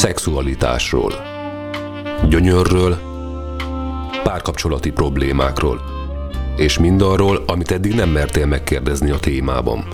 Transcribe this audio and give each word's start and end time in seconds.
szexualitásról, 0.00 1.12
gyönyörről, 2.28 2.98
párkapcsolati 4.22 4.90
problémákról, 4.90 5.80
és 6.56 6.78
mindarról, 6.78 7.42
amit 7.46 7.70
eddig 7.70 7.94
nem 7.94 8.08
mertél 8.08 8.46
megkérdezni 8.46 9.10
a 9.10 9.18
témában. 9.18 9.84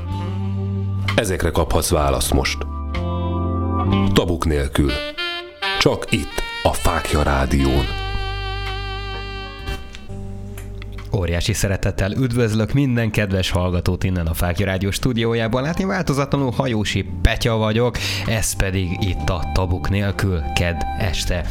Ezekre 1.14 1.50
kaphatsz 1.50 1.90
választ 1.90 2.32
most. 2.32 2.58
Tabuk 4.12 4.44
nélkül. 4.44 4.90
Csak 5.78 6.12
itt, 6.12 6.42
a 6.62 6.72
Fákja 6.72 7.22
Rádión. 7.22 8.05
Óriási 11.26 11.52
szeretettel 11.52 12.12
üdvözlök 12.12 12.72
minden 12.72 13.10
kedves 13.10 13.50
hallgatót 13.50 14.04
innen 14.04 14.26
a 14.26 14.34
Fákja 14.34 14.66
Rádió 14.66 14.90
stúdiójában. 14.90 15.62
Látni 15.62 15.84
változatlanul 15.84 16.50
hajósi 16.50 17.06
Petya 17.22 17.56
vagyok, 17.56 17.96
ez 18.26 18.52
pedig 18.52 18.88
itt 19.00 19.28
a 19.28 19.50
Tabuk 19.54 19.90
nélkül 19.90 20.42
ked 20.54 20.76
este. 20.98 21.46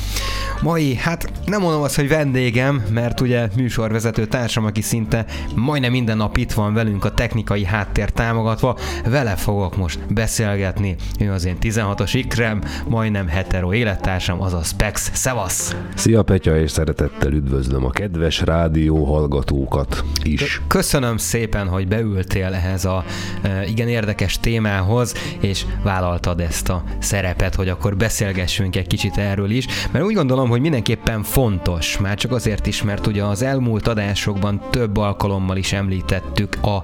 Mai, 0.66 0.96
hát 0.96 1.32
nem 1.46 1.62
mondom 1.62 1.82
azt, 1.82 1.96
hogy 1.96 2.08
vendégem, 2.08 2.84
mert 2.94 3.22
ugye 3.22 3.48
műsorvezető 3.56 4.26
társam, 4.26 4.66
aki 4.66 4.82
szinte 4.82 5.26
majdnem 5.56 5.92
minden 5.92 6.18
nap 6.18 6.38
itt 6.38 6.52
van 6.52 6.74
velünk 6.74 7.06
a 7.06 7.12
technikai 7.12 7.66
háttér 7.66 8.10
támogatva, 8.10 8.78
vele 9.10 9.36
fogok 9.36 9.78
most 9.78 10.14
beszélgetni. 10.14 10.96
Ő 11.20 11.32
az 11.32 11.46
én 11.46 11.58
16-os 11.62 12.10
ikrem, 12.14 12.62
majdnem 12.88 13.28
hetero 13.28 13.74
élettársam, 13.74 14.42
azaz 14.42 14.68
Spex. 14.68 15.12
Szevasz! 15.14 15.76
Szia 15.96 16.24
Petya, 16.24 16.58
és 16.58 16.72
szeretettel 16.72 17.32
üdvözlöm 17.32 17.86
a 17.86 17.90
kedves 17.90 18.42
rádió 18.42 19.04
hallgatókat 19.04 20.04
is. 20.24 20.62
Köszönöm 20.68 21.18
szépen, 21.18 21.68
hogy 21.68 21.88
beültél 21.88 22.54
ehhez 22.54 22.86
a 22.86 23.04
e, 23.42 23.66
igen 23.66 23.88
érdekes 23.88 24.40
témához, 24.40 25.14
és 25.40 25.66
vállaltad 25.84 26.40
ezt 26.40 26.70
a 26.70 26.84
szerepet, 27.00 27.56
hogy 27.56 27.70
akkor 27.70 27.98
beszélgessünk 27.98 28.76
egy 28.76 28.88
kicsit 28.88 29.18
erről 29.18 29.50
is, 29.50 29.66
mert 29.92 30.06
úgy 30.06 30.14
gondolom, 30.14 30.24
gondolom, 30.36 30.50
hogy 30.56 30.64
mindenképpen 30.64 31.24
fontos, 31.24 31.98
már 31.98 32.18
csak 32.18 32.32
azért 32.32 32.68
is, 32.68 32.84
mert 32.84 33.08
ugye 33.08 33.24
az 33.24 33.42
elmúlt 33.42 33.88
adásokban 33.88 34.62
több 34.70 34.98
alkalommal 34.98 35.58
is 35.58 35.74
említettük 35.74 36.58
a, 36.62 36.84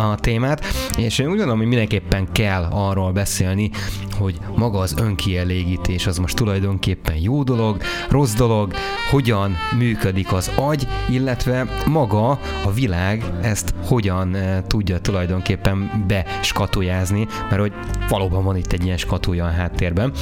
a 0.00 0.14
témát, 0.14 0.64
és 0.96 1.18
én 1.18 1.26
úgy 1.26 1.32
gondolom, 1.32 1.58
hogy 1.58 1.68
mindenképpen 1.68 2.32
kell 2.32 2.62
arról 2.70 3.12
beszélni, 3.12 3.70
hogy 4.18 4.38
maga 4.56 4.78
az 4.78 4.94
önkielégítés 4.98 6.06
az 6.06 6.18
most 6.18 6.36
tulajdonképpen 6.36 7.16
jó 7.16 7.42
dolog, 7.42 7.82
rossz 8.08 8.34
dolog, 8.34 8.72
hogyan 9.10 9.56
működik 9.78 10.32
az 10.32 10.50
agy, 10.56 10.86
illetve 11.08 11.66
maga 11.86 12.28
a 12.64 12.72
világ 12.74 13.24
ezt 13.42 13.74
hogyan 13.86 14.34
eh, 14.34 14.62
tudja 14.66 14.98
tulajdonképpen 14.98 16.04
beskatujázni, 16.06 17.26
mert 17.50 17.60
hogy 17.60 17.72
valóban 18.08 18.44
van 18.44 18.56
itt 18.56 18.72
egy 18.72 18.84
ilyen 18.84 18.96
skatúja 18.96 19.44
a 19.44 19.50
háttérben 19.50 20.12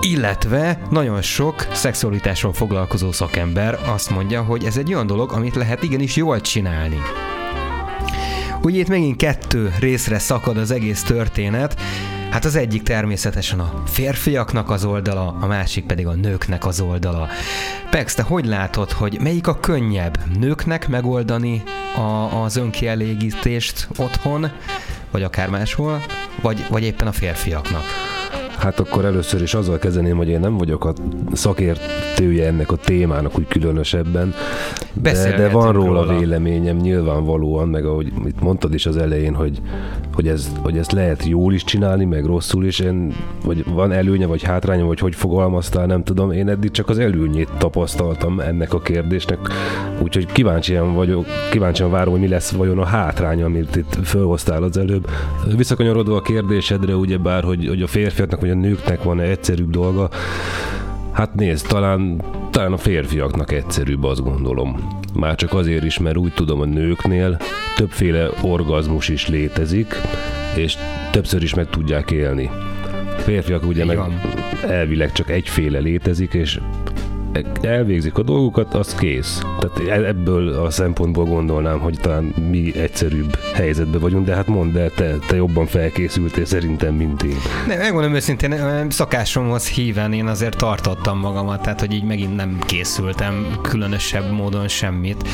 illetve 0.00 0.78
nagyon 0.90 1.22
sok 1.22 1.66
szexualitásról 1.72 2.52
foglalkozó 2.52 3.12
szakember 3.12 3.78
azt 3.86 4.10
mondja, 4.10 4.42
hogy 4.42 4.64
ez 4.64 4.76
egy 4.76 4.94
olyan 4.94 5.06
dolog, 5.06 5.32
amit 5.32 5.54
lehet 5.54 5.82
igenis 5.82 6.16
jól 6.16 6.40
csinálni. 6.40 6.98
Ugye 8.62 8.78
itt 8.78 8.88
megint 8.88 9.16
kettő 9.16 9.74
részre 9.78 10.18
szakad 10.18 10.56
az 10.56 10.70
egész 10.70 11.02
történet, 11.02 11.80
Hát 12.30 12.44
az 12.44 12.56
egyik 12.56 12.82
természetesen 12.82 13.60
a 13.60 13.82
férfiaknak 13.86 14.70
az 14.70 14.84
oldala, 14.84 15.36
a 15.40 15.46
másik 15.46 15.86
pedig 15.86 16.06
a 16.06 16.14
nőknek 16.14 16.66
az 16.66 16.80
oldala. 16.80 17.28
Pex, 17.90 18.14
te 18.14 18.22
hogy 18.22 18.46
látod, 18.46 18.92
hogy 18.92 19.18
melyik 19.22 19.46
a 19.46 19.60
könnyebb? 19.60 20.18
Nőknek 20.38 20.88
megoldani 20.88 21.62
a, 21.96 22.42
az 22.42 22.56
önkielégítést 22.56 23.88
otthon, 23.96 24.50
vagy 25.10 25.22
akár 25.22 25.48
máshol, 25.48 26.02
vagy, 26.42 26.64
vagy 26.68 26.82
éppen 26.82 27.06
a 27.06 27.12
férfiaknak? 27.12 28.07
Hát 28.58 28.80
akkor 28.80 29.04
először 29.04 29.42
is 29.42 29.54
azzal 29.54 29.78
kezdeném, 29.78 30.16
hogy 30.16 30.28
én 30.28 30.40
nem 30.40 30.56
vagyok 30.56 30.84
a 30.84 30.92
szakértője 31.32 32.46
ennek 32.46 32.72
a 32.72 32.76
témának 32.76 33.38
úgy 33.38 33.46
különösebben, 33.46 34.34
de, 35.02 35.36
de 35.36 35.48
van 35.48 35.72
róla, 35.72 36.04
róla. 36.04 36.18
véleményem 36.18 36.76
nyilvánvalóan, 36.76 37.68
meg 37.68 37.84
ahogy 37.84 38.12
itt 38.26 38.40
mondtad 38.40 38.74
is 38.74 38.86
az 38.86 38.96
elején, 38.96 39.34
hogy, 39.34 39.60
hogy, 40.12 40.28
ez, 40.28 40.52
hogy 40.62 40.78
ezt 40.78 40.92
lehet 40.92 41.24
jól 41.24 41.54
is 41.54 41.64
csinálni, 41.64 42.04
meg 42.04 42.24
rosszul 42.24 42.64
is, 42.64 42.78
én, 42.78 43.14
vagy 43.44 43.64
van 43.72 43.92
előnye, 43.92 44.26
vagy 44.26 44.42
hátránya, 44.42 44.84
vagy 44.84 44.98
hogy 44.98 45.14
fogalmaztál, 45.14 45.86
nem 45.86 46.02
tudom, 46.02 46.30
én 46.30 46.48
eddig 46.48 46.70
csak 46.70 46.88
az 46.88 46.98
előnyét 46.98 47.50
tapasztaltam 47.58 48.40
ennek 48.40 48.74
a 48.74 48.80
kérdésnek, 48.80 49.38
úgyhogy 50.02 50.26
kíváncsian 50.26 50.94
vagyok, 50.94 51.26
kíváncsian 51.50 51.90
várom, 51.90 52.12
hogy 52.12 52.22
mi 52.22 52.28
lesz 52.28 52.50
vajon 52.50 52.78
a 52.78 52.84
hátránya, 52.84 53.44
amit 53.44 53.76
itt 53.76 53.98
felhoztál 54.02 54.62
az 54.62 54.76
előbb. 54.76 55.08
Visszakanyarodva 55.56 56.16
a 56.16 56.22
kérdésedre, 56.22 56.96
ugyebár, 56.96 57.44
hogy, 57.44 57.66
hogy 57.68 57.82
a 57.82 57.86
férfiaknak 57.86 58.40
vagy 58.48 58.56
a 58.56 58.60
nőknek 58.60 59.02
van-e 59.02 59.22
egyszerűbb 59.22 59.70
dolga, 59.70 60.10
Hát 61.12 61.34
nézd, 61.34 61.68
talán, 61.68 62.22
talán 62.50 62.72
a 62.72 62.76
férfiaknak 62.76 63.52
egyszerűbb, 63.52 64.04
azt 64.04 64.22
gondolom. 64.22 64.98
Már 65.14 65.34
csak 65.34 65.54
azért 65.54 65.84
is, 65.84 65.98
mert 65.98 66.16
úgy 66.16 66.32
tudom, 66.34 66.60
a 66.60 66.64
nőknél 66.64 67.38
többféle 67.76 68.28
orgazmus 68.42 69.08
is 69.08 69.28
létezik, 69.28 69.94
és 70.56 70.76
többször 71.10 71.42
is 71.42 71.54
meg 71.54 71.70
tudják 71.70 72.10
élni. 72.10 72.50
A 73.16 73.20
férfiak 73.20 73.66
ugye 73.66 73.84
meg 73.84 73.98
elvileg 74.62 75.12
csak 75.12 75.30
egyféle 75.30 75.78
létezik, 75.78 76.34
és 76.34 76.60
elvégzik 77.60 78.18
a 78.18 78.22
dolgokat, 78.22 78.74
az 78.74 78.94
kész. 78.94 79.42
Tehát 79.60 80.00
e- 80.00 80.06
ebből 80.06 80.48
a 80.48 80.70
szempontból 80.70 81.24
gondolnám, 81.24 81.78
hogy 81.78 81.98
talán 82.00 82.34
mi 82.50 82.76
egyszerűbb 82.76 83.38
helyzetben 83.54 84.00
vagyunk, 84.00 84.26
de 84.26 84.34
hát 84.34 84.46
mondd 84.46 84.78
el, 84.78 84.90
te, 84.90 85.16
te 85.26 85.36
jobban 85.36 85.66
felkészültél 85.66 86.44
szerintem, 86.44 86.94
mint 86.94 87.22
én. 87.22 87.36
Nem, 87.66 87.78
megmondom 87.78 88.14
őszintén, 88.14 88.54
szakásomhoz 88.90 89.68
híven 89.68 90.12
én 90.12 90.26
azért 90.26 90.56
tartottam 90.56 91.18
magamat, 91.18 91.62
tehát 91.62 91.80
hogy 91.80 91.92
így 91.92 92.04
megint 92.04 92.36
nem 92.36 92.58
készültem 92.66 93.58
különösebb 93.62 94.32
módon 94.32 94.68
semmit. 94.68 95.28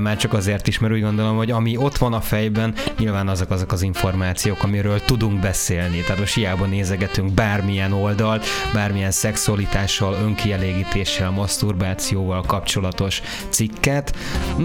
Már 0.00 0.16
csak 0.16 0.32
azért 0.32 0.66
is, 0.66 0.78
mert 0.78 0.92
úgy 0.92 1.02
gondolom, 1.02 1.36
hogy 1.36 1.50
ami 1.50 1.76
ott 1.76 1.96
van 1.96 2.12
a 2.12 2.20
fejben, 2.20 2.74
nyilván 2.98 3.28
azok 3.28 3.50
azok 3.50 3.72
az 3.72 3.82
információk, 3.82 4.62
amiről 4.62 5.00
tudunk 5.00 5.40
beszélni. 5.40 6.00
Tehát 6.00 6.18
most 6.18 6.34
hiába 6.34 6.66
nézegetünk 6.66 7.32
bármilyen 7.32 7.92
oldalt, 7.92 8.46
bármilyen 8.72 9.10
szexualitással, 9.10 10.16
önkielégítéssel, 10.22 11.25
maszturbációval 11.30 12.42
kapcsolatos 12.42 13.22
cikket, 13.48 14.16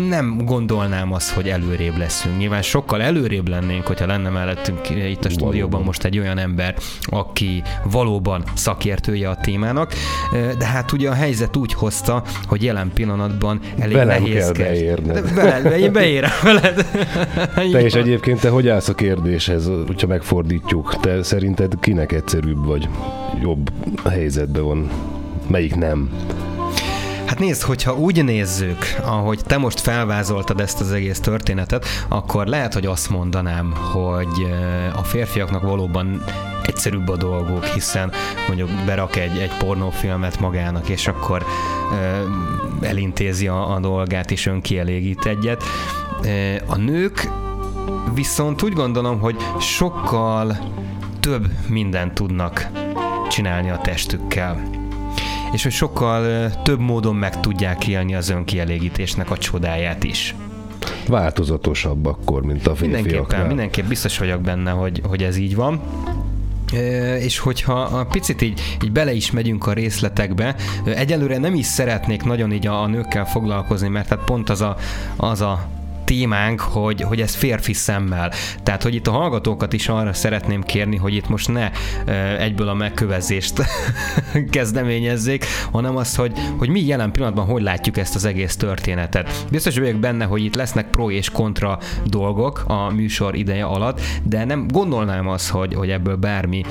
nem 0.09 0.41
gondolnám 0.45 1.13
azt, 1.13 1.31
hogy 1.31 1.49
előrébb 1.49 1.97
leszünk. 1.97 2.37
Nyilván 2.37 2.61
sokkal 2.61 3.01
előrébb 3.01 3.47
lennénk, 3.47 3.85
hogyha 3.85 4.05
lenne 4.05 4.29
mellettünk 4.29 4.89
itt 4.89 5.25
a 5.25 5.29
stúdióban 5.29 5.83
most 5.83 6.03
egy 6.03 6.19
olyan 6.19 6.37
ember, 6.37 6.75
aki 7.01 7.63
valóban 7.83 8.43
szakértője 8.53 9.29
a 9.29 9.35
témának, 9.35 9.93
de 10.57 10.65
hát 10.65 10.91
ugye 10.91 11.09
a 11.09 11.13
helyzet 11.13 11.55
úgy 11.55 11.73
hozta, 11.73 12.23
hogy 12.45 12.63
jelen 12.63 12.91
pillanatban 12.93 13.59
elég 13.79 13.95
Velem 13.95 14.21
nehézkes. 14.23 14.57
kell 14.57 14.67
beérned. 14.67 15.33
Veled, 15.33 15.79
én 15.79 15.91
beérem 15.91 16.31
veled. 16.43 16.85
Te 17.71 17.85
is 17.85 17.93
egyébként 17.93 18.39
te 18.39 18.49
hogy 18.49 18.67
állsz 18.67 18.87
a 18.87 18.95
kérdéshez, 18.95 19.69
hogyha 19.87 20.07
megfordítjuk? 20.07 20.99
Te 21.01 21.23
szerinted 21.23 21.73
kinek 21.79 22.11
egyszerűbb 22.11 22.65
vagy 22.65 22.89
jobb 23.41 23.71
helyzetben 24.09 24.63
van? 24.63 24.89
Melyik 25.47 25.75
nem? 25.75 26.09
Hát 27.31 27.39
nézd, 27.39 27.61
hogyha 27.61 27.95
úgy 27.95 28.23
nézzük, 28.23 28.77
ahogy 29.03 29.39
te 29.45 29.57
most 29.57 29.79
felvázoltad 29.79 30.59
ezt 30.59 30.81
az 30.81 30.91
egész 30.91 31.19
történetet, 31.19 31.85
akkor 32.07 32.45
lehet, 32.45 32.73
hogy 32.73 32.85
azt 32.85 33.09
mondanám, 33.09 33.73
hogy 33.93 34.51
a 34.95 35.03
férfiaknak 35.03 35.61
valóban 35.61 36.23
egyszerűbb 36.63 37.07
a 37.07 37.17
dolgok, 37.17 37.65
hiszen 37.65 38.11
mondjuk 38.47 38.69
berak 38.85 39.15
egy, 39.15 39.37
egy 39.37 39.51
pornófilmet 39.57 40.39
magának, 40.39 40.89
és 40.89 41.07
akkor 41.07 41.45
uh, 41.91 42.87
elintézi 42.89 43.47
a, 43.47 43.73
a 43.75 43.79
dolgát, 43.79 44.31
és 44.31 44.45
önkielégít 44.45 45.25
egyet. 45.25 45.63
A 46.65 46.75
nők 46.75 47.29
viszont 48.13 48.61
úgy 48.61 48.73
gondolom, 48.73 49.19
hogy 49.19 49.35
sokkal 49.59 50.57
több 51.19 51.47
mindent 51.67 52.13
tudnak 52.13 52.67
csinálni 53.29 53.69
a 53.69 53.77
testükkel 53.77 54.80
és 55.51 55.63
hogy 55.63 55.71
sokkal 55.71 56.51
több 56.63 56.79
módon 56.79 57.15
meg 57.15 57.39
tudják 57.39 57.87
élni 57.87 58.15
az 58.15 58.29
önkielégítésnek 58.29 59.31
a 59.31 59.37
csodáját 59.37 60.03
is. 60.03 60.35
Változatosabb 61.07 62.05
akkor, 62.05 62.41
mint 62.43 62.67
a 62.67 62.75
férfiaknál. 62.75 63.01
Mindenképpen, 63.01 63.47
mindenképp 63.47 63.85
biztos 63.85 64.17
vagyok 64.17 64.41
benne, 64.41 64.71
hogy, 64.71 65.01
hogy 65.07 65.23
ez 65.23 65.37
így 65.37 65.55
van. 65.55 65.81
És 67.19 67.39
hogyha 67.39 67.81
a 67.81 68.05
picit 68.05 68.41
így, 68.41 68.61
így 68.83 68.91
bele 68.91 69.13
is 69.13 69.31
megyünk 69.31 69.67
a 69.67 69.73
részletekbe, 69.73 70.55
egyelőre 70.85 71.37
nem 71.37 71.55
is 71.55 71.65
szeretnék 71.65 72.23
nagyon 72.23 72.51
így 72.51 72.67
a, 72.67 72.81
a 72.81 72.87
nőkkel 72.87 73.25
foglalkozni, 73.25 73.87
mert 73.87 74.07
hát 74.07 74.23
pont 74.23 74.49
az 74.49 74.61
a, 74.61 74.75
az 75.15 75.41
a 75.41 75.67
témánk, 76.11 76.59
hogy, 76.59 77.01
hogy 77.01 77.21
ez 77.21 77.35
férfi 77.35 77.73
szemmel. 77.73 78.31
Tehát, 78.63 78.83
hogy 78.83 78.95
itt 78.95 79.07
a 79.07 79.11
hallgatókat 79.11 79.73
is 79.73 79.87
arra 79.87 80.13
szeretném 80.13 80.63
kérni, 80.63 80.97
hogy 80.97 81.13
itt 81.15 81.29
most 81.29 81.47
ne 81.47 81.71
egyből 82.37 82.67
a 82.67 82.73
megkövezést 82.73 83.61
kezdeményezzék, 84.49 85.45
hanem 85.71 85.95
az, 85.97 86.15
hogy, 86.15 86.31
hogy 86.57 86.69
mi 86.69 86.85
jelen 86.85 87.11
pillanatban 87.11 87.45
hogy 87.45 87.61
látjuk 87.61 87.97
ezt 87.97 88.15
az 88.15 88.25
egész 88.25 88.55
történetet. 88.55 89.45
Biztos 89.51 89.77
vagyok 89.77 89.95
benne, 89.95 90.25
hogy 90.25 90.43
itt 90.43 90.55
lesznek 90.55 90.89
pro 90.89 91.11
és 91.11 91.29
kontra 91.29 91.79
dolgok 92.05 92.63
a 92.67 92.89
műsor 92.93 93.35
ideje 93.35 93.63
alatt, 93.63 94.01
de 94.23 94.45
nem 94.45 94.67
gondolnám 94.67 95.27
azt, 95.27 95.49
hogy, 95.49 95.73
hogy 95.73 95.89
ebből 95.89 96.15
bármi 96.15 96.63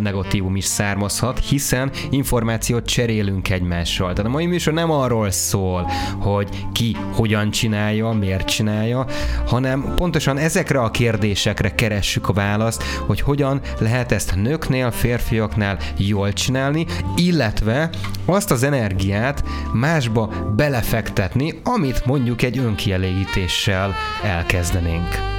negatívum 0.00 0.56
is 0.56 0.64
származhat, 0.64 1.38
hiszen 1.38 1.90
információt 2.10 2.86
cserélünk 2.86 3.50
egymással. 3.50 4.12
Tehát 4.12 4.30
a 4.30 4.34
mai 4.34 4.46
műsor 4.46 4.72
nem 4.72 4.90
arról 4.90 5.30
szól, 5.30 5.90
hogy 6.18 6.48
ki 6.72 6.96
hogyan 7.12 7.50
csinálja, 7.50 8.10
miért 8.10 8.48
csinálja, 8.48 8.85
hanem 9.46 9.94
pontosan 9.94 10.38
ezekre 10.38 10.80
a 10.80 10.90
kérdésekre 10.90 11.74
keressük 11.74 12.28
a 12.28 12.32
választ, 12.32 12.82
hogy 13.06 13.20
hogyan 13.20 13.60
lehet 13.78 14.12
ezt 14.12 14.34
nőknél, 14.34 14.90
férfiaknál 14.90 15.78
jól 15.96 16.32
csinálni, 16.32 16.86
illetve 17.16 17.90
azt 18.24 18.50
az 18.50 18.62
energiát 18.62 19.44
másba 19.72 20.52
belefektetni, 20.56 21.60
amit 21.64 22.06
mondjuk 22.06 22.42
egy 22.42 22.58
önkielégítéssel 22.58 23.94
elkezdenénk. 24.22 25.35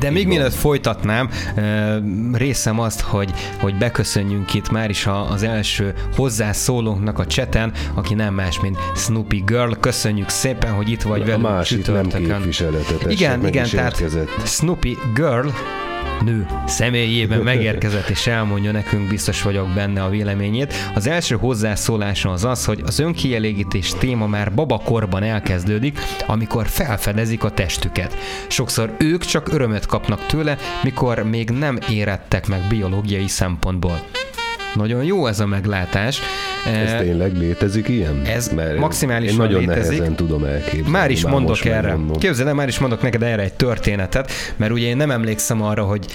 De 0.00 0.10
még 0.10 0.26
mielőtt 0.26 0.54
folytatnám, 0.54 1.30
részem 2.32 2.80
azt, 2.80 3.00
hogy, 3.00 3.32
hogy 3.60 3.74
beköszönjünk 3.78 4.54
itt 4.54 4.70
már 4.70 4.90
is 4.90 5.06
az 5.28 5.42
első 5.42 5.94
hozzászólónknak 6.16 7.18
a 7.18 7.26
cseten, 7.26 7.72
aki 7.94 8.14
nem 8.14 8.34
más, 8.34 8.60
mint 8.60 8.78
Snoopy 8.96 9.42
Girl. 9.46 9.72
Köszönjük 9.80 10.28
szépen, 10.28 10.72
hogy 10.72 10.90
itt 10.90 11.02
vagy 11.02 11.24
velünk 11.24 11.42
másik 11.42 11.86
nem. 11.86 12.08
Igen, 13.08 13.46
igen, 13.46 13.68
tehát 13.68 14.02
Snoopy 14.44 14.98
Girl 15.14 15.48
nő 16.20 16.46
személyében 16.66 17.40
megérkezett 17.40 18.08
és 18.08 18.26
elmondja 18.26 18.72
nekünk, 18.72 19.08
biztos 19.08 19.42
vagyok 19.42 19.68
benne 19.74 20.02
a 20.02 20.08
véleményét. 20.08 20.74
Az 20.94 21.06
első 21.06 21.36
hozzászólása 21.36 22.30
az 22.30 22.44
az, 22.44 22.64
hogy 22.64 22.82
az 22.86 22.98
önkielégítés 22.98 23.92
téma 23.98 24.26
már 24.26 24.54
babakorban 24.54 25.22
elkezdődik, 25.22 25.98
amikor 26.26 26.66
felfedezik 26.66 27.44
a 27.44 27.50
testüket. 27.50 28.16
Sokszor 28.48 28.94
ők 28.98 29.24
csak 29.24 29.52
örömöt 29.52 29.86
kapnak 29.86 30.26
tőle, 30.26 30.56
mikor 30.82 31.22
még 31.22 31.50
nem 31.50 31.78
érettek 31.88 32.46
meg 32.46 32.60
biológiai 32.68 33.28
szempontból. 33.28 34.19
Nagyon 34.74 35.04
jó 35.04 35.26
ez 35.26 35.40
a 35.40 35.46
meglátás. 35.46 36.20
Ez 36.66 37.00
tényleg 37.00 37.36
létezik 37.36 37.88
ilyen? 37.88 38.22
Ez 38.24 38.48
Mert 38.48 38.78
maximálisan 38.78 39.32
én 39.32 39.40
nagyon 39.40 39.60
létezik. 39.60 39.90
nehezen 39.98 40.16
tudom 40.16 40.44
elképzelni. 40.44 40.90
Már 40.90 41.10
is 41.10 41.26
mondok 41.26 41.64
erre. 41.64 41.96
Képzeld 42.18 42.54
már 42.54 42.68
is 42.68 42.78
mondok 42.78 43.02
neked 43.02 43.22
erre 43.22 43.42
egy 43.42 43.52
történetet, 43.52 44.32
mert 44.56 44.72
ugye 44.72 44.86
én 44.86 44.96
nem 44.96 45.10
emlékszem 45.10 45.62
arra, 45.62 45.84
hogy 45.84 46.06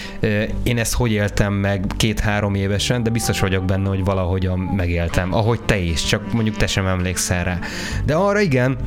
én 0.64 0.78
ezt 0.78 0.94
hogy 0.94 1.12
éltem 1.12 1.54
meg 1.54 1.86
két-három 1.98 2.56
évesen, 2.56 3.04
de 3.04 3.10
biztos 3.10 3.40
vagyok 3.40 3.66
benne, 3.66 3.90
hogy 3.90 4.04
valahogyan 4.04 4.60
megéltem. 4.60 5.34
Ahogy 5.34 5.60
te 5.62 5.78
is, 5.78 6.04
csak 6.06 6.34
mondjuk 6.34 6.58
te 6.58 6.68
sem 6.68 6.86
emlékszel 6.86 7.44
rá. 7.44 7.60
De 8.06 8.14
arra 8.14 8.40
igen, 8.40 8.78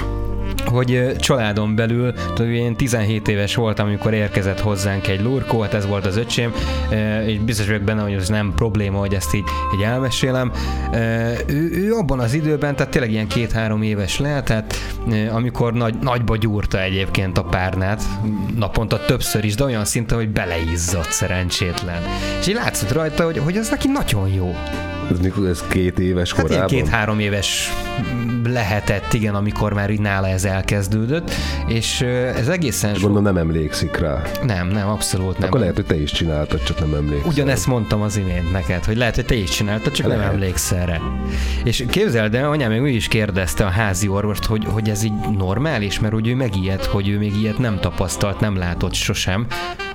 hogy 0.65 1.17
családon 1.19 1.75
belül, 1.75 2.13
tudod, 2.35 2.53
én 2.53 2.77
17 2.77 3.29
éves 3.29 3.55
voltam, 3.55 3.87
amikor 3.87 4.15
érkezett 4.15 4.61
hozzánk 4.61 5.09
egy 5.09 5.23
lurkó, 5.23 5.61
hát 5.61 5.75
ez 5.75 5.87
volt 5.87 6.07
az 6.07 6.17
öcsém, 6.17 6.53
és 7.27 7.39
biztos 7.39 7.67
vagyok 7.67 7.83
benne, 7.83 8.03
hogy 8.03 8.13
ez 8.13 8.29
nem 8.29 8.53
probléma, 8.57 8.99
hogy 8.99 9.15
ezt 9.15 9.35
így, 9.35 9.45
így 9.75 9.83
elmesélem. 9.83 10.53
Ő, 11.47 11.71
ő 11.73 11.93
abban 11.93 12.19
az 12.21 12.35
időben, 12.35 12.77
tehát 12.77 12.93
tényleg 12.93 13.11
ilyen 13.11 13.29
két-három 13.29 13.83
éves 13.83 14.19
lehetett, 14.19 14.75
amikor 15.31 15.73
nagy, 15.73 15.95
nagyba 16.01 16.37
gyúrta 16.37 16.81
egyébként 16.81 17.39
a 17.39 17.43
párnát, 17.43 18.03
naponta 18.57 19.05
többször 19.05 19.45
is, 19.45 19.55
de 19.55 19.65
olyan 19.65 19.85
szinten, 19.85 20.17
hogy 20.17 20.29
beleizzadt 20.29 21.13
szerencsétlen. 21.13 22.03
És 22.41 22.47
így 22.47 22.55
látszott 22.55 22.93
rajta, 22.93 23.25
hogy, 23.25 23.39
hogy 23.39 23.57
ez 23.57 23.71
neki 23.71 23.89
nagyon 23.89 24.29
jó. 24.29 24.55
Ez 25.11 25.19
mikor 25.19 25.47
ez 25.47 25.65
két 25.69 25.99
éves 25.99 26.33
hát 26.33 26.43
korában? 26.43 26.67
két-három 26.67 27.19
éves 27.19 27.73
lehetett, 28.45 29.13
igen, 29.13 29.35
amikor 29.35 29.73
már 29.73 29.91
így 29.91 30.01
nála 30.01 30.29
ez 30.29 30.45
elkezdődött, 30.45 31.31
és 31.67 32.01
ez 32.37 32.49
egészen 32.49 32.95
sok... 32.95 33.03
Gondolom 33.03 33.35
nem 33.35 33.37
emlékszik 33.37 33.97
rá. 33.97 34.23
Nem, 34.43 34.69
nem, 34.69 34.89
abszolút 34.89 35.39
nem. 35.39 35.49
Akkor 35.49 35.61
lehet, 35.61 35.75
hogy 35.75 35.87
te 35.87 36.01
is 36.01 36.13
csináltad, 36.13 36.63
csak 36.63 36.81
nem 36.81 36.95
emlékszel. 36.95 37.29
Ugyanezt 37.29 37.67
mondtam 37.67 38.03
az 38.03 38.17
imént 38.17 38.53
neked, 38.53 38.85
hogy 38.85 38.97
lehet, 38.97 39.15
hogy 39.15 39.25
te 39.25 39.35
is 39.35 39.51
csináltad, 39.51 39.93
csak 39.93 40.07
lehet. 40.07 40.23
nem 40.23 40.33
emlékszel 40.33 40.87
rá. 40.87 41.01
És 41.65 41.85
képzeld 41.91 42.35
el, 42.35 42.51
anyám 42.51 42.71
még 42.71 42.81
ő 42.81 42.89
is 42.89 43.09
kérdezte 43.09 43.65
a 43.65 43.71
házi 43.71 44.09
orvost, 44.09 44.45
hogy, 44.45 44.65
hogy 44.65 44.89
ez 44.89 45.03
így 45.03 45.13
normális, 45.37 46.01
mert 46.01 46.15
úgy 46.15 46.29
ő 46.29 46.35
megijedt, 46.35 46.85
hogy 46.85 47.09
ő 47.09 47.19
még 47.19 47.37
ilyet 47.37 47.59
nem 47.59 47.79
tapasztalt, 47.81 48.41
nem 48.41 48.57
látott 48.57 48.95
sosem, 48.95 49.47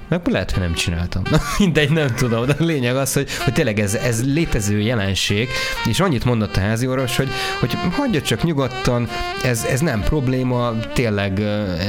meg 0.07 0.27
lehet, 0.27 0.51
hogy 0.51 0.61
nem 0.61 0.73
csináltam. 0.73 1.21
Na, 1.29 1.37
mindegy, 1.59 1.91
nem 1.91 2.07
tudom, 2.15 2.45
de 2.45 2.55
a 2.59 2.63
lényeg 2.63 2.95
az, 2.95 3.13
hogy, 3.13 3.29
hogy 3.43 3.53
tényleg 3.53 3.79
ez, 3.79 3.95
ez 3.95 4.33
létező 4.33 4.79
jelenség, 4.79 5.49
és 5.85 5.99
annyit 5.99 6.25
mondott 6.25 6.55
a 6.55 6.59
házi 6.59 6.87
orvos, 6.87 7.17
hogy, 7.17 7.29
hogy 7.59 7.77
hagyja 7.91 8.21
csak 8.21 8.43
nyugodtan, 8.43 9.07
ez, 9.43 9.65
ez 9.65 9.79
nem 9.79 10.01
probléma, 10.01 10.73
tényleg 10.93 11.39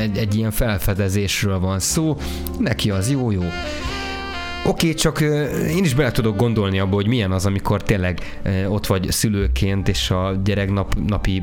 egy, 0.01 0.19
egy 0.19 0.35
ilyen 0.35 0.51
felfedezésről 0.51 1.59
van 1.59 1.79
szó, 1.79 2.17
neki 2.59 2.91
az 2.91 3.11
jó-jó. 3.11 3.43
Oké, 4.67 4.87
okay, 4.87 4.95
csak 4.95 5.21
én 5.71 5.85
is 5.85 5.95
bele 5.95 6.11
tudok 6.11 6.37
gondolni 6.37 6.79
abba, 6.79 6.95
hogy 6.95 7.07
milyen 7.07 7.33
az, 7.33 7.47
amikor 7.47 7.83
tényleg 7.83 8.41
ott 8.69 8.87
vagy 8.87 9.11
szülőként, 9.11 9.89
és 9.89 10.11
a 10.11 10.41
gyerek 10.45 10.71
nap, 10.71 10.95
napi 11.07 11.43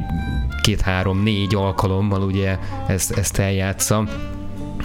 két-három-négy 0.62 1.56
alkalommal 1.56 2.22
ugye 2.22 2.58
ezt, 2.88 3.12
ezt 3.18 3.40
eljátsza 3.40 4.08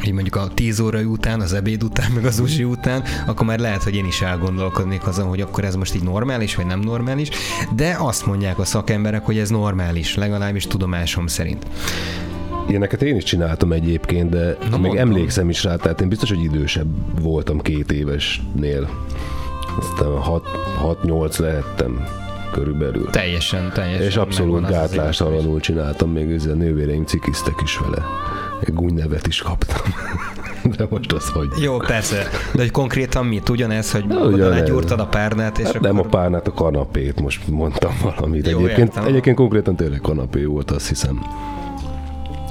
így 0.05 0.13
mondjuk 0.13 0.37
a 0.37 0.49
10 0.55 0.81
óra 0.81 1.01
után, 1.01 1.41
az 1.41 1.53
ebéd 1.53 1.83
után, 1.83 2.11
meg 2.11 2.25
az 2.25 2.39
usi 2.39 2.65
után, 2.65 3.03
akkor 3.27 3.47
már 3.47 3.59
lehet, 3.59 3.83
hogy 3.83 3.95
én 3.95 4.07
is 4.07 4.23
elgondolkodnék 4.23 5.07
azon, 5.07 5.29
hogy 5.29 5.41
akkor 5.41 5.65
ez 5.65 5.77
most 5.77 5.95
így 5.95 6.03
normális, 6.03 6.55
vagy 6.55 6.67
nem 6.67 6.81
normális, 6.81 7.29
de 7.77 7.97
azt 7.99 8.27
mondják 8.27 8.59
a 8.59 8.65
szakemberek, 8.65 9.25
hogy 9.25 9.39
ez 9.39 9.51
normális, 9.51 10.15
legalábbis 10.15 10.67
tudomásom 10.67 11.27
szerint. 11.27 11.67
Ilyeneket 12.69 13.03
én 13.03 13.17
is 13.17 13.25
csináltam 13.25 13.73
egyébként, 13.73 14.31
de 14.31 14.45
Na, 14.45 14.77
még 14.77 14.81
mondtam. 14.81 14.97
emlékszem 14.97 15.49
is 15.49 15.65
rá, 15.65 15.77
tehát 15.77 16.01
én 16.01 16.09
biztos, 16.09 16.29
hogy 16.29 16.43
idősebb 16.43 17.21
voltam 17.21 17.61
két 17.61 17.93
évesnél. 17.93 18.89
Aztán 19.79 20.09
6-8 20.83 21.39
lehettem 21.39 22.05
körülbelül. 22.53 23.11
Teljesen, 23.11 23.73
teljesen. 23.75 24.07
És 24.07 24.17
abszolút 24.17 24.69
gátlás 24.69 25.21
alanul 25.21 25.61
csináltam, 25.61 26.11
még 26.11 26.41
a 26.49 26.53
nővéreim 26.55 27.05
cikiztek 27.05 27.55
is 27.63 27.79
vele 27.79 28.05
gúnynevet 28.65 29.27
is 29.27 29.39
kaptam. 29.39 29.81
De 30.77 30.87
most 30.91 31.13
az 31.13 31.29
hogy. 31.29 31.49
Jó, 31.63 31.77
persze. 31.77 32.17
De 32.55 32.61
hogy 32.61 32.71
konkrétan 32.71 33.27
mit? 33.27 33.49
Ugyanez, 33.49 33.93
hogy 33.93 34.05
oda 34.09 34.49
legyúrtad 34.49 35.01
a 35.01 35.07
párnát, 35.07 35.59
és 35.59 35.65
hát 35.65 35.75
akkor... 35.75 35.87
Nem 35.87 35.99
a 35.99 36.03
párnát, 36.03 36.47
a 36.47 36.53
kanapét, 36.53 37.21
most 37.21 37.49
mondtam 37.49 37.97
valamit. 38.03 38.49
Jó, 38.49 38.59
egyébként, 38.59 38.89
értem. 38.89 39.05
egyébként 39.05 39.37
konkrétan 39.37 39.77
tényleg 39.77 40.01
kanapé 40.01 40.45
volt, 40.45 40.71
azt 40.71 40.89
hiszem. 40.89 41.23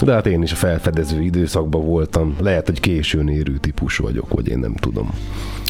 De 0.02 0.14
hát 0.14 0.26
én 0.26 0.42
is 0.42 0.52
a 0.52 0.56
felfedező 0.56 1.22
időszakban 1.22 1.86
voltam. 1.86 2.36
Lehet, 2.40 2.66
hogy 2.66 2.80
későn 2.80 3.30
érő 3.30 3.58
típus 3.58 3.98
vagyok, 3.98 4.34
vagy 4.34 4.48
én 4.48 4.60
nem 4.60 4.76
tudom. 4.76 5.10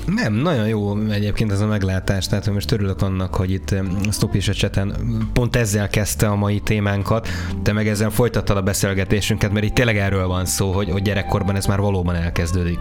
Nem, 0.05 0.33
nagyon 0.33 0.67
jó 0.67 0.99
egyébként 1.09 1.51
ez 1.51 1.59
a 1.59 1.67
meglátás, 1.67 2.27
tehát 2.27 2.51
most 2.51 2.71
örülök 2.71 3.01
annak, 3.01 3.35
hogy 3.35 3.51
itt 3.51 3.75
Stop 4.11 4.35
és 4.35 4.47
a 4.47 4.53
cseten 4.53 4.95
pont 5.33 5.55
ezzel 5.55 5.89
kezdte 5.89 6.27
a 6.27 6.35
mai 6.35 6.59
témánkat, 6.59 7.27
te 7.63 7.73
meg 7.73 7.87
ezzel 7.87 8.09
folytattad 8.09 8.57
a 8.57 8.61
beszélgetésünket, 8.61 9.51
mert 9.51 9.65
itt 9.65 9.73
tényleg 9.73 9.97
erről 9.97 10.27
van 10.27 10.45
szó, 10.45 10.71
hogy, 10.71 10.89
hogy 10.89 11.01
gyerekkorban 11.01 11.55
ez 11.55 11.65
már 11.65 11.79
valóban 11.79 12.15
elkezdődik. 12.15 12.79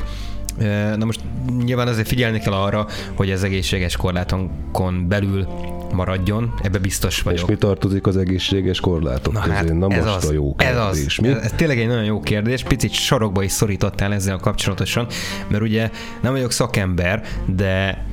Na 0.97 1.05
most 1.05 1.21
nyilván 1.65 1.89
azért 1.89 2.09
figyelni 2.09 2.39
kell 2.39 2.53
arra, 2.53 2.87
hogy 3.15 3.31
az 3.31 3.45
egészséges 3.45 3.97
korlátonkon 3.97 5.09
belül 5.09 5.47
maradjon, 5.93 6.55
ebbe 6.63 6.79
biztos 6.79 7.21
vagyok. 7.21 7.41
És 7.41 7.47
mi 7.47 7.57
tartozik 7.57 8.07
az 8.07 8.17
egészséges 8.17 8.81
korlátok 8.81 9.33
Na 9.33 9.41
közé? 9.41 9.55
Hát 9.55 9.73
Na 9.75 9.89
ez 9.89 10.05
most 10.05 10.17
az, 10.17 10.29
a 10.29 10.33
jó 10.33 10.55
kérdés. 10.55 11.19
Ez, 11.19 11.25
az? 11.25 11.37
Ez, 11.37 11.43
ez 11.43 11.53
tényleg 11.53 11.79
egy 11.79 11.87
nagyon 11.87 12.05
jó 12.05 12.21
kérdés, 12.21 12.63
picit 12.63 12.93
sarokba 12.93 13.43
is 13.43 13.53
szorítottál 13.53 14.13
ezzel 14.13 14.37
kapcsolatosan, 14.37 15.07
mert 15.49 15.63
ugye 15.63 15.91
nem 16.21 16.33
vagyok 16.33 16.51
szakember, 16.51 17.23
de 17.47 18.05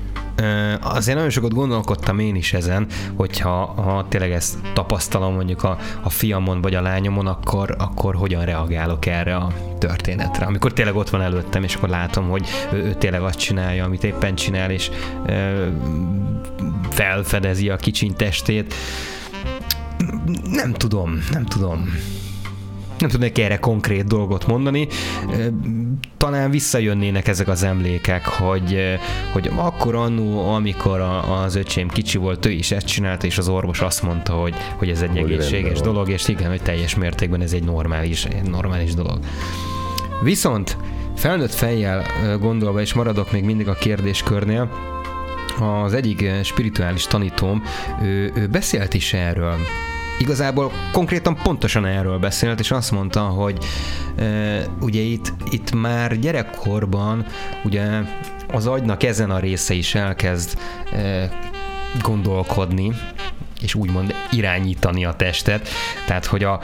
azért 0.81 1.15
nagyon 1.15 1.31
sokat 1.31 1.53
gondolkodtam 1.53 2.19
én 2.19 2.35
is 2.35 2.53
ezen, 2.53 2.87
hogyha 3.15 3.65
ha 3.65 4.05
tényleg 4.09 4.31
ezt 4.31 4.57
tapasztalom 4.73 5.33
mondjuk 5.33 5.63
a, 5.63 5.77
a 6.01 6.09
fiamon 6.09 6.61
vagy 6.61 6.75
a 6.75 6.81
lányomon, 6.81 7.27
akkor, 7.27 7.75
akkor 7.77 8.15
hogyan 8.15 8.45
reagálok 8.45 9.05
erre 9.05 9.35
a 9.35 9.53
történetre. 9.77 10.45
Amikor 10.45 10.73
tényleg 10.73 10.95
ott 10.95 11.09
van 11.09 11.21
előttem, 11.21 11.63
és 11.63 11.75
akkor 11.75 11.89
látom, 11.89 12.29
hogy 12.29 12.47
ő, 12.73 12.77
ő 12.77 12.93
tényleg 12.93 13.21
azt 13.21 13.39
csinálja, 13.39 13.83
amit 13.83 14.03
éppen 14.03 14.35
csinál, 14.35 14.71
és 14.71 14.91
ö, 15.25 15.67
felfedezi 16.89 17.69
a 17.69 17.75
kicsiny 17.75 18.15
testét. 18.15 18.73
Nem 20.51 20.73
tudom, 20.73 21.23
nem 21.31 21.45
tudom 21.45 21.89
nem 23.01 23.09
tudnék 23.09 23.39
erre 23.39 23.57
konkrét 23.57 24.05
dolgot 24.05 24.47
mondani. 24.47 24.87
Talán 26.17 26.51
visszajönnének 26.51 27.27
ezek 27.27 27.47
az 27.47 27.63
emlékek, 27.63 28.25
hogy, 28.25 28.97
hogy 29.31 29.51
akkor 29.55 29.95
annó, 29.95 30.53
amikor 30.53 30.99
a, 30.99 31.41
az 31.43 31.55
öcsém 31.55 31.87
kicsi 31.87 32.17
volt, 32.17 32.45
ő 32.45 32.49
is 32.49 32.71
ezt 32.71 32.85
csinálta, 32.85 33.25
és 33.25 33.37
az 33.37 33.49
orvos 33.49 33.81
azt 33.81 34.03
mondta, 34.03 34.33
hogy, 34.33 34.53
hogy 34.77 34.89
ez 34.89 35.01
egy 35.01 35.09
hogy 35.09 35.31
egészséges 35.31 35.79
dolog, 35.79 36.09
és 36.09 36.27
igen, 36.27 36.49
hogy 36.49 36.61
teljes 36.61 36.95
mértékben 36.95 37.41
ez 37.41 37.53
egy 37.53 37.63
normális, 37.63 38.27
normális 38.45 38.93
dolog. 38.93 39.19
Viszont 40.23 40.77
felnőtt 41.15 41.53
fejjel 41.53 42.05
gondolva, 42.39 42.81
és 42.81 42.93
maradok 42.93 43.31
még 43.31 43.43
mindig 43.43 43.67
a 43.67 43.73
kérdéskörnél, 43.73 44.69
az 45.59 45.93
egyik 45.93 46.29
spirituális 46.43 47.05
tanítóm, 47.05 47.63
ő, 48.01 48.31
ő 48.35 48.47
beszélt 48.47 48.93
is 48.93 49.13
erről, 49.13 49.55
igazából 50.21 50.71
konkrétan 50.91 51.35
pontosan 51.43 51.85
erről 51.85 52.17
beszélt, 52.17 52.59
és 52.59 52.71
azt 52.71 52.91
mondta, 52.91 53.21
hogy 53.21 53.57
e, 54.17 54.65
ugye 54.81 55.01
itt, 55.01 55.33
itt 55.49 55.71
már 55.73 56.19
gyerekkorban 56.19 57.25
ugye 57.63 58.01
az 58.53 58.67
agynak 58.67 59.03
ezen 59.03 59.29
a 59.29 59.39
része 59.39 59.73
is 59.73 59.95
elkezd 59.95 60.57
e, 60.93 61.29
gondolkodni, 62.01 62.91
és 63.61 63.75
úgymond 63.75 64.13
irányítani 64.31 65.05
a 65.05 65.13
testet. 65.13 65.69
Tehát, 66.05 66.25
hogy 66.25 66.43
a, 66.43 66.59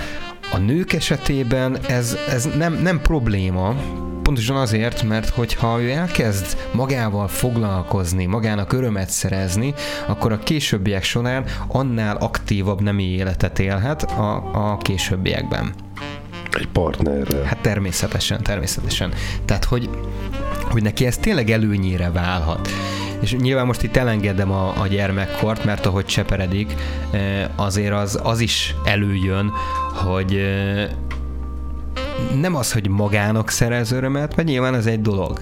a 0.52 0.58
nők 0.58 0.94
esetében 0.94 1.78
ez, 1.88 2.18
ez 2.30 2.50
nem, 2.58 2.74
nem 2.74 3.02
probléma, 3.02 3.76
pontosan 4.24 4.56
azért, 4.56 5.04
mert 5.04 5.30
hogyha 5.30 5.82
ő 5.82 5.92
elkezd 5.92 6.58
magával 6.72 7.28
foglalkozni, 7.28 8.26
magának 8.26 8.74
örömet 8.74 9.10
szerezni, 9.10 9.74
akkor 10.08 10.32
a 10.32 10.40
későbbiek 10.40 11.04
során 11.04 11.46
annál 11.68 12.16
aktívabb 12.16 12.82
nemi 12.82 13.04
életet 13.04 13.60
élhet 13.60 14.04
a, 14.04 14.36
a 14.72 14.78
későbbiekben. 14.78 15.74
Egy 16.52 16.68
partnerrel. 16.68 17.44
Hát 17.44 17.62
természetesen, 17.62 18.44
természetesen. 18.44 19.14
Tehát, 19.46 19.66
hogy, 19.66 19.90
hogy 20.62 20.82
neki 20.82 21.06
ez 21.06 21.18
tényleg 21.18 21.50
előnyére 21.50 22.12
válhat. 22.12 22.70
És 23.20 23.36
nyilván 23.36 23.66
most 23.66 23.84
itt 23.84 23.96
elengedem 23.96 24.52
a, 24.52 24.82
a 24.82 24.88
gyermekkort, 24.88 25.64
mert 25.64 25.86
ahogy 25.86 26.06
cseperedik, 26.06 26.74
eh, 27.12 27.46
azért 27.56 27.94
az, 27.94 28.20
az 28.24 28.40
is 28.40 28.76
előjön, 28.86 29.52
hogy 29.94 30.36
eh, 30.36 30.90
nem 32.42 32.56
az, 32.56 32.74
hogy 32.74 32.90
magának 32.90 33.50
szerez 33.50 33.92
örömet, 33.92 34.36
mert 34.36 34.48
nyilván 34.48 34.76
ez 34.76 34.86
egy 34.86 35.02
dolog. 35.02 35.42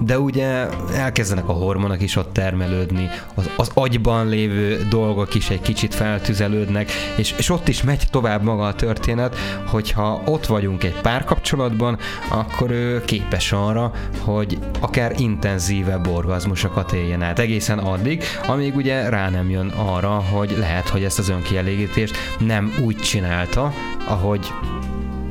De 0.00 0.18
ugye 0.18 0.68
elkezdenek 0.94 1.48
a 1.48 1.52
hormonok 1.52 2.02
is 2.02 2.16
ott 2.16 2.32
termelődni, 2.32 3.08
az, 3.34 3.50
az 3.56 3.70
agyban 3.74 4.28
lévő 4.28 4.86
dolgok 4.90 5.34
is 5.34 5.50
egy 5.50 5.60
kicsit 5.60 5.94
feltüzelődnek, 5.94 6.90
és, 7.16 7.34
és 7.38 7.50
ott 7.50 7.68
is 7.68 7.82
megy 7.82 8.02
tovább 8.10 8.42
maga 8.42 8.66
a 8.66 8.74
történet, 8.74 9.36
hogyha 9.66 10.22
ott 10.24 10.46
vagyunk 10.46 10.84
egy 10.84 11.00
párkapcsolatban, 11.00 11.98
akkor 12.28 12.70
ő 12.70 13.02
képes 13.04 13.52
arra, 13.52 13.92
hogy 14.18 14.58
akár 14.80 15.14
intenzívebb 15.16 16.08
orgazmusokat 16.08 16.92
éljen 16.92 17.22
át 17.22 17.38
egészen 17.38 17.78
addig, 17.78 18.24
amíg 18.46 18.76
ugye 18.76 19.08
rá 19.08 19.30
nem 19.30 19.50
jön 19.50 19.68
arra, 19.68 20.10
hogy 20.10 20.56
lehet, 20.58 20.88
hogy 20.88 21.04
ezt 21.04 21.18
az 21.18 21.28
önkielégítést 21.28 22.16
nem 22.38 22.72
úgy 22.84 22.96
csinálta, 22.96 23.72
ahogy 24.06 24.52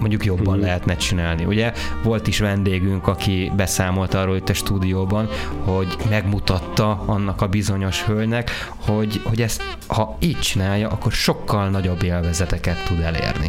mondjuk 0.02 0.26
jobban 0.26 0.54
hmm. 0.54 0.64
lehetne 0.64 0.96
csinálni. 0.96 1.46
Ugye 1.46 1.74
volt 2.04 2.28
is 2.28 2.40
vendégünk, 2.40 3.08
aki 3.08 3.52
beszámolt 3.56 4.14
arról 4.14 4.36
itt 4.36 4.50
a 4.50 4.54
stúdióban, 4.54 5.30
hogy 5.64 5.96
megmutatta 6.10 7.04
annak 7.06 7.42
a 7.42 7.48
bizonyos 7.48 8.04
hölgynek, 8.04 8.52
hogy, 8.78 9.22
hogy 9.24 9.42
ezt 9.42 9.64
ha 9.88 10.18
így 10.20 10.40
csinálja, 10.40 10.90
akkor 10.90 11.12
sokkal 11.12 11.70
nagyobb 11.70 12.04
élvezeteket 12.04 12.84
tud 12.86 13.00
elérni. 13.00 13.48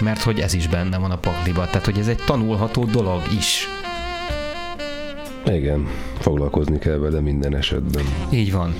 Mert 0.00 0.22
hogy 0.22 0.40
ez 0.40 0.54
is 0.54 0.68
benne 0.68 0.98
van 0.98 1.10
a 1.10 1.16
pakliba, 1.16 1.64
tehát 1.64 1.84
hogy 1.84 1.98
ez 1.98 2.08
egy 2.08 2.22
tanulható 2.26 2.84
dolog 2.84 3.22
is. 3.36 3.68
Igen, 5.46 5.86
foglalkozni 6.18 6.78
kell 6.78 6.96
vele 6.96 7.20
minden 7.20 7.56
esetben. 7.56 8.04
Így 8.30 8.52
van. 8.52 8.74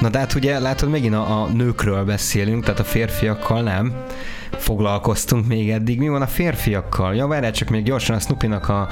Na 0.00 0.08
de 0.08 0.18
hát 0.18 0.34
ugye 0.34 0.58
látod, 0.58 0.90
megint 0.90 1.14
a, 1.14 1.42
a 1.42 1.46
nőkről 1.46 2.04
beszélünk, 2.04 2.64
tehát 2.64 2.80
a 2.80 2.84
férfiakkal 2.84 3.62
nem 3.62 3.92
foglalkoztunk 4.56 5.46
még 5.46 5.70
eddig. 5.70 5.98
Mi 5.98 6.08
van 6.08 6.22
a 6.22 6.26
férfiakkal? 6.26 7.14
Ja, 7.14 7.26
várjál, 7.26 7.52
csak 7.52 7.68
még 7.68 7.84
gyorsan 7.84 8.16
a 8.16 8.18
Snoopy-nak 8.18 8.68
a, 8.68 8.88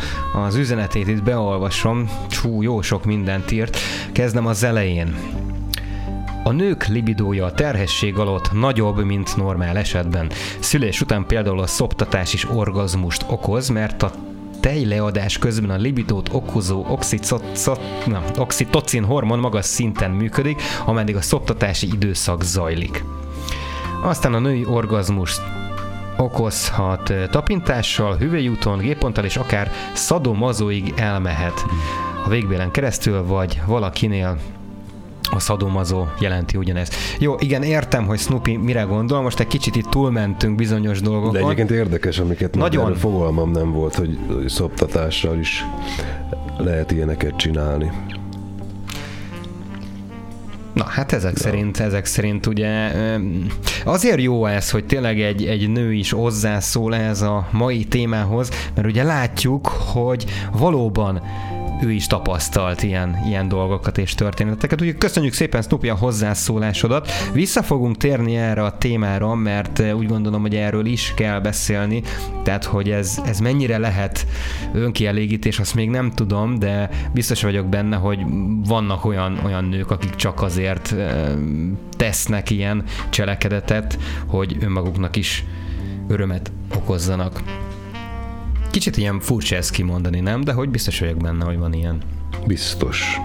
az 0.46 0.54
üzenetét 0.54 1.08
itt 1.08 1.22
beolvasom. 1.22 2.10
Csú, 2.28 2.62
jó 2.62 2.82
sok 2.82 3.04
mindent 3.04 3.50
írt. 3.50 3.78
Kezdem 4.12 4.46
az 4.46 4.62
elején. 4.62 5.16
A 6.44 6.50
nők 6.50 6.86
libidója 6.86 7.44
a 7.44 7.52
terhesség 7.52 8.18
alatt 8.18 8.52
nagyobb, 8.52 9.04
mint 9.04 9.36
normál 9.36 9.76
esetben. 9.76 10.30
Szülés 10.60 11.00
után 11.00 11.26
például 11.26 11.60
a 11.60 11.66
szoptatás 11.66 12.34
is 12.34 12.50
orgazmust 12.50 13.24
okoz, 13.28 13.68
mert 13.68 14.02
a 14.02 14.10
tejleadás 14.60 15.38
közben 15.38 15.70
a 15.70 15.76
libidót 15.76 16.28
okozó 16.32 16.86
oxitocin 18.36 19.04
hormon 19.04 19.38
magas 19.38 19.64
szinten 19.64 20.10
működik, 20.10 20.62
ameddig 20.84 21.16
a 21.16 21.20
szoptatási 21.20 21.86
időszak 21.86 22.42
zajlik. 22.42 23.04
Aztán 24.06 24.34
a 24.34 24.38
női 24.38 24.64
orgazmus 24.64 25.40
okozhat 26.16 27.12
tapintással, 27.30 28.16
hüvelyúton, 28.16 28.78
gépponttal 28.78 29.24
és 29.24 29.36
akár 29.36 29.70
szadomazóig 29.92 30.92
elmehet 30.96 31.64
a 32.24 32.28
végbélen 32.28 32.70
keresztül, 32.70 33.24
vagy 33.24 33.60
valakinél 33.66 34.38
a 35.30 35.38
szadomazó 35.38 36.04
jelenti 36.20 36.56
ugyanezt. 36.56 36.94
Jó, 37.18 37.34
igen, 37.38 37.62
értem, 37.62 38.06
hogy 38.06 38.18
Snoopy 38.18 38.56
mire 38.56 38.82
gondol, 38.82 39.22
most 39.22 39.40
egy 39.40 39.46
kicsit 39.46 39.76
itt 39.76 39.90
túlmentünk 39.90 40.56
bizonyos 40.56 41.00
dolgokon. 41.00 41.32
De 41.32 41.38
egyébként 41.38 41.70
érdekes, 41.70 42.18
amiket 42.18 42.54
nagyon 42.54 42.94
fogalmam 42.94 43.50
nem 43.50 43.72
volt, 43.72 43.94
hogy 43.94 44.18
szoptatással 44.46 45.38
is 45.38 45.64
lehet 46.58 46.90
ilyeneket 46.90 47.36
csinálni. 47.36 47.90
Hát 50.86 51.12
ezek 51.12 51.36
szerint, 51.36 51.78
ezek 51.80 52.04
szerint 52.04 52.46
ugye 52.46 52.90
azért 53.84 54.20
jó 54.20 54.46
ez, 54.46 54.70
hogy 54.70 54.84
tényleg 54.84 55.20
egy, 55.20 55.46
egy 55.46 55.68
nő 55.68 55.92
is 55.92 56.10
hozzászól 56.10 56.94
ez 56.94 57.22
a 57.22 57.48
mai 57.50 57.84
témához, 57.84 58.50
mert 58.74 58.86
ugye 58.86 59.02
látjuk, 59.02 59.66
hogy 59.66 60.24
valóban 60.52 61.22
ő 61.82 61.92
is 61.92 62.06
tapasztalt 62.06 62.82
ilyen, 62.82 63.16
ilyen 63.26 63.48
dolgokat 63.48 63.98
és 63.98 64.14
történeteket. 64.14 64.80
Úgyhogy 64.80 64.98
köszönjük 64.98 65.32
szépen 65.32 65.62
Snoopy 65.62 65.88
a 65.88 65.94
hozzászólásodat. 65.94 67.10
Vissza 67.32 67.62
fogunk 67.62 67.96
térni 67.96 68.36
erre 68.36 68.64
a 68.64 68.78
témára, 68.78 69.34
mert 69.34 69.78
eh, 69.78 69.96
úgy 69.96 70.06
gondolom, 70.06 70.40
hogy 70.40 70.54
erről 70.54 70.86
is 70.86 71.12
kell 71.16 71.40
beszélni, 71.40 72.02
tehát 72.42 72.64
hogy 72.64 72.90
ez, 72.90 73.20
ez 73.24 73.38
mennyire 73.38 73.78
lehet 73.78 74.26
önkielégítés, 74.72 75.58
azt 75.58 75.74
még 75.74 75.90
nem 75.90 76.10
tudom, 76.10 76.58
de 76.58 76.90
biztos 77.12 77.42
vagyok 77.42 77.66
benne, 77.66 77.96
hogy 77.96 78.18
vannak 78.64 79.04
olyan, 79.04 79.40
olyan 79.44 79.64
nők, 79.64 79.90
akik 79.90 80.14
csak 80.14 80.42
azért 80.42 80.92
eh, 80.92 81.32
tesznek 81.96 82.50
ilyen 82.50 82.84
cselekedetet, 83.10 83.98
hogy 84.26 84.56
önmaguknak 84.60 85.16
is 85.16 85.44
örömet 86.08 86.52
okozzanak. 86.74 87.42
Kicsit 88.76 88.96
ilyen 88.96 89.20
furcsa 89.20 89.56
ezt 89.56 89.70
kimondani, 89.70 90.20
nem? 90.20 90.40
De 90.40 90.52
hogy 90.52 90.68
biztos 90.68 91.00
vagyok 91.00 91.16
benne, 91.16 91.44
hogy 91.44 91.58
van 91.58 91.72
ilyen. 91.72 92.02
Biztos. 92.46 93.16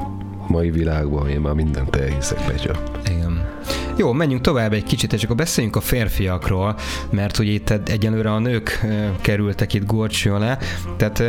A 0.47 0.51
mai 0.51 0.71
világban 0.71 1.29
én 1.29 1.39
már 1.39 1.53
mindent 1.53 1.95
elhiszek, 1.95 2.45
Petya. 2.45 2.83
Igen. 3.05 3.49
Jó, 3.97 4.11
menjünk 4.11 4.41
tovább 4.41 4.73
egy 4.73 4.83
kicsit, 4.83 5.13
és 5.13 5.23
akkor 5.23 5.35
beszéljünk 5.35 5.75
a 5.75 5.81
férfiakról, 5.81 6.75
mert 7.09 7.37
ugye 7.37 7.51
itt 7.51 7.69
egyenlőre 7.69 8.31
a 8.31 8.39
nők 8.39 8.85
kerültek 9.21 9.73
itt 9.73 9.85
gorcső 9.85 10.33
alá, 10.33 10.57
tehát 10.97 11.23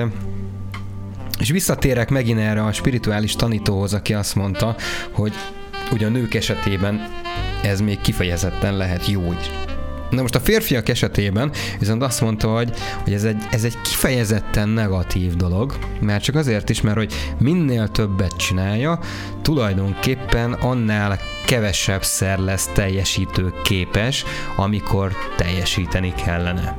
és 1.39 1.51
visszatérek 1.51 2.11
megint 2.11 2.39
erre 2.39 2.65
a 2.65 2.73
spirituális 2.73 3.37
tanítóhoz, 3.37 3.95
aki 3.95 4.15
azt 4.15 4.35
mondta, 4.35 4.77
hogy 5.11 5.33
ugye 5.93 6.07
a 6.07 6.11
nők 6.11 6.35
esetében 6.35 7.09
ez 7.63 7.81
még 7.81 8.01
kifejezetten 8.01 8.77
lehet 8.77 9.07
jó 9.07 9.33
is. 9.41 9.72
Na 10.13 10.21
most 10.21 10.35
a 10.35 10.41
férfiak 10.41 10.89
esetében 10.89 11.51
viszont 11.79 12.03
azt 12.03 12.21
mondta, 12.21 12.49
hogy, 12.49 12.71
hogy 13.05 13.13
ez, 13.13 13.25
egy, 13.25 13.43
ez 13.51 13.65
egy 13.65 13.81
kifejezetten 13.81 14.69
negatív 14.69 15.37
dolog, 15.37 15.75
mert 16.01 16.23
csak 16.23 16.35
azért 16.35 16.71
is, 16.71 16.81
mert 16.81 16.97
hogy 16.97 17.13
minél 17.39 17.89
többet 17.89 18.37
csinálja, 18.37 18.99
tulajdonképpen 19.43 20.53
annál 20.53 21.19
kevesebb 21.47 22.03
szer 22.03 22.39
lesz 22.39 22.71
teljesítő 22.75 23.53
képes, 23.65 24.25
amikor 24.57 25.13
teljesíteni 25.37 26.13
kellene. 26.25 26.77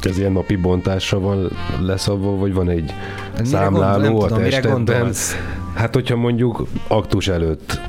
Ez 0.00 0.18
ilyen 0.18 0.32
napi 0.32 0.56
bontással 0.56 1.20
van 1.20 1.50
leszabva, 1.80 2.36
vagy 2.36 2.52
van 2.52 2.68
egy 2.68 2.92
mire 3.32 3.44
számláló 3.44 4.18
gondol, 4.18 4.38
a 4.38 4.42
testedben? 4.42 5.12
Hát, 5.74 5.94
hogyha 5.94 6.16
mondjuk 6.16 6.66
aktus 6.88 7.28
előtt 7.28 7.80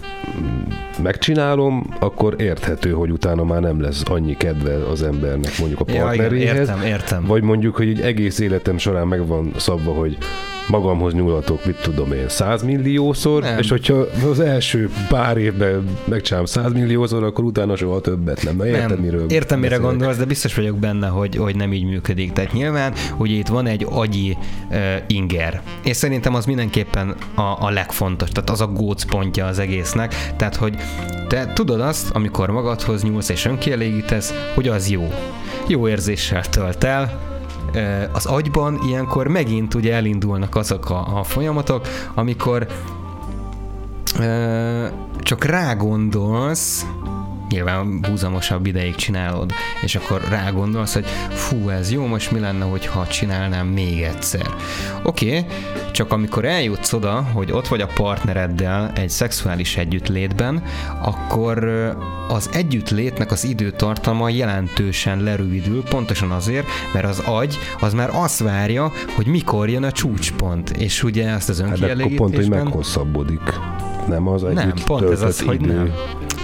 megcsinálom, 1.03 1.85
akkor 1.99 2.35
érthető, 2.37 2.91
hogy 2.91 3.11
utána 3.11 3.43
már 3.43 3.61
nem 3.61 3.81
lesz 3.81 4.03
annyi 4.05 4.37
kedve 4.37 4.75
az 4.75 5.03
embernek 5.03 5.57
mondjuk 5.59 5.79
a 5.79 5.83
partneréhez. 5.83 6.31
Ja, 6.31 6.37
igen, 6.37 6.55
értem, 6.55 6.81
értem. 6.81 7.25
Vagy 7.25 7.43
mondjuk, 7.43 7.75
hogy 7.75 7.87
egy 7.87 8.01
egész 8.01 8.39
életem 8.39 8.77
során 8.77 9.07
meg 9.07 9.27
van 9.27 9.51
szabva, 9.57 9.91
hogy 9.91 10.17
magamhoz 10.67 11.13
nyúlatok, 11.13 11.65
mit 11.65 11.75
tudom 11.81 12.11
én, 12.11 12.29
100 12.29 12.63
milliószor, 12.63 13.41
nem. 13.41 13.57
és 13.57 13.69
hogyha 13.69 14.05
az 14.29 14.39
első 14.39 14.89
pár 15.09 15.37
évben 15.37 15.87
megcsinálom 16.05 16.45
100 16.45 16.73
milliószor, 16.73 17.23
akkor 17.23 17.43
utána 17.43 17.75
soha 17.75 18.01
többet 18.01 18.43
nem. 18.43 18.65
Érted, 18.65 18.89
nem. 18.89 18.99
miről 18.99 19.29
Értem, 19.29 19.59
mire 19.59 19.75
gondolsz, 19.75 20.17
de 20.17 20.25
biztos 20.25 20.55
vagyok 20.55 20.77
benne, 20.77 21.07
hogy, 21.07 21.35
hogy 21.35 21.55
nem 21.55 21.73
így 21.73 21.85
működik. 21.85 22.33
Tehát 22.33 22.53
nyilván, 22.53 22.93
ugye 23.17 23.33
itt 23.33 23.47
van 23.47 23.67
egy 23.67 23.87
agyi 23.89 24.37
uh, 24.69 24.77
inger, 25.07 25.61
és 25.83 25.95
szerintem 25.95 26.35
az 26.35 26.45
mindenképpen 26.45 27.15
a, 27.35 27.41
a 27.41 27.69
legfontos, 27.69 28.29
tehát 28.29 28.49
az 28.49 28.61
a 28.61 28.67
gócpontja 28.67 29.45
az 29.45 29.59
egésznek, 29.59 30.15
tehát 30.37 30.55
hogy 30.55 30.75
te 31.27 31.51
tudod 31.53 31.81
azt, 31.81 32.09
amikor 32.11 32.49
magadhoz 32.49 33.03
nyúlsz 33.03 33.29
és 33.29 33.45
önkielégítesz, 33.45 34.33
hogy 34.53 34.67
az 34.67 34.89
jó. 34.89 35.07
Jó 35.67 35.87
érzéssel 35.87 36.45
tölt 36.49 36.83
el, 36.83 37.32
az 38.11 38.25
agyban 38.25 38.79
ilyenkor 38.87 39.27
megint 39.27 39.73
ugye 39.73 39.93
elindulnak 39.93 40.55
azok 40.55 40.89
a, 40.89 41.19
a 41.19 41.23
folyamatok, 41.23 41.87
amikor 42.13 42.67
csak 45.19 45.43
rágondolsz, 45.43 46.85
nyilván 47.49 47.99
húzamosabb 48.07 48.65
ideig 48.65 48.95
csinálod, 48.95 49.51
és 49.81 49.95
akkor 49.95 50.21
rágondolsz, 50.29 50.93
hogy 50.93 51.05
fú, 51.29 51.69
ez 51.69 51.91
jó, 51.91 52.05
most 52.05 52.31
mi 52.31 52.39
lenne, 52.39 52.65
hogyha 52.65 53.07
csinálnám 53.07 53.67
még 53.67 54.01
egyszer. 54.01 54.47
Oké, 55.03 55.37
okay, 55.37 55.45
csak 55.91 56.11
amikor 56.11 56.45
eljutsz 56.45 56.93
oda, 56.93 57.21
hogy 57.33 57.51
ott 57.51 57.67
vagy 57.67 57.81
a 57.81 57.87
partnereddel 57.93 58.91
egy 58.95 59.09
szexuális 59.09 59.77
együttlétben, 59.77 60.63
akkor 61.01 61.63
az 62.29 62.49
együttlétnek 62.53 63.31
az 63.31 63.43
időtartama 63.43 64.29
jelentősen 64.29 65.23
lerövidül, 65.23 65.83
pontosan 65.83 66.31
azért, 66.31 66.67
mert 66.93 67.05
az 67.05 67.19
agy 67.19 67.57
az 67.79 67.93
már 67.93 68.09
azt 68.13 68.39
várja, 68.39 68.91
hogy 69.15 69.25
mikor 69.25 69.69
jön 69.69 69.83
a 69.83 69.91
csúcspont, 69.91 70.69
és 70.69 71.03
ugye 71.03 71.27
ezt 71.27 71.49
az 71.49 71.59
önkielégítésben... 71.59 72.09
Hát 72.09 72.17
pont, 72.17 72.35
hogy 72.35 72.49
meghosszabbodik. 72.49 73.59
Nem 74.07 74.27
az 74.27 74.43
együtt 74.43 74.55
Nem, 74.55 74.73
pont 74.85 75.09
ez 75.09 75.21
az, 75.21 75.41
idő. 75.41 75.47
hogy 75.47 75.61
nem. 75.61 75.93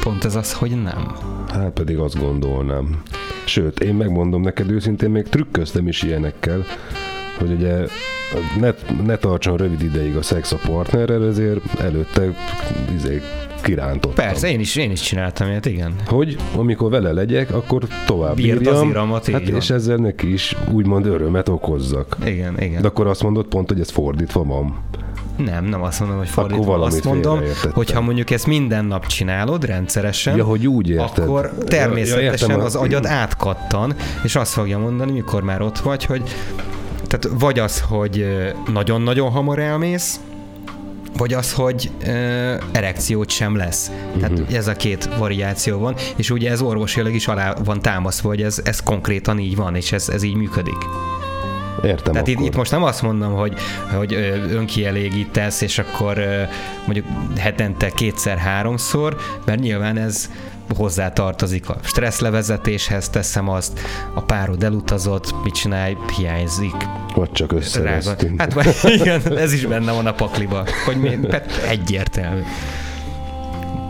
Pont 0.04 0.26
ez 0.26 0.36
az, 0.36 0.54
hogy 0.54 0.82
nem. 0.84 1.12
Hát 1.48 1.72
pedig 1.72 1.98
azt 1.98 2.20
gondolnám. 2.20 3.02
Sőt, 3.46 3.80
én 3.80 3.96
megmondom 3.96 4.42
neked 4.42 4.72
őszintén, 4.72 5.10
még 5.10 5.24
trükköztem 5.24 5.88
is 5.88 6.02
ilyenekkel, 6.02 6.66
hogy 7.38 7.52
ugye 7.52 7.88
ne, 8.60 8.72
ne 9.06 9.16
tartson 9.16 9.58
rövid 9.58 9.82
ideig 9.82 10.16
a 10.16 10.22
szex 10.22 10.52
a 10.52 10.60
partnerrel, 10.66 11.26
ezért 11.26 11.80
előtte 11.80 12.36
izé, 12.96 13.22
kirántottam. 13.62 14.26
Persze, 14.26 14.50
én 14.50 14.60
is, 14.60 14.76
én 14.76 14.92
is 14.92 15.02
csináltam 15.02 15.48
ilyet, 15.48 15.66
igen. 15.66 15.96
Hogy 16.06 16.38
amikor 16.56 16.90
vele 16.90 17.12
legyek, 17.12 17.54
akkor 17.54 17.84
tovább 18.06 18.36
Bírd 18.36 18.58
bírjam, 18.58 18.76
az 18.76 18.90
iramat, 18.90 19.30
hát, 19.30 19.42
és 19.42 19.70
ezzel 19.70 19.98
neki 19.98 20.34
is 20.34 20.56
úgymond 20.72 21.06
örömet 21.06 21.50
okozzak. 21.50 22.18
Igen, 22.26 22.62
igen. 22.62 22.82
De 22.82 22.88
akkor 22.88 23.08
azt 23.08 23.24
mondod 23.24 23.46
pont, 23.46 23.68
hogy 23.68 23.80
ez 23.80 23.90
fordítva 23.90 24.44
van. 24.44 24.84
Nem, 25.46 25.66
nem 25.66 25.82
azt 25.82 26.00
mondom, 26.00 26.18
hogy 26.18 26.30
fordítva. 26.30 26.82
Azt 26.82 27.04
mondom, 27.04 27.40
hogy 27.74 27.92
ha 27.92 28.02
mondjuk 28.02 28.30
ezt 28.30 28.48
minden 28.48 28.86
nap 28.86 29.06
csinálod 29.06 29.66
rendszeresen, 29.66 30.36
ja, 30.36 30.44
hogy 30.44 30.68
úgy 30.68 30.90
érted. 30.90 31.24
akkor 31.24 31.54
természetesen 31.66 32.50
ja, 32.50 32.64
az 32.64 32.76
agyad 32.76 33.06
átkattan, 33.06 33.96
és 34.24 34.36
azt 34.36 34.54
fogja 34.54 34.78
mondani, 34.78 35.12
mikor 35.12 35.44
már 35.44 35.62
ott 35.62 35.80
vagy, 35.80 36.06
hogy 36.06 36.24
tehát 37.08 37.40
vagy 37.40 37.60
az, 37.60 37.80
hogy 37.80 38.26
nagyon-nagyon 38.74 39.32
hamar 39.32 39.60
elmész, 39.60 40.20
vagy 41.18 41.34
az, 41.34 41.54
hogy 41.54 41.92
ö, 42.06 42.54
erekciót 42.72 43.30
sem 43.30 43.56
lesz. 43.56 43.92
Tehát 44.20 44.40
uh-huh. 44.40 44.56
ez 44.56 44.68
a 44.68 44.74
két 44.74 45.10
variáció 45.18 45.80
van, 45.80 45.96
és 46.16 46.30
ugye 46.30 46.52
ez 46.52 46.62
orvosilag 46.62 47.14
is 47.14 47.28
alá 47.28 47.54
van 47.64 47.82
támaszva, 47.82 48.28
hogy 48.28 48.42
ez, 48.42 48.62
ez 48.64 48.80
konkrétan 48.80 49.40
így 49.40 49.56
van, 49.56 49.76
és 49.76 49.92
ez, 49.92 50.10
ez 50.10 50.24
így 50.24 50.36
működik. 50.36 50.78
Értem 51.84 52.12
Tehát 52.12 52.28
itt, 52.28 52.40
itt 52.40 52.56
most 52.56 52.72
nem 52.72 52.84
azt 52.84 53.02
mondom, 53.02 53.34
hogy, 53.34 53.54
hogy 53.96 54.14
önkielégítesz, 54.52 55.62
és 55.62 55.78
akkor 55.78 56.22
mondjuk 56.86 57.06
hetente 57.38 57.90
kétszer-háromszor, 57.90 59.18
mert 59.46 59.60
nyilván 59.60 59.98
ez 59.98 60.30
hozzá 60.76 61.14
tartozik 61.14 61.70
a 61.70 61.78
stresszlevezetéshez, 61.84 63.10
teszem 63.10 63.50
azt, 63.50 63.80
a 64.14 64.22
párod 64.22 64.64
elutazott, 64.64 65.44
mit 65.44 65.54
csinálj, 65.54 65.98
hiányzik. 66.18 66.76
Vagy 67.16 67.32
csak 67.32 67.52
összevesztünk. 67.52 68.40
Hát 68.40 68.56
igen, 69.00 69.38
ez 69.38 69.54
is 69.54 69.66
benne 69.66 69.92
van 69.92 70.06
a 70.06 70.14
pakliba, 70.14 70.66
hogy 70.86 70.98
mi, 70.98 71.18
hát 71.32 71.62
egyértelmű. 71.68 72.42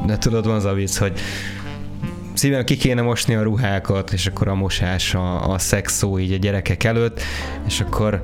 De 0.05 0.17
tudod, 0.17 0.45
van 0.45 0.55
az 0.55 0.65
a 0.65 0.73
vicc, 0.73 0.97
hogy 0.97 1.19
szívem 2.39 2.63
ki 2.63 2.77
kéne 2.77 3.01
mosni 3.01 3.35
a 3.35 3.43
ruhákat, 3.43 4.13
és 4.13 4.27
akkor 4.27 4.47
a 4.47 4.55
mosás, 4.55 5.13
a, 5.13 5.51
a 5.51 5.57
szex 5.57 5.93
szó 5.93 6.19
így 6.19 6.33
a 6.33 6.37
gyerekek 6.37 6.83
előtt, 6.83 7.21
és 7.67 7.79
akkor 7.79 8.21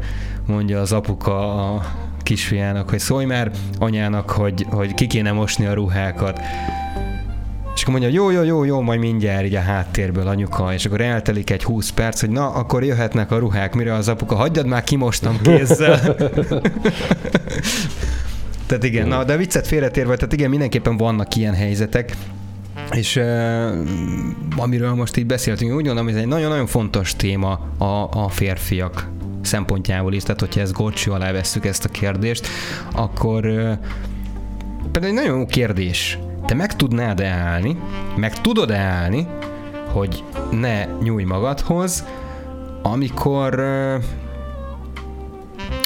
mondja 0.47 0.79
az 0.79 0.91
apuka 0.91 1.73
a 1.73 1.81
kisfiának, 2.23 2.89
hogy 2.89 2.99
szólj 2.99 3.25
már 3.25 3.51
anyának, 3.79 4.29
hogy, 4.29 4.65
hogy 4.69 4.93
ki 4.93 5.07
kéne 5.07 5.31
mosni 5.31 5.65
a 5.65 5.73
ruhákat. 5.73 6.39
És 7.75 7.81
akkor 7.81 7.99
mondja, 7.99 8.09
jó, 8.09 8.29
jó, 8.29 8.43
jó, 8.43 8.63
jó, 8.63 8.81
majd 8.81 8.99
mindjárt 8.99 9.45
így 9.45 9.55
a 9.55 9.61
háttérből 9.61 10.27
anyuka, 10.27 10.73
és 10.73 10.85
akkor 10.85 11.01
eltelik 11.01 11.49
egy 11.49 11.63
20 11.63 11.89
perc, 11.89 12.19
hogy 12.19 12.29
na, 12.29 12.49
akkor 12.49 12.83
jöhetnek 12.83 13.31
a 13.31 13.37
ruhák, 13.37 13.73
mire 13.73 13.93
az 13.93 14.07
apuka, 14.07 14.35
hagyjad 14.35 14.65
már, 14.65 14.83
kimostam 14.83 15.41
kézzel. 15.41 15.99
tehát 18.67 18.83
igen, 18.83 19.07
na, 19.07 19.23
de 19.23 19.37
viccet 19.37 19.67
félretérve, 19.67 20.15
tehát 20.15 20.33
igen, 20.33 20.49
mindenképpen 20.49 20.97
vannak 20.97 21.35
ilyen 21.35 21.53
helyzetek, 21.53 22.15
és 22.91 23.15
uh, 23.15 23.23
amiről 24.57 24.93
most 24.93 25.17
így 25.17 25.25
beszéltünk, 25.25 25.75
úgy 25.75 25.85
gondolom, 25.85 26.09
ez 26.09 26.15
egy 26.15 26.27
nagyon-nagyon 26.27 26.65
fontos 26.65 27.15
téma 27.15 27.59
a, 27.77 28.09
a 28.23 28.29
férfiak 28.29 29.09
szempontjából 29.41 30.13
is, 30.13 30.23
tehát 30.23 30.39
hogyha 30.39 30.61
ezt 30.61 30.73
gorcső 30.73 31.11
alá 31.11 31.31
vesszük 31.31 31.65
ezt 31.65 31.85
a 31.85 31.89
kérdést, 31.89 32.47
akkor 32.91 33.45
uh, 33.45 33.77
például 34.91 35.05
egy 35.05 35.23
nagyon 35.23 35.37
jó 35.39 35.45
kérdés. 35.45 36.19
Te 36.45 36.53
meg 36.53 36.75
tudnád-e 36.75 37.27
állni, 37.27 37.77
meg 38.15 38.41
tudod-e 38.41 38.77
állni, 38.77 39.27
hogy 39.91 40.23
ne 40.51 40.85
nyújj 40.85 41.23
magadhoz, 41.23 42.05
amikor 42.81 43.59
uh, 43.59 44.03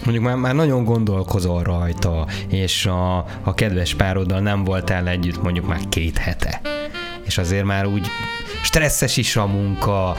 mondjuk 0.06 0.24
már, 0.24 0.36
már 0.36 0.56
nagyon 0.56 0.84
gondolkozol 0.84 1.64
rajta, 1.64 2.28
és 2.48 2.86
a, 2.86 3.18
a 3.44 3.54
kedves 3.54 3.94
pároddal 3.94 4.40
nem 4.40 4.64
voltál 4.64 5.08
együtt 5.08 5.44
mondjuk 5.44 5.68
már 5.68 5.80
két 5.90 6.18
hete 6.18 6.62
és 7.30 7.38
azért 7.38 7.63
már 7.63 7.86
úgy 7.86 8.08
stresszes 8.63 9.18
is 9.18 9.36
a 9.36 9.46
munka, 9.46 10.15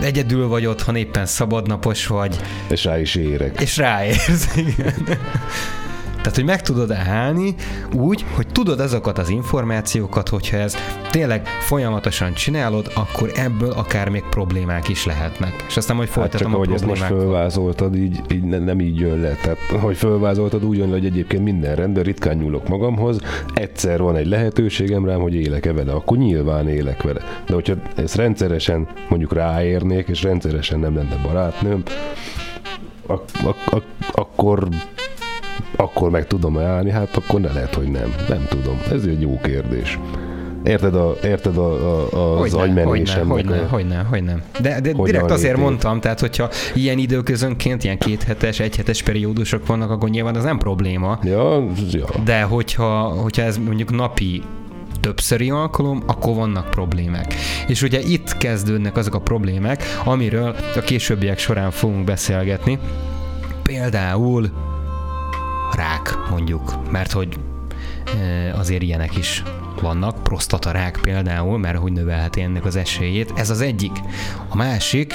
egyedül 0.00 0.48
vagy 0.48 0.66
otthon, 0.66 0.96
éppen 0.96 1.26
szabadnapos 1.26 2.06
vagy. 2.06 2.36
És 2.68 2.84
rá 2.84 3.00
is 3.00 3.14
érek. 3.14 3.60
És 3.60 3.76
ráérsz, 3.76 4.56
igen. 4.56 4.94
Tehát, 6.26 6.40
hogy 6.40 6.50
meg 6.50 6.62
tudod 6.62 6.90
állni 6.90 7.54
úgy, 7.92 8.24
hogy 8.34 8.46
tudod 8.46 8.80
azokat 8.80 9.18
az 9.18 9.28
információkat, 9.28 10.28
hogyha 10.28 10.56
ez 10.56 10.74
tényleg 11.10 11.46
folyamatosan 11.46 12.34
csinálod, 12.34 12.90
akkor 12.94 13.30
ebből 13.34 13.70
akár 13.70 14.08
még 14.08 14.24
problémák 14.30 14.88
is 14.88 15.06
lehetnek. 15.06 15.64
És 15.68 15.76
aztán 15.76 15.96
majd 15.96 16.08
folytatom 16.08 16.38
hát 16.38 16.50
csak, 16.50 16.52
a 16.52 16.62
ahogy 16.62 16.74
ezt 16.74 16.86
most 16.86 17.02
fölvázoltad, 17.02 17.96
így, 17.96 18.20
így 18.32 18.42
ne, 18.42 18.58
nem 18.58 18.80
így 18.80 18.98
jön 18.98 19.20
le. 19.20 19.34
Tehát, 19.42 19.58
hogy 19.80 19.96
fölvázoltad, 19.96 20.64
úgy 20.64 20.76
jön 20.76 20.88
le, 20.88 20.92
hogy 20.92 21.06
egyébként 21.06 21.42
minden 21.44 21.74
rendben, 21.74 22.02
ritkán 22.02 22.36
nyúlok 22.36 22.68
magamhoz, 22.68 23.18
egyszer 23.54 24.02
van 24.02 24.16
egy 24.16 24.26
lehetőségem 24.26 25.04
rám, 25.04 25.20
hogy 25.20 25.34
élek-e 25.34 25.72
vele, 25.72 25.92
akkor 25.92 26.16
nyilván 26.16 26.68
élek 26.68 27.02
vele. 27.02 27.20
De 27.46 27.54
hogyha 27.54 27.74
ezt 27.96 28.14
rendszeresen 28.14 28.86
mondjuk 29.08 29.32
ráérnék, 29.32 30.08
és 30.08 30.22
rendszeresen 30.22 30.78
nem 30.78 30.94
lenne 30.94 31.16
barátnőm, 31.22 31.82
ak- 33.06 33.30
ak- 33.44 33.72
ak- 33.72 34.10
akkor 34.12 34.68
akkor 35.76 36.10
meg 36.10 36.26
tudom 36.26 36.58
állni, 36.58 36.90
hát 36.90 37.16
akkor 37.16 37.40
ne 37.40 37.52
lehet, 37.52 37.74
hogy 37.74 37.90
nem. 37.90 38.14
Nem 38.28 38.46
tudom. 38.48 38.80
Ez 38.92 39.02
egy 39.04 39.20
jó 39.20 39.40
kérdés. 39.42 39.98
Érted, 40.64 40.94
a, 40.94 41.16
érted 41.24 41.56
a, 41.56 41.70
a, 42.12 42.40
az 42.40 42.54
agymenésemnek? 42.54 43.28
Hogy 43.28 43.44
nem, 43.44 43.68
hogy 43.68 43.86
nem, 43.86 44.06
hogy 44.06 44.22
nem. 44.22 44.42
De, 44.60 44.80
de 44.80 44.92
direkt 44.92 45.30
azért 45.30 45.56
mondtam, 45.56 46.00
tehát 46.00 46.20
hogyha 46.20 46.48
ilyen 46.74 46.98
időközönként, 46.98 47.84
ilyen 47.84 47.98
kéthetes, 47.98 48.60
egyhetes 48.60 49.02
periódusok 49.02 49.66
vannak, 49.66 49.90
akkor 49.90 50.08
nyilván 50.08 50.34
az 50.34 50.44
nem 50.44 50.58
probléma. 50.58 51.18
Ja, 51.22 51.64
ja. 51.90 52.06
De 52.24 52.42
hogyha, 52.42 53.00
hogyha 53.02 53.42
ez 53.42 53.58
mondjuk 53.58 53.90
napi 53.90 54.42
többszöri 55.00 55.50
alkalom, 55.50 56.02
akkor 56.06 56.34
vannak 56.34 56.70
problémák. 56.70 57.34
És 57.66 57.82
ugye 57.82 58.00
itt 58.00 58.36
kezdődnek 58.36 58.96
azok 58.96 59.14
a 59.14 59.20
problémák, 59.20 59.82
amiről 60.04 60.54
a 60.76 60.80
későbbiek 60.80 61.38
során 61.38 61.70
fogunk 61.70 62.04
beszélgetni. 62.04 62.78
Például 63.62 64.50
rák 65.76 66.18
mondjuk, 66.30 66.90
mert 66.90 67.12
hogy 67.12 67.38
azért 68.52 68.82
ilyenek 68.82 69.16
is 69.16 69.42
vannak, 69.80 70.22
prostatarák 70.22 70.98
például, 71.02 71.58
mert 71.58 71.78
hogy 71.78 71.92
növelheti 71.92 72.40
ennek 72.40 72.64
az 72.64 72.76
esélyét. 72.76 73.32
Ez 73.36 73.50
az 73.50 73.60
egyik. 73.60 73.92
A 74.48 74.56
másik, 74.56 75.14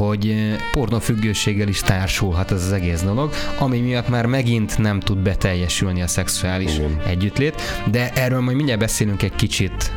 hogy 0.00 0.34
pornofüggőséggel 0.72 1.68
is 1.68 1.80
társulhat 1.80 2.50
ez 2.50 2.64
az 2.64 2.72
egész 2.72 3.02
dolog, 3.02 3.30
ami 3.58 3.80
miatt 3.80 4.08
már 4.08 4.26
megint 4.26 4.78
nem 4.78 5.00
tud 5.00 5.18
beteljesülni 5.18 6.02
a 6.02 6.06
szexuális 6.06 6.76
Igen. 6.76 7.00
együttlét, 7.06 7.60
de 7.90 8.12
erről 8.12 8.40
majd 8.40 8.56
mindjárt 8.56 8.80
beszélünk 8.80 9.22
egy 9.22 9.34
kicsit 9.34 9.92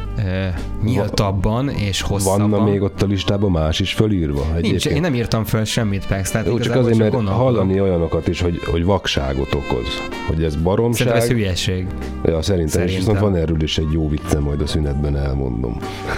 nyíltabban 0.84 1.70
és 1.70 2.02
hosszabban. 2.02 2.50
Vanna 2.50 2.64
még 2.70 2.82
ott 2.82 3.02
a 3.02 3.06
listában 3.06 3.52
más 3.52 3.80
is 3.80 3.94
fölírva? 3.94 4.42
Egyébként? 4.42 4.72
Nincs, 4.72 4.86
én 4.86 5.02
nem 5.02 5.14
írtam 5.14 5.44
föl 5.44 5.64
semmit, 5.64 6.08
Pex. 6.08 6.32
Tehát 6.32 6.48
Jó, 6.48 6.60
csak 6.60 6.76
azért, 6.76 6.98
mert 6.98 7.14
hallani 7.14 7.82
olyanokat 7.82 8.28
is, 8.28 8.42
hogy, 8.42 8.60
hogy 8.66 8.86
vakságot 8.86 9.54
okoz. 9.54 9.88
Hogy 10.28 10.44
ez 10.44 10.56
baromság. 10.56 11.08
Szerintem 11.08 11.22
ez 11.22 11.28
hülyeség. 11.28 11.86
Ja, 12.26 12.42
szerintem, 12.42 12.68
szerintem. 12.72 12.88
is. 12.88 12.96
Viszont 12.96 13.20
van 13.20 13.36
erről 13.36 13.62
is 13.62 13.78
egy 13.78 13.92
jó 13.92 14.10
vicce, 14.10 14.40
majd 14.40 14.62
a 14.62 14.68
szünetben 14.68 15.18
elmondom. 15.18 15.78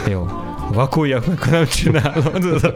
Jó. 0.10 0.28
Vakuljak 0.74 1.28
meg, 1.28 1.40
ha 1.40 1.52
nem 1.52 1.66
csinálod. 1.66 2.76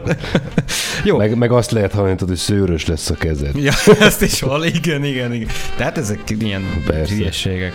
Jó. 1.04 1.16
Meg, 1.16 1.36
meg 1.36 1.52
azt 1.52 1.70
lehet 1.70 1.92
hallani, 1.92 2.14
hogy 2.18 2.36
szőrös 2.36 2.86
lesz 2.86 3.10
a 3.10 3.14
kezed. 3.14 3.56
Ja, 3.56 3.72
ezt 4.00 4.22
is 4.22 4.40
van, 4.40 4.64
igen, 4.64 5.04
igen, 5.04 5.32
igen. 5.32 5.48
Tehát 5.76 5.98
ezek 5.98 6.20
ilyen 6.38 6.62
Persze. 6.86 7.14
hülyeségek. 7.14 7.72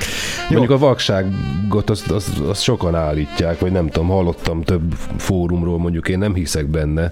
Jó. 0.50 0.58
Mondjuk 0.58 0.72
a 0.72 0.86
vakságot 0.86 1.90
azt, 1.90 2.12
azt, 2.12 2.40
azt 2.40 2.62
sokan 2.62 2.96
állítják, 2.96 3.60
vagy 3.60 3.72
nem 3.72 3.90
tudom, 3.90 4.08
hallottam 4.08 4.64
több 4.64 4.94
fórumról, 5.18 5.78
mondjuk 5.78 6.10
én 6.10 6.18
nem 6.18 6.34
hiszek 6.34 6.66
benne, 6.66 7.12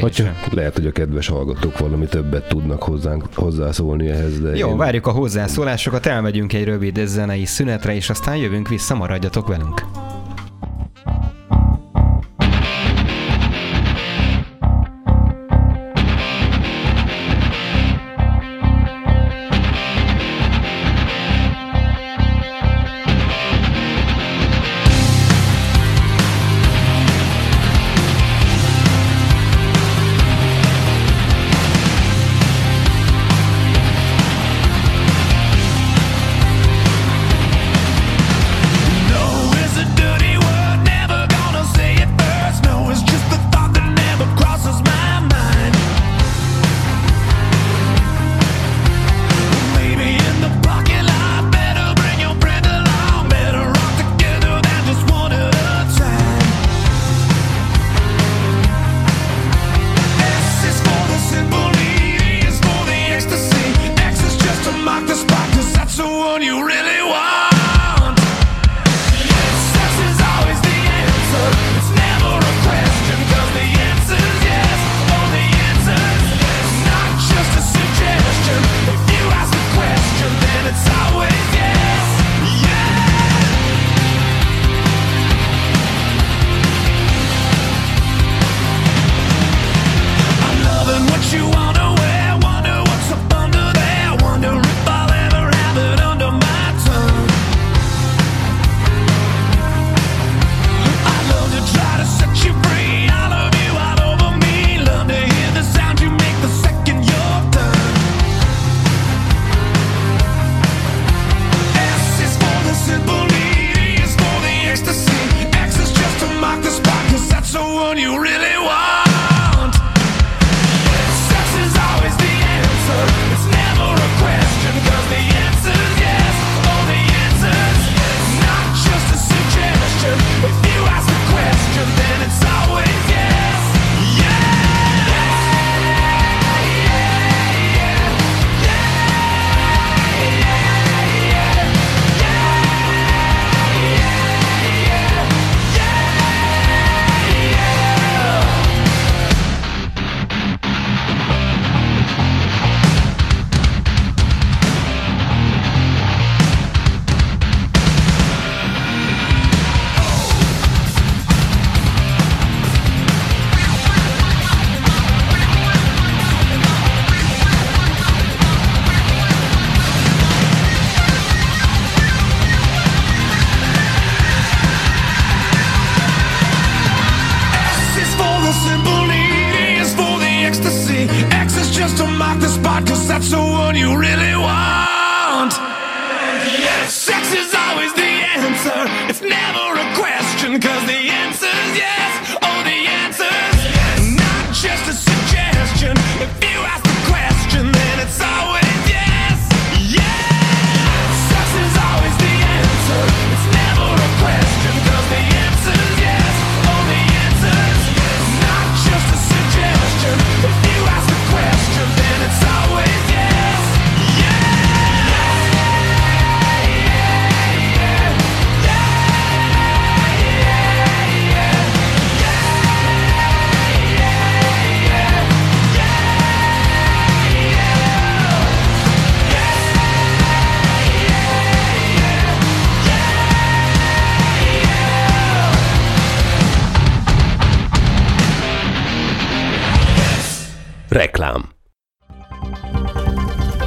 Hogyha, 0.00 0.24
lehet, 0.50 0.74
hogy 0.74 0.86
a 0.86 0.90
kedves 0.90 1.28
hallgatók 1.28 1.78
valami 1.78 2.06
többet 2.06 2.48
tudnak 2.48 2.82
hozzánk, 2.82 3.24
hozzászólni 3.34 4.08
ehhez. 4.08 4.40
De 4.40 4.56
Jó, 4.56 4.68
én... 4.68 4.76
várjuk 4.76 5.06
a 5.06 5.10
hozzászólásokat, 5.10 6.06
elmegyünk 6.06 6.52
egy 6.52 6.64
rövid 6.64 7.00
zenei 7.04 7.44
szünetre, 7.44 7.94
és 7.94 8.10
aztán 8.10 8.36
jövünk 8.36 8.68
vissza, 8.68 8.94
maradjatok 8.94 9.48
velünk. 9.48 9.82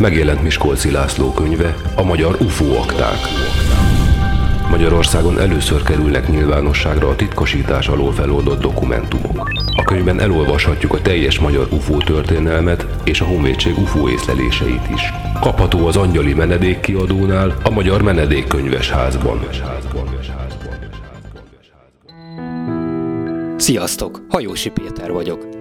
Megjelent 0.02 0.44
Miskolci 0.44 0.92
László 0.92 1.32
könyve, 1.32 1.76
a 1.96 2.04
magyar 2.04 2.38
UFO 2.40 2.76
akták. 2.76 3.18
Magyarországon 4.70 5.40
először 5.40 5.84
kerülnek 5.84 6.28
nyilvánosságra 6.28 7.08
a 7.08 7.16
titkosítás 7.16 7.88
alól 7.88 8.12
feloldott 8.12 8.62
dokumentumok. 8.62 9.52
A 9.76 9.84
könyvben 9.84 10.20
elolvashatjuk 10.20 10.94
a 10.94 11.02
teljes 11.02 11.40
magyar 11.40 11.68
UFO 11.72 11.98
történelmet 11.98 12.86
és 13.04 13.22
a 13.22 13.26
honvédség 13.26 13.78
UFO 13.78 14.10
észleléseit 14.10 14.90
is. 14.94 15.14
Kapható 15.40 15.88
az 15.88 15.96
Angyali 15.96 16.34
Menedék 16.34 16.80
kiadónál, 16.80 17.56
a 17.64 17.70
Magyar 17.70 18.02
Menedékkönyves 18.02 18.90
házban. 18.90 19.48
Sziasztok! 23.58 24.22
Hajósi 24.30 24.70
Péter 24.70 25.12
vagyok. 25.12 25.61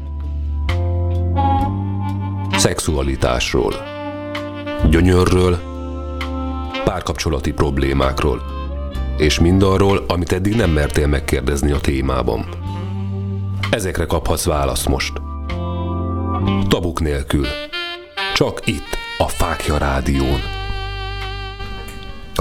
szexualitásról, 2.61 3.73
gyönyörről, 4.89 5.59
párkapcsolati 6.83 7.51
problémákról, 7.51 8.41
és 9.17 9.39
mindarról, 9.39 10.03
amit 10.07 10.31
eddig 10.31 10.55
nem 10.55 10.69
mertél 10.69 11.07
megkérdezni 11.07 11.71
a 11.71 11.79
témában. 11.79 12.45
Ezekre 13.69 14.05
kaphatsz 14.05 14.45
választ 14.45 14.87
most. 14.87 15.13
Tabuk 16.67 16.99
nélkül. 16.99 17.45
Csak 18.33 18.67
itt, 18.67 18.97
a 19.17 19.27
Fákja 19.27 19.77
Rádión. 19.77 20.60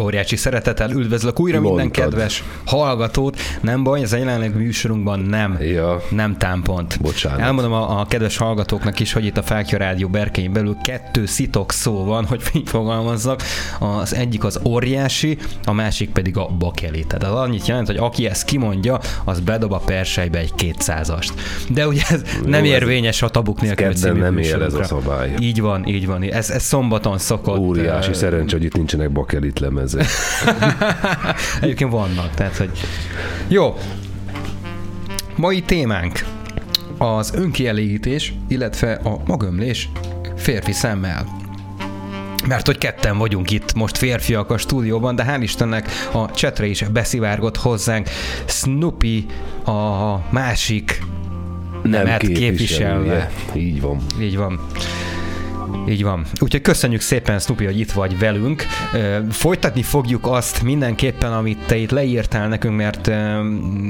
Óriási 0.00 0.36
szeretettel 0.36 0.90
üdvözlök 0.90 1.40
újra 1.40 1.60
Mondtad. 1.60 1.84
minden 1.84 2.04
kedves 2.04 2.44
hallgatót. 2.64 3.38
Nem 3.60 3.82
baj, 3.82 4.02
ez 4.02 4.12
a 4.12 4.16
jelenleg 4.16 4.56
műsorunkban 4.56 5.20
nem, 5.20 5.58
ja. 5.60 6.02
nem 6.10 6.36
támpont. 6.36 7.00
Bocsánat. 7.00 7.40
Elmondom 7.40 7.72
a, 7.72 8.00
a 8.00 8.06
kedves 8.06 8.36
hallgatóknak 8.36 9.00
is, 9.00 9.12
hogy 9.12 9.24
itt 9.24 9.36
a 9.36 9.42
Fákja 9.42 9.78
Rádió 9.78 10.08
berkein 10.08 10.52
belül 10.52 10.76
kettő 10.82 11.26
szitok 11.26 11.72
szó 11.72 12.04
van, 12.04 12.24
hogy 12.24 12.42
így 12.54 12.68
fogalmazzak. 12.68 13.42
Az 13.78 14.14
egyik 14.14 14.44
az 14.44 14.60
óriási, 14.64 15.38
a 15.64 15.72
másik 15.72 16.10
pedig 16.10 16.36
a 16.36 16.46
bakeli. 16.58 17.04
Tehát 17.04 17.34
az 17.34 17.40
annyit 17.40 17.66
jelent, 17.66 17.86
hogy 17.86 17.96
aki 17.96 18.26
ezt 18.26 18.44
kimondja, 18.44 19.00
az 19.24 19.40
bedob 19.40 19.72
a 19.72 19.78
persejbe 19.78 20.38
egy 20.38 20.54
kétszázast. 20.54 21.32
De 21.68 21.86
ugye 21.86 22.02
ez 22.08 22.22
Jó, 22.42 22.48
nem 22.48 22.64
érvényes 22.64 23.22
a 23.22 23.28
tabuk 23.28 23.60
nélkül 23.60 23.86
ez 23.86 24.02
nem 24.02 24.38
él 24.38 24.62
ez 24.62 24.74
a 24.74 24.84
szabály. 24.84 25.34
Így 25.40 25.60
van, 25.60 25.86
így 25.86 26.06
van. 26.06 26.22
Ez, 26.22 26.50
ez 26.50 26.62
szombaton 26.62 27.18
szokott. 27.18 27.58
Óriási 27.58 28.10
uh, 28.10 28.16
szerencsé, 28.16 28.56
hogy 28.56 28.64
itt 28.64 28.76
nincsenek 28.76 29.10
bakelit 29.10 29.58
lemez 29.58 29.89
ezek. 29.94 30.06
Egyébként 31.62 31.90
vannak, 31.90 32.34
tehát 32.34 32.56
hogy... 32.56 32.70
Jó. 33.48 33.76
Mai 35.36 35.62
témánk 35.62 36.24
az 36.98 37.34
önkielégítés, 37.34 38.34
illetve 38.48 38.92
a 38.92 39.20
magömlés 39.26 39.88
férfi 40.36 40.72
szemmel. 40.72 41.38
Mert 42.48 42.66
hogy 42.66 42.78
ketten 42.78 43.18
vagyunk 43.18 43.50
itt 43.50 43.74
most 43.74 43.98
férfiak 43.98 44.50
a 44.50 44.58
stúdióban, 44.58 45.16
de 45.16 45.24
hál' 45.28 45.42
Istennek 45.42 45.88
a 46.12 46.30
csetre 46.30 46.66
is 46.66 46.82
beszivárgott 46.82 47.56
hozzánk. 47.56 48.08
Snoopy 48.46 49.26
a 49.64 50.16
másik 50.30 51.02
nem 51.82 51.90
nemet 51.90 52.20
képviselve. 52.20 53.30
Így 53.54 53.80
van. 53.80 54.00
Így 54.20 54.36
van. 54.36 54.60
Így 55.88 56.02
van. 56.02 56.24
Úgyhogy 56.40 56.60
köszönjük 56.60 57.00
szépen, 57.00 57.38
Snoopy, 57.38 57.64
hogy 57.64 57.78
itt 57.78 57.92
vagy 57.92 58.18
velünk. 58.18 58.64
Folytatni 59.30 59.82
fogjuk 59.82 60.26
azt 60.26 60.62
mindenképpen, 60.62 61.32
amit 61.32 61.58
te 61.66 61.76
itt 61.76 61.90
leírtál 61.90 62.48
nekünk, 62.48 62.76
mert 62.76 63.10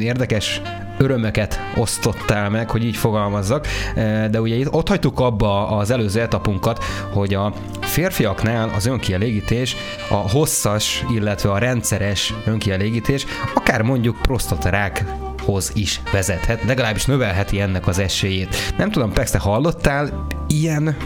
érdekes 0.00 0.60
örömöket 0.98 1.60
osztottál 1.76 2.50
meg, 2.50 2.70
hogy 2.70 2.84
így 2.84 2.96
fogalmazzak, 2.96 3.66
de 4.30 4.40
ugye 4.40 4.54
itt 4.54 4.72
ott 4.72 4.88
hagytuk 4.88 5.20
abba 5.20 5.68
az 5.68 5.90
előző 5.90 6.20
etapunkat, 6.20 6.84
hogy 7.12 7.34
a 7.34 7.52
férfiaknál 7.80 8.70
az 8.76 8.86
önkielégítés, 8.86 9.76
a 10.10 10.14
hosszas, 10.14 11.04
illetve 11.14 11.50
a 11.50 11.58
rendszeres 11.58 12.34
önkielégítés, 12.44 13.26
akár 13.54 13.82
mondjuk 13.82 14.22
prostatarák 14.22 15.04
hoz 15.44 15.72
is 15.74 16.00
vezethet, 16.12 16.62
legalábbis 16.66 17.04
növelheti 17.04 17.60
ennek 17.60 17.86
az 17.86 17.98
esélyét. 17.98 18.56
Nem 18.76 18.90
tudom, 18.90 19.12
persze 19.12 19.38
hallottál 19.38 20.26
ilyen 20.48 20.96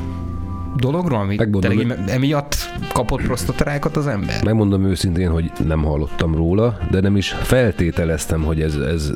dologról, 0.77 1.19
ami 1.19 1.35
Megmondom, 1.35 1.93
emiatt 2.07 2.57
kapott 2.93 3.23
prostatarákat 3.23 3.97
az 3.97 4.07
ember? 4.07 4.45
Megmondom 4.45 4.85
őszintén, 4.85 5.31
hogy 5.31 5.53
nem 5.67 5.83
hallottam 5.83 6.35
róla, 6.35 6.79
de 6.91 7.01
nem 7.01 7.17
is 7.17 7.29
feltételeztem, 7.29 8.43
hogy 8.43 8.61
ez, 8.61 8.75
ez 8.77 9.11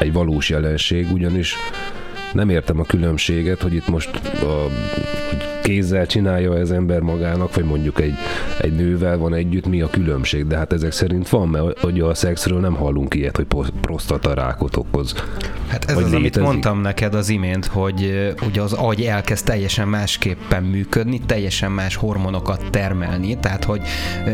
egy 0.00 0.12
valós 0.12 0.48
jelenség, 0.48 1.12
ugyanis 1.12 1.56
nem 2.32 2.50
értem 2.50 2.80
a 2.80 2.84
különbséget, 2.84 3.62
hogy 3.62 3.74
itt 3.74 3.88
most 3.88 4.10
a, 4.42 4.66
hogy 5.28 5.51
kézzel 5.62 6.06
csinálja 6.06 6.50
az 6.50 6.72
ember 6.72 7.00
magának, 7.00 7.54
vagy 7.54 7.64
mondjuk 7.64 8.00
egy, 8.00 8.14
egy 8.60 8.72
nővel 8.72 9.18
van 9.18 9.34
együtt, 9.34 9.66
mi 9.66 9.80
a 9.80 9.90
különbség? 9.90 10.46
De 10.46 10.56
hát 10.56 10.72
ezek 10.72 10.92
szerint 10.92 11.28
van, 11.28 11.48
mert 11.48 11.78
hogy 11.78 12.00
a 12.00 12.14
szexről 12.14 12.60
nem 12.60 12.74
hallunk 12.74 13.14
ilyet, 13.14 13.36
hogy 13.36 13.46
prostatarákot 13.80 14.76
okoz. 14.76 15.14
Hát 15.68 15.84
ez 15.84 15.94
vagy 15.94 16.04
az, 16.04 16.10
létezik. 16.10 16.36
amit 16.36 16.50
mondtam 16.52 16.80
neked 16.80 17.14
az 17.14 17.28
imént, 17.28 17.66
hogy 17.66 18.32
ugye 18.46 18.60
az 18.60 18.72
agy 18.72 19.02
elkezd 19.02 19.44
teljesen 19.44 19.88
másképpen 19.88 20.62
működni, 20.62 21.20
teljesen 21.26 21.70
más 21.70 21.96
hormonokat 21.96 22.64
termelni, 22.70 23.38
tehát 23.38 23.64
hogy 23.64 23.82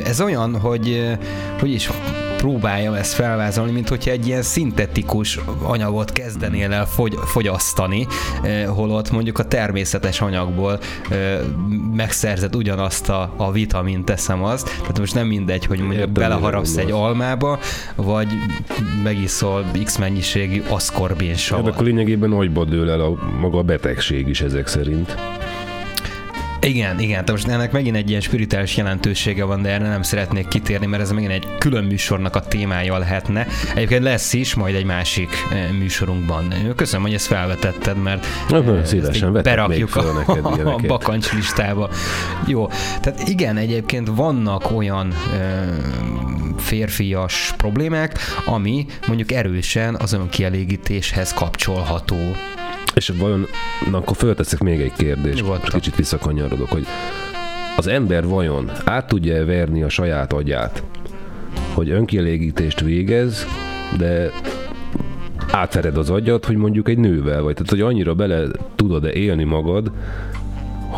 ez 0.04 0.20
olyan, 0.20 0.58
hogy 0.60 1.16
hogy 1.58 1.70
is 1.70 1.90
próbáljam 2.38 2.94
ezt 2.94 3.12
felvázolni, 3.12 3.72
mint 3.72 3.88
hogyha 3.88 4.10
egy 4.10 4.26
ilyen 4.26 4.42
szintetikus 4.42 5.38
anyagot 5.62 6.12
kezdenél 6.12 6.72
el 6.72 6.86
fogy, 6.86 7.18
fogyasztani, 7.24 8.06
holott 8.66 9.10
mondjuk 9.10 9.38
a 9.38 9.44
természetes 9.44 10.20
anyagból 10.20 10.78
eh, 11.18 11.40
megszerzed 11.94 12.56
ugyanazt 12.56 13.08
a, 13.08 13.32
a 13.36 13.52
vitamint, 13.52 14.04
teszem 14.04 14.44
azt. 14.44 14.66
Tehát 14.80 14.98
most 14.98 15.14
nem 15.14 15.26
mindegy, 15.26 15.64
hogy 15.64 15.78
mondjuk 15.78 15.98
Értem, 15.98 16.12
beleharapsz 16.12 16.76
egy 16.76 16.90
almába, 16.90 17.58
vagy 17.94 18.28
megiszol 19.02 19.64
x 19.84 19.98
mennyiségű 19.98 20.62
aszkorbin 20.68 21.34
savat. 21.34 21.64
Hát 21.64 21.72
akkor 21.72 21.86
lényegében 21.86 22.32
agyba 22.32 22.64
dől 22.64 22.90
el 22.90 23.00
a 23.00 23.18
maga 23.40 23.58
a 23.58 23.62
betegség 23.62 24.28
is 24.28 24.40
ezek 24.40 24.66
szerint. 24.66 25.16
Igen, 26.60 27.00
igen, 27.00 27.24
tehát 27.24 27.30
most 27.30 27.48
ennek 27.48 27.72
megint 27.72 27.96
egy 27.96 28.08
ilyen 28.08 28.20
spirituális 28.20 28.76
jelentősége 28.76 29.44
van, 29.44 29.62
de 29.62 29.68
erre 29.68 29.88
nem 29.88 30.02
szeretnék 30.02 30.48
kitérni, 30.48 30.86
mert 30.86 31.02
ez 31.02 31.10
megint 31.10 31.32
egy 31.32 31.46
külön 31.58 31.84
műsornak 31.84 32.36
a 32.36 32.40
témája 32.40 32.98
lehetne. 32.98 33.46
Egyébként 33.74 34.02
lesz 34.02 34.32
is 34.32 34.54
majd 34.54 34.74
egy 34.74 34.84
másik 34.84 35.28
eh, 35.52 35.70
műsorunkban. 35.78 36.54
Köszönöm, 36.76 37.02
hogy 37.02 37.14
ezt 37.14 37.26
felvetetted, 37.26 38.02
mert 38.02 38.26
Na, 38.48 38.84
szívesen 38.84 39.32
berakjuk 39.32 39.96
a, 39.96 40.02
a 40.74 40.80
bakancs 40.86 41.32
listába. 41.32 41.90
Jó, 42.46 42.68
tehát 43.00 43.28
igen, 43.28 43.56
egyébként 43.56 44.08
vannak 44.14 44.70
olyan 44.70 45.12
eh, 45.32 45.68
férfias 46.58 47.54
problémák, 47.56 48.18
ami 48.44 48.86
mondjuk 49.06 49.32
erősen 49.32 49.96
az 49.98 50.12
önkielégítéshez 50.12 51.32
kapcsolható. 51.32 52.16
És 52.98 53.12
vajon, 53.18 53.46
na 53.90 53.98
akkor 53.98 54.16
fölteszek 54.16 54.60
még 54.60 54.80
egy 54.80 54.92
kérdést, 54.92 55.46
most 55.46 55.72
kicsit 55.72 55.96
visszakanyarodok, 55.96 56.68
hogy 56.68 56.86
az 57.76 57.86
ember 57.86 58.26
vajon 58.26 58.70
át 58.84 59.06
tudja 59.06 59.44
verni 59.44 59.82
a 59.82 59.88
saját 59.88 60.32
agyát, 60.32 60.82
hogy 61.74 61.90
önkielégítést 61.90 62.80
végez, 62.80 63.46
de 63.98 64.30
átvered 65.50 65.96
az 65.96 66.10
agyat, 66.10 66.44
hogy 66.44 66.56
mondjuk 66.56 66.88
egy 66.88 66.98
nővel 66.98 67.42
vagy. 67.42 67.54
Tehát, 67.54 67.70
hogy 67.70 67.80
annyira 67.80 68.14
bele 68.14 68.46
tudod-e 68.76 69.12
élni 69.12 69.44
magad, 69.44 69.90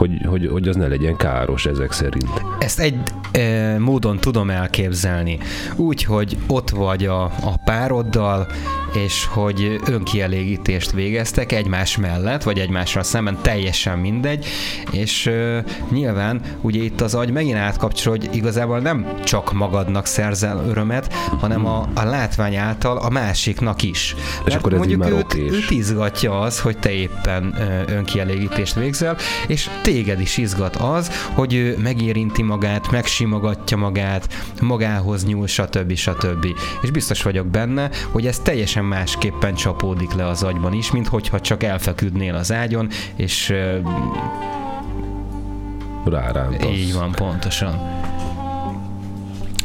hogy, 0.00 0.20
hogy, 0.24 0.48
hogy 0.52 0.68
az 0.68 0.76
ne 0.76 0.86
legyen 0.86 1.16
káros 1.16 1.66
ezek 1.66 1.92
szerint. 1.92 2.42
Ezt 2.58 2.80
egy 2.80 2.98
e, 3.32 3.78
módon 3.78 4.18
tudom 4.18 4.50
elképzelni. 4.50 5.38
Úgy, 5.76 6.04
hogy 6.04 6.36
ott 6.46 6.70
vagy 6.70 7.06
a, 7.06 7.22
a 7.24 7.56
pároddal, 7.64 8.46
és 8.92 9.24
hogy 9.24 9.80
önkielégítést 9.86 10.90
végeztek 10.90 11.52
egymás 11.52 11.96
mellett, 11.96 12.42
vagy 12.42 12.58
egymással 12.58 13.02
szemben, 13.02 13.38
teljesen 13.42 13.98
mindegy, 13.98 14.46
és 14.90 15.26
e, 15.26 15.64
nyilván 15.90 16.40
ugye 16.60 16.82
itt 16.82 17.00
az 17.00 17.14
agy 17.14 17.30
megint 17.30 17.56
átkapcsol, 17.56 18.16
hogy 18.16 18.28
igazából 18.32 18.78
nem 18.78 19.06
csak 19.24 19.52
magadnak 19.52 20.06
szerzel 20.06 20.64
örömet, 20.68 21.12
hanem 21.14 21.66
a, 21.66 21.88
a 21.94 22.04
látvány 22.04 22.56
által 22.56 22.96
a 22.96 23.10
másiknak 23.10 23.82
is. 23.82 24.14
És 24.16 24.40
Mert 24.44 24.56
akkor 24.56 24.72
ez 24.72 24.78
mondjuk 24.78 25.06
őt, 25.06 25.34
őt 25.34 25.70
izgatja 25.70 26.40
az, 26.40 26.60
hogy 26.60 26.78
te 26.78 26.90
éppen 26.90 27.54
önkielégítést 27.88 28.74
végzel, 28.74 29.16
és 29.46 29.68
téged 29.90 30.20
is 30.20 30.36
izgat 30.36 30.76
az, 30.76 31.10
hogy 31.32 31.54
ő 31.54 31.76
megérinti 31.78 32.42
magát, 32.42 32.90
megsimogatja 32.90 33.76
magát, 33.76 34.28
magához 34.60 35.24
nyúl, 35.24 35.46
stb. 35.46 35.94
stb. 35.94 36.46
És 36.82 36.90
biztos 36.90 37.22
vagyok 37.22 37.46
benne, 37.46 37.90
hogy 38.10 38.26
ez 38.26 38.38
teljesen 38.38 38.84
másképpen 38.84 39.54
csapódik 39.54 40.12
le 40.12 40.26
az 40.26 40.42
agyban 40.42 40.72
is, 40.72 40.90
mint 40.90 41.06
hogyha 41.08 41.40
csak 41.40 41.62
elfeküdnél 41.62 42.34
az 42.34 42.52
ágyon, 42.52 42.88
és 43.16 43.54
rárántasz. 46.04 46.70
Így 46.70 46.94
van, 46.94 47.12
pontosan. 47.12 48.00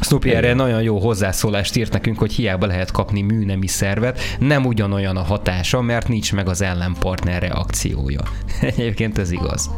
Snoopy 0.00 0.34
erre 0.34 0.54
nagyon 0.54 0.82
jó 0.82 0.98
hozzászólást 0.98 1.76
írt 1.76 1.92
nekünk, 1.92 2.18
hogy 2.18 2.32
hiába 2.32 2.66
lehet 2.66 2.90
kapni 2.90 3.22
műnemi 3.22 3.66
szervet, 3.66 4.20
nem 4.38 4.64
ugyanolyan 4.64 5.16
a 5.16 5.22
hatása, 5.22 5.80
mert 5.80 6.08
nincs 6.08 6.32
meg 6.32 6.48
az 6.48 6.60
ellenpartner 6.60 7.42
reakciója. 7.42 8.20
Egyébként 8.60 9.18
ez 9.18 9.30
igaz. 9.30 9.70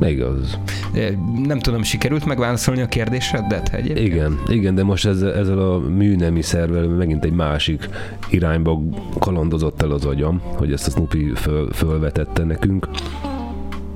Igaz. 0.00 0.58
Nem 1.42 1.58
tudom, 1.58 1.82
sikerült 1.82 2.24
megválaszolni 2.24 2.80
a 2.80 2.86
kérdésedet 2.86 3.68
egyébként? 3.68 4.06
Igen, 4.06 4.38
igen, 4.48 4.74
de 4.74 4.82
most 4.84 5.06
ezzel, 5.06 5.34
ezzel 5.34 5.58
a 5.58 5.78
műnemi 5.78 6.42
szervel 6.42 6.86
megint 6.86 7.24
egy 7.24 7.32
másik 7.32 7.88
irányba 8.30 8.82
kalandozott 9.18 9.82
el 9.82 9.90
az 9.90 10.04
agyam, 10.04 10.42
hogy 10.44 10.72
ezt 10.72 10.86
a 10.86 10.90
Snoopy 10.90 11.32
föl, 11.34 11.72
fölvetette 11.72 12.44
nekünk 12.44 12.88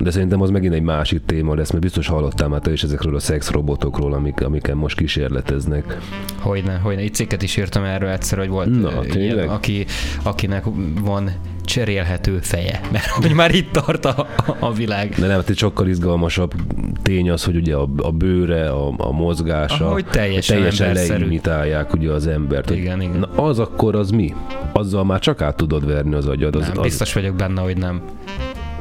de 0.03 0.11
szerintem 0.11 0.41
az 0.41 0.49
megint 0.49 0.73
egy 0.73 0.81
másik 0.81 1.21
téma 1.25 1.55
lesz, 1.55 1.71
mert 1.71 1.83
biztos 1.83 2.07
hallottál 2.07 2.47
már 2.47 2.59
te 2.59 2.71
is 2.71 2.83
ezekről 2.83 3.15
a 3.15 3.19
szexrobotokról, 3.19 4.13
amik, 4.13 4.41
amiken 4.43 4.77
most 4.77 4.97
kísérleteznek. 4.97 5.97
Hogyne, 6.39 6.77
hogyne. 6.77 7.03
Itt 7.03 7.13
cikket 7.13 7.41
is 7.41 7.57
írtam 7.57 7.83
erről 7.83 8.09
egyszer, 8.09 8.37
hogy 8.37 8.49
volt 8.49 8.81
Na, 8.81 8.91
ilyen, 9.13 9.49
aki, 9.49 9.85
akinek 10.23 10.63
van 11.01 11.31
cserélhető 11.65 12.39
feje, 12.41 12.81
mert 12.91 13.05
hogy 13.05 13.33
már 13.33 13.55
itt 13.55 13.71
tart 13.71 14.05
a, 14.05 14.27
a 14.59 14.73
világ. 14.73 15.15
De 15.19 15.27
nem, 15.27 15.35
hát 15.35 15.49
egy 15.49 15.57
sokkal 15.57 15.87
izgalmasabb 15.87 16.53
tény 17.01 17.29
az, 17.29 17.43
hogy 17.43 17.55
ugye 17.55 17.75
a, 17.75 17.89
a 17.97 18.11
bőre, 18.11 18.69
a, 18.69 18.93
a 18.97 19.11
mozgása, 19.11 19.87
Ahogy 19.87 20.05
teljesen, 20.05 20.57
teljesen 20.57 20.93
leimitálják 20.93 21.93
ugye 21.93 22.11
az 22.11 22.27
embert. 22.27 22.69
Igen, 22.69 22.95
hogy, 22.95 23.03
igen. 23.03 23.19
Na 23.35 23.43
az 23.43 23.59
akkor 23.59 23.95
az 23.95 24.09
mi? 24.09 24.35
Azzal 24.73 25.05
már 25.05 25.19
csak 25.19 25.41
át 25.41 25.55
tudod 25.55 25.85
verni 25.85 26.13
az 26.13 26.27
agyad. 26.27 26.55
Az, 26.55 26.67
nem, 26.67 26.77
az... 26.77 26.83
biztos 26.83 27.13
vagyok 27.13 27.35
benne, 27.35 27.61
hogy 27.61 27.77
nem. 27.77 28.01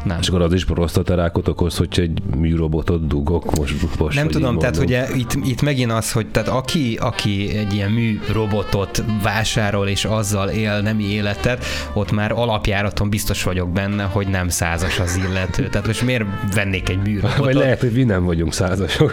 Nem. 0.05 0.19
És 0.21 0.29
akkor 0.29 0.43
az 0.43 0.53
is 0.53 0.65
prostatarákot 0.65 1.49
okoz, 1.49 1.77
hogy 1.77 1.89
egy 1.93 2.23
műrobotot 2.37 3.07
dugok 3.07 3.57
most. 3.57 3.75
most 3.99 4.17
nem 4.17 4.29
tudom, 4.29 4.59
tehát 4.59 4.77
ugye 4.77 5.07
itt, 5.17 5.33
itt 5.45 5.63
megint 5.63 5.93
az, 5.93 6.13
hogy 6.13 6.27
tehát 6.27 6.49
aki, 6.49 6.99
aki 7.01 7.57
egy 7.57 7.75
ilyen 7.75 7.91
műrobotot 7.91 9.05
vásárol 9.23 9.89
és 9.89 10.05
azzal 10.05 10.49
él 10.49 10.81
nemi 10.81 11.05
életet, 11.05 11.65
ott 11.93 12.13
már 12.13 12.33
alapjáraton 12.33 13.11
biztos 13.11 13.43
vagyok 13.43 13.71
benne, 13.71 14.03
hogy 14.03 14.29
nem 14.29 14.49
százas 14.49 14.99
az 14.99 15.21
illető. 15.29 15.69
Tehát 15.69 15.87
most 15.87 16.03
miért 16.03 16.25
vennék 16.55 16.89
egy 16.89 17.03
műrobotot? 17.03 17.45
Vagy 17.45 17.55
lehet, 17.55 17.81
hogy 17.81 17.93
mi 17.93 18.03
nem 18.03 18.25
vagyunk 18.25 18.53
százasok. 18.53 19.13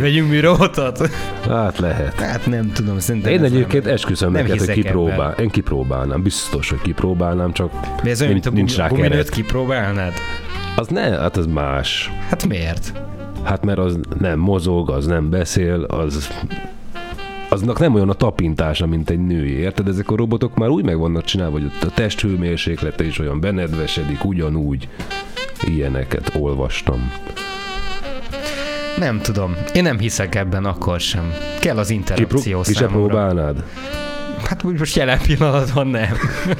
vegyünk 0.00 0.28
műrobotot? 0.28 1.10
Hát 1.48 1.78
lehet. 1.78 2.20
Hát 2.20 2.46
nem 2.46 2.72
tudom, 2.72 2.98
szerintem. 2.98 3.32
Én 3.32 3.44
egyébként 3.44 3.84
nem, 3.84 3.92
esküszöm 3.92 4.32
neked, 4.32 4.58
hogy 4.58 4.70
kipróbál. 4.70 5.32
Én 5.32 5.48
kipróbálnám, 5.48 6.22
biztos, 6.22 6.70
hogy 6.70 6.80
kipróbálnám, 6.80 7.52
csak 7.52 7.72
ez 8.04 8.20
olyan, 8.20 8.32
mint 8.32 8.46
a 8.46 8.50
nincs 8.50 8.76
rá 8.76 8.88
keret. 8.88 9.28
Kipróbálnád? 9.62 10.12
Az 10.76 10.88
ne, 10.88 11.00
hát 11.00 11.36
az 11.36 11.46
más. 11.46 12.10
Hát 12.28 12.46
miért? 12.46 12.92
Hát 13.42 13.64
mert 13.64 13.78
az 13.78 13.98
nem 14.18 14.38
mozog, 14.38 14.90
az 14.90 15.06
nem 15.06 15.30
beszél, 15.30 15.82
az 15.82 16.28
aznak 17.48 17.78
nem 17.78 17.94
olyan 17.94 18.08
a 18.08 18.12
tapintása, 18.12 18.86
mint 18.86 19.10
egy 19.10 19.26
női, 19.26 19.50
érted? 19.50 19.88
Ezek 19.88 20.10
a 20.10 20.16
robotok 20.16 20.54
már 20.54 20.68
úgy 20.68 20.84
meg 20.84 20.98
vannak 20.98 21.24
csinálva, 21.24 21.52
hogy 21.52 21.70
a 21.80 21.90
testhőmérséklete 21.94 23.04
is 23.04 23.18
olyan 23.18 23.40
benedvesedik, 23.40 24.24
ugyanúgy. 24.24 24.88
Ilyeneket 25.60 26.32
olvastam. 26.38 27.12
Nem 28.98 29.20
tudom. 29.20 29.56
Én 29.74 29.82
nem 29.82 29.98
hiszek 29.98 30.34
ebben 30.34 30.64
akkor 30.64 31.00
sem. 31.00 31.32
Kell 31.60 31.78
az 31.78 31.90
interakció 31.90 32.60
Ki, 32.60 32.72
ki 32.72 32.84
próbálnád? 32.84 33.64
Hát 34.44 34.64
úgy 34.64 34.78
most 34.78 34.96
jelen 34.96 35.18
pillanatban 35.26 35.86
nem. 35.86 36.16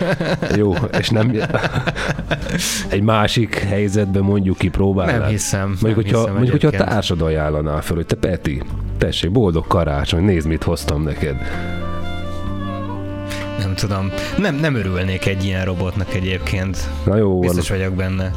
Jó, 0.56 0.72
és 0.98 1.08
nem 1.08 1.32
egy 2.88 3.02
másik 3.02 3.54
helyzetben 3.58 4.22
mondjuk 4.22 4.58
ki 4.58 4.68
próbálnád? 4.68 5.20
Nem 5.20 5.28
hiszem. 5.28 5.68
Mondjuk, 5.68 5.84
nem 5.84 5.94
hogyha, 5.94 6.18
hiszem 6.18 6.34
mondjuk 6.34 6.60
hogyha 6.60 6.82
a 6.82 6.84
társad 6.88 7.22
ajánlaná 7.22 7.80
fel, 7.80 7.96
hogy 7.96 8.06
te 8.06 8.16
Peti, 8.16 8.62
tessék, 8.98 9.30
boldog 9.30 9.66
karácsony, 9.66 10.24
nézd, 10.24 10.46
mit 10.46 10.62
hoztam 10.62 11.02
neked. 11.02 11.36
Nem 13.58 13.74
tudom. 13.74 14.10
Nem, 14.38 14.54
nem 14.54 14.74
örülnék 14.74 15.26
egy 15.26 15.44
ilyen 15.44 15.64
robotnak 15.64 16.14
egyébként. 16.14 16.88
Na 17.04 17.16
jó, 17.16 17.38
Biztos 17.38 17.68
van. 17.68 17.78
vagyok 17.78 17.94
benne 17.94 18.30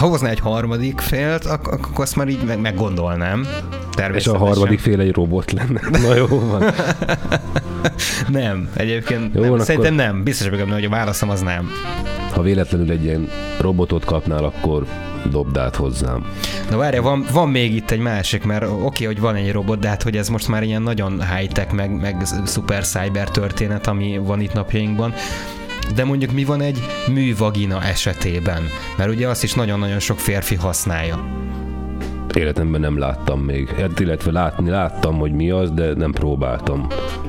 ha 0.00 0.06
hozna 0.06 0.28
egy 0.28 0.38
harmadik 0.38 1.00
félt, 1.00 1.44
ak- 1.44 1.66
akkor 1.66 2.04
azt 2.04 2.16
már 2.16 2.28
így 2.28 2.44
meg- 2.46 2.60
meggondolnám. 2.60 3.46
És 4.12 4.26
a 4.26 4.36
harmadik 4.36 4.78
fél 4.78 5.00
egy 5.00 5.12
robot 5.12 5.52
lenne. 5.52 5.80
Na 6.08 6.14
jó 6.14 6.26
van. 6.26 6.62
nem, 8.40 8.68
egyébként 8.76 9.34
jó, 9.34 9.40
nem. 9.40 9.52
Akkor... 9.52 9.64
szerintem 9.64 9.94
nem. 9.94 10.22
Biztos 10.22 10.48
vagyok 10.48 10.70
hogy 10.70 10.84
a 10.84 10.88
válaszom 10.88 11.30
az 11.30 11.40
nem. 11.40 11.70
Ha 12.32 12.42
véletlenül 12.42 12.90
egy 12.90 13.04
ilyen 13.04 13.28
robotot 13.58 14.04
kapnál, 14.04 14.44
akkor 14.44 14.86
dobd 15.30 15.56
át 15.56 15.76
hozzám. 15.76 16.26
Na 16.70 16.76
várja, 16.76 17.02
van, 17.02 17.24
van 17.32 17.48
még 17.48 17.74
itt 17.74 17.90
egy 17.90 18.00
másik, 18.00 18.44
mert 18.44 18.64
oké, 18.64 18.82
okay, 18.82 19.06
hogy 19.06 19.20
van 19.20 19.34
egy 19.34 19.52
robot, 19.52 19.78
de 19.78 19.88
hát 19.88 20.02
hogy 20.02 20.16
ez 20.16 20.28
most 20.28 20.48
már 20.48 20.62
ilyen 20.62 20.82
nagyon 20.82 21.22
high-tech, 21.34 21.72
meg, 21.72 22.00
meg 22.00 22.16
szuper 22.44 22.84
cyber 22.84 23.30
történet, 23.30 23.86
ami 23.86 24.18
van 24.18 24.40
itt 24.40 24.52
napjainkban. 24.52 25.14
De 25.94 26.04
mondjuk 26.04 26.32
mi 26.32 26.44
van 26.44 26.60
egy 26.60 26.78
művagina 27.12 27.82
esetében? 27.82 28.62
Mert 28.96 29.10
ugye 29.10 29.28
azt 29.28 29.42
is 29.42 29.54
nagyon-nagyon 29.54 29.98
sok 29.98 30.18
férfi 30.18 30.54
használja. 30.54 31.24
Életemben 32.34 32.80
nem 32.80 32.98
láttam 32.98 33.40
még. 33.40 33.68
Hát, 33.68 34.00
illetve 34.00 34.32
látni 34.32 34.70
láttam, 34.70 35.18
hogy 35.18 35.32
mi 35.32 35.50
az, 35.50 35.70
de 35.70 35.94
nem 35.94 36.12
próbáltam. 36.12 36.86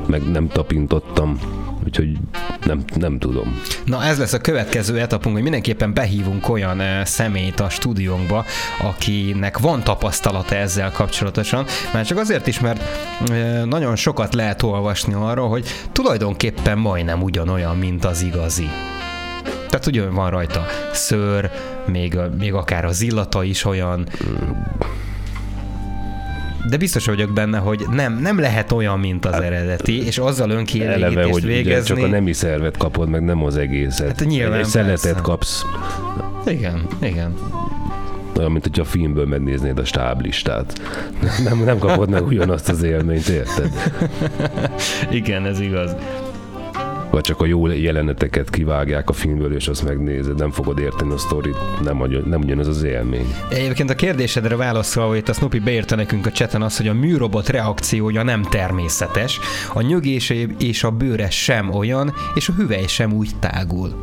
Meg 0.07 0.31
nem 0.31 0.47
tapintottam 0.47 1.39
úgyhogy 1.85 2.17
nem, 2.65 2.83
nem 2.95 3.19
tudom. 3.19 3.61
Na 3.85 4.03
ez 4.03 4.17
lesz 4.17 4.33
a 4.33 4.39
következő 4.39 4.99
etapunk, 4.99 5.33
hogy 5.33 5.43
mindenképpen 5.43 5.93
behívunk 5.93 6.49
olyan 6.49 6.79
uh, 6.79 7.03
személyt 7.03 7.59
a 7.59 7.69
stúdiónkba, 7.69 8.45
akinek 8.81 9.57
van 9.57 9.83
tapasztalata 9.83 10.55
ezzel 10.55 10.91
kapcsolatosan, 10.91 11.65
már 11.93 12.05
csak 12.05 12.17
azért 12.17 12.47
is, 12.47 12.59
mert 12.59 12.81
uh, 13.29 13.63
nagyon 13.63 13.95
sokat 13.95 14.33
lehet 14.33 14.61
olvasni 14.61 15.13
arról, 15.13 15.49
hogy 15.49 15.65
tulajdonképpen 15.91 16.77
majdnem 16.77 17.21
ugyanolyan, 17.21 17.77
mint 17.77 18.05
az 18.05 18.21
igazi. 18.21 18.69
Tehát 19.43 19.85
ugye 19.85 20.09
van 20.09 20.29
rajta 20.29 20.65
szőr, 20.91 21.51
még, 21.85 22.17
még 22.37 22.53
akár 22.53 22.85
az 22.85 23.01
illata 23.01 23.43
is 23.43 23.65
olyan. 23.65 24.07
De 26.69 26.77
biztos 26.77 27.05
vagyok 27.05 27.33
benne, 27.33 27.57
hogy 27.57 27.85
nem, 27.91 28.19
nem 28.21 28.39
lehet 28.39 28.71
olyan, 28.71 28.99
mint 28.99 29.25
az 29.25 29.33
hát, 29.33 29.41
eredeti, 29.41 30.05
és 30.05 30.17
azzal 30.17 30.49
önkielégítést 30.49 31.29
hogy 31.29 31.45
végezni. 31.45 31.95
csak 31.95 32.05
a 32.05 32.07
nemi 32.07 32.33
szervet 32.33 32.77
kapod, 32.77 33.09
meg 33.09 33.23
nem 33.23 33.43
az 33.43 33.57
egészet. 33.57 34.07
Hát 34.07 34.25
nyilván 34.27 34.59
Egy 34.59 34.65
szeletet 34.65 35.01
persze. 35.01 35.21
kapsz. 35.21 35.65
Igen, 36.45 36.87
igen. 37.01 37.33
Olyan, 38.37 38.51
mint 38.51 38.63
hogyha 38.63 38.81
a 38.81 38.85
filmből 38.85 39.25
megnéznéd 39.25 39.77
a 39.77 39.85
stáblistát. 39.85 40.81
Nem, 41.43 41.63
nem 41.63 41.77
kapod 41.77 42.09
meg 42.09 42.25
ugyanazt 42.25 42.69
az 42.69 42.83
élményt, 42.83 43.27
érted? 43.27 43.71
igen, 45.19 45.45
ez 45.45 45.59
igaz 45.59 45.95
vagy 47.11 47.21
csak 47.23 47.41
a 47.41 47.45
jó 47.45 47.67
jeleneteket 47.67 48.49
kivágják 48.49 49.09
a 49.09 49.13
filmből, 49.13 49.55
és 49.55 49.67
azt 49.67 49.83
megnézed, 49.83 50.37
nem 50.37 50.51
fogod 50.51 50.79
érteni 50.79 51.13
a 51.13 51.17
sztorit, 51.17 51.57
nem, 51.83 51.97
nem 52.25 52.41
ugyanaz 52.41 52.67
az 52.67 52.83
élmény. 52.83 53.35
Egyébként 53.49 53.89
a 53.89 53.95
kérdésedre 53.95 54.55
válaszolva, 54.55 55.09
hogy 55.09 55.23
a 55.27 55.33
Snoopy 55.33 55.59
beírta 55.59 55.95
nekünk 55.95 56.25
a 56.25 56.31
cseten 56.31 56.61
az, 56.61 56.77
hogy 56.77 56.87
a 56.87 56.93
műrobot 56.93 57.49
reakciója 57.49 58.23
nem 58.23 58.41
természetes, 58.41 59.39
a 59.73 59.81
nyögése 59.81 60.35
és 60.59 60.83
a 60.83 60.91
bőre 60.91 61.29
sem 61.29 61.69
olyan, 61.69 62.13
és 62.33 62.49
a 62.49 62.53
hüvely 62.53 62.87
sem 62.87 63.13
úgy 63.13 63.29
tágul. 63.39 63.99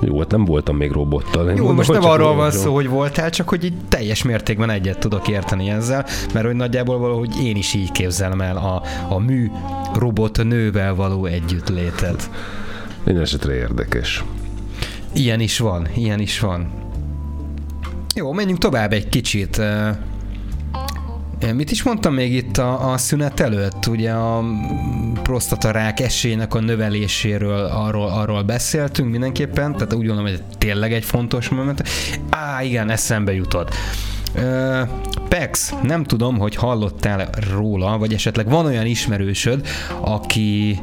Jó, 0.00 0.18
hát 0.18 0.30
nem 0.30 0.44
voltam 0.44 0.76
még 0.76 0.90
robottal. 0.90 1.48
Én 1.48 1.56
Jó, 1.56 1.72
most 1.72 1.92
nem 1.92 2.04
arról 2.04 2.34
van 2.34 2.50
szó, 2.50 2.74
hogy 2.74 2.88
voltál, 2.88 3.30
csak 3.30 3.48
hogy 3.48 3.64
így 3.64 3.74
teljes 3.88 4.22
mértékben 4.22 4.70
egyet 4.70 4.98
tudok 4.98 5.28
érteni 5.28 5.70
ezzel, 5.70 6.06
mert 6.34 6.46
hogy 6.46 6.54
nagyjából 6.54 6.98
valahogy 6.98 7.42
én 7.42 7.56
is 7.56 7.74
így 7.74 7.92
képzelem 7.92 8.40
el 8.40 8.56
a, 8.56 8.82
a 9.14 9.18
mű 9.18 9.50
robot 9.94 10.44
nővel 10.44 10.94
való 10.94 11.24
együttlétet. 11.24 12.30
Minden 13.04 13.22
esetre 13.22 13.54
érdekes. 13.54 14.24
Ilyen 15.12 15.40
is 15.40 15.58
van, 15.58 15.88
ilyen 15.94 16.20
is 16.20 16.40
van. 16.40 16.70
Jó, 18.14 18.32
menjünk 18.32 18.58
tovább 18.58 18.92
egy 18.92 19.08
kicsit. 19.08 19.60
Mit 21.54 21.70
is 21.70 21.82
mondtam 21.82 22.14
még 22.14 22.32
itt 22.32 22.56
a, 22.58 22.92
a 22.92 22.98
szünet 22.98 23.40
előtt? 23.40 23.86
Ugye 23.86 24.12
a 24.12 24.44
prostatarák 25.22 26.00
esélynek 26.00 26.54
a 26.54 26.60
növeléséről 26.60 27.64
arról, 27.64 28.08
arról 28.08 28.42
beszéltünk 28.42 29.10
mindenképpen, 29.10 29.72
tehát 29.72 29.92
úgy 29.92 30.06
gondolom, 30.06 30.30
hogy 30.30 30.42
tényleg 30.58 30.92
egy 30.92 31.04
fontos 31.04 31.48
moment. 31.48 31.82
Á, 32.30 32.62
igen, 32.62 32.90
eszembe 32.90 33.34
jutott. 33.34 33.74
Pex, 35.28 35.74
nem 35.82 36.04
tudom, 36.04 36.38
hogy 36.38 36.54
hallottál 36.54 37.28
róla, 37.54 37.98
vagy 37.98 38.12
esetleg 38.12 38.48
van 38.48 38.66
olyan 38.66 38.86
ismerősöd, 38.86 39.66
aki 40.00 40.80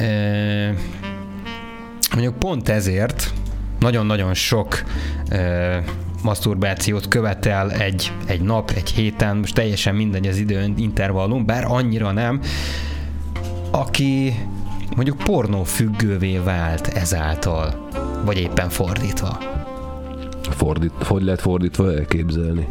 uh, 0.00 0.76
mondjuk 2.12 2.38
pont 2.38 2.68
ezért 2.68 3.32
nagyon-nagyon 3.78 4.34
sok 4.34 4.82
uh, 5.30 5.76
maszturbációt 6.26 7.08
követel 7.08 7.72
egy, 7.72 8.12
egy 8.26 8.40
nap, 8.40 8.70
egy 8.70 8.90
héten, 8.90 9.36
most 9.36 9.54
teljesen 9.54 9.94
mindegy 9.94 10.26
az 10.26 10.36
idő 10.36 10.72
intervallum, 10.76 11.46
bár 11.46 11.64
annyira 11.68 12.12
nem, 12.12 12.40
aki 13.70 14.34
mondjuk 14.96 15.18
pornófüggővé 15.18 16.38
vált 16.38 16.86
ezáltal, 16.86 17.88
vagy 18.24 18.38
éppen 18.38 18.68
fordítva. 18.68 19.38
Fordít, 20.50 20.92
hogy 21.04 21.22
lehet 21.22 21.40
fordítva 21.40 21.92
elképzelni? 21.92 22.66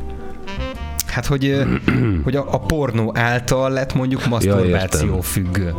Hát, 1.07 1.25
hogy, 1.25 1.63
hogy 2.23 2.35
a, 2.35 2.53
a 2.53 2.59
pornó 2.59 3.11
által 3.17 3.69
lett 3.69 3.93
mondjuk 3.93 4.25
maszturbáció 4.25 5.15
ja, 5.15 5.21
függő. 5.21 5.73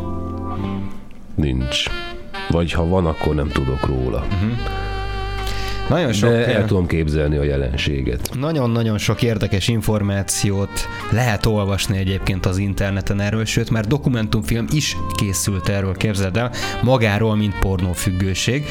Nincs. 1.34 1.84
Vagy 2.48 2.72
ha 2.72 2.86
van, 2.86 3.06
akkor 3.06 3.34
nem 3.34 3.48
tudok 3.48 3.86
róla. 3.86 4.18
Uh-huh. 4.18 4.85
Nagyon 5.88 6.12
sok, 6.12 6.30
De 6.30 6.54
el 6.54 6.64
tudom 6.64 6.86
képzelni 6.86 7.36
a 7.36 7.42
jelenséget. 7.42 8.30
Nagyon-nagyon 8.38 8.98
sok 8.98 9.22
érdekes 9.22 9.68
információt 9.68 10.88
lehet 11.10 11.46
olvasni 11.46 11.98
egyébként 11.98 12.46
az 12.46 12.58
interneten 12.58 13.20
erről, 13.20 13.44
sőt 13.44 13.70
már 13.70 13.86
dokumentumfilm 13.86 14.66
is 14.72 14.96
készült 15.14 15.68
erről, 15.68 15.96
képzeld 15.96 16.36
el, 16.36 16.50
magáról, 16.82 17.36
mint 17.36 17.58
pornófüggőség, 17.58 18.64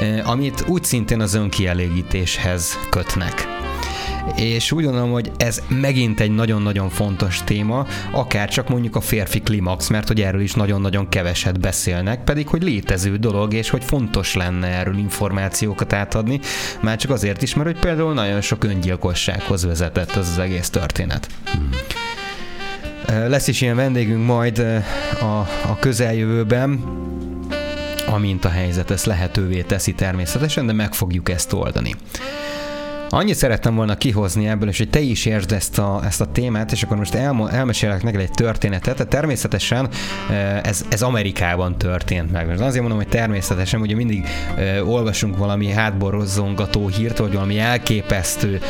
eh, 0.00 0.30
amit 0.30 0.64
úgy 0.68 0.84
szintén 0.84 1.20
az 1.20 1.34
önkielégítéshez 1.34 2.78
kötnek 2.90 3.61
és 4.36 4.72
úgy 4.72 4.84
gondolom, 4.84 5.10
hogy 5.10 5.32
ez 5.36 5.62
megint 5.68 6.20
egy 6.20 6.30
nagyon-nagyon 6.30 6.88
fontos 6.88 7.40
téma, 7.44 7.86
akár 8.10 8.48
csak 8.48 8.68
mondjuk 8.68 8.96
a 8.96 9.00
férfi 9.00 9.40
klimax, 9.40 9.88
mert 9.88 10.08
hogy 10.08 10.20
erről 10.20 10.40
is 10.40 10.54
nagyon-nagyon 10.54 11.08
keveset 11.08 11.60
beszélnek, 11.60 12.24
pedig 12.24 12.48
hogy 12.48 12.62
létező 12.62 13.16
dolog, 13.16 13.54
és 13.54 13.70
hogy 13.70 13.84
fontos 13.84 14.34
lenne 14.34 14.66
erről 14.66 14.96
információkat 14.96 15.92
átadni, 15.92 16.40
már 16.80 16.96
csak 16.96 17.10
azért 17.10 17.42
is, 17.42 17.54
mert 17.54 17.68
hogy 17.68 17.78
például 17.78 18.12
nagyon 18.12 18.40
sok 18.40 18.64
öngyilkossághoz 18.64 19.64
vezetett 19.64 20.10
az 20.10 20.28
az 20.28 20.38
egész 20.38 20.70
történet. 20.70 21.28
Hmm. 21.52 21.70
Lesz 23.28 23.48
is 23.48 23.60
ilyen 23.60 23.76
vendégünk 23.76 24.26
majd 24.26 24.58
a, 25.20 25.38
a 25.68 25.76
közeljövőben, 25.80 26.84
amint 28.06 28.44
a 28.44 28.48
helyzet 28.48 28.90
ezt 28.90 29.06
lehetővé 29.06 29.62
teszi 29.62 29.92
természetesen, 29.92 30.66
de 30.66 30.72
meg 30.72 30.94
fogjuk 30.94 31.30
ezt 31.30 31.52
oldani. 31.52 31.94
Annyit 33.14 33.34
szerettem 33.34 33.74
volna 33.74 33.96
kihozni 33.96 34.48
ebből, 34.48 34.68
és 34.68 34.78
hogy 34.78 34.90
te 34.90 35.00
is 35.00 35.26
értsd 35.26 35.52
ezt 35.52 35.78
a, 35.78 36.00
ezt 36.04 36.20
a 36.20 36.26
témát, 36.26 36.72
és 36.72 36.82
akkor 36.82 36.96
most 36.96 37.14
el, 37.14 37.48
elmesélek 37.50 38.02
neked 38.02 38.20
egy 38.20 38.30
történetet. 38.30 38.96
Tehát 38.96 39.12
természetesen 39.12 39.88
ez, 40.62 40.84
ez 40.88 41.02
Amerikában 41.02 41.78
történt 41.78 42.32
meg. 42.32 42.46
Most 42.46 42.60
azért 42.60 42.80
mondom, 42.80 42.98
hogy 42.98 43.08
természetesen, 43.08 43.80
ugye 43.80 43.94
mindig 43.94 44.26
olvasunk 44.84 45.36
valami 45.36 45.70
hátborozongató 45.70 46.88
hírt, 46.88 47.18
vagy 47.18 47.32
valami 47.32 47.58
elképesztő 47.58 48.60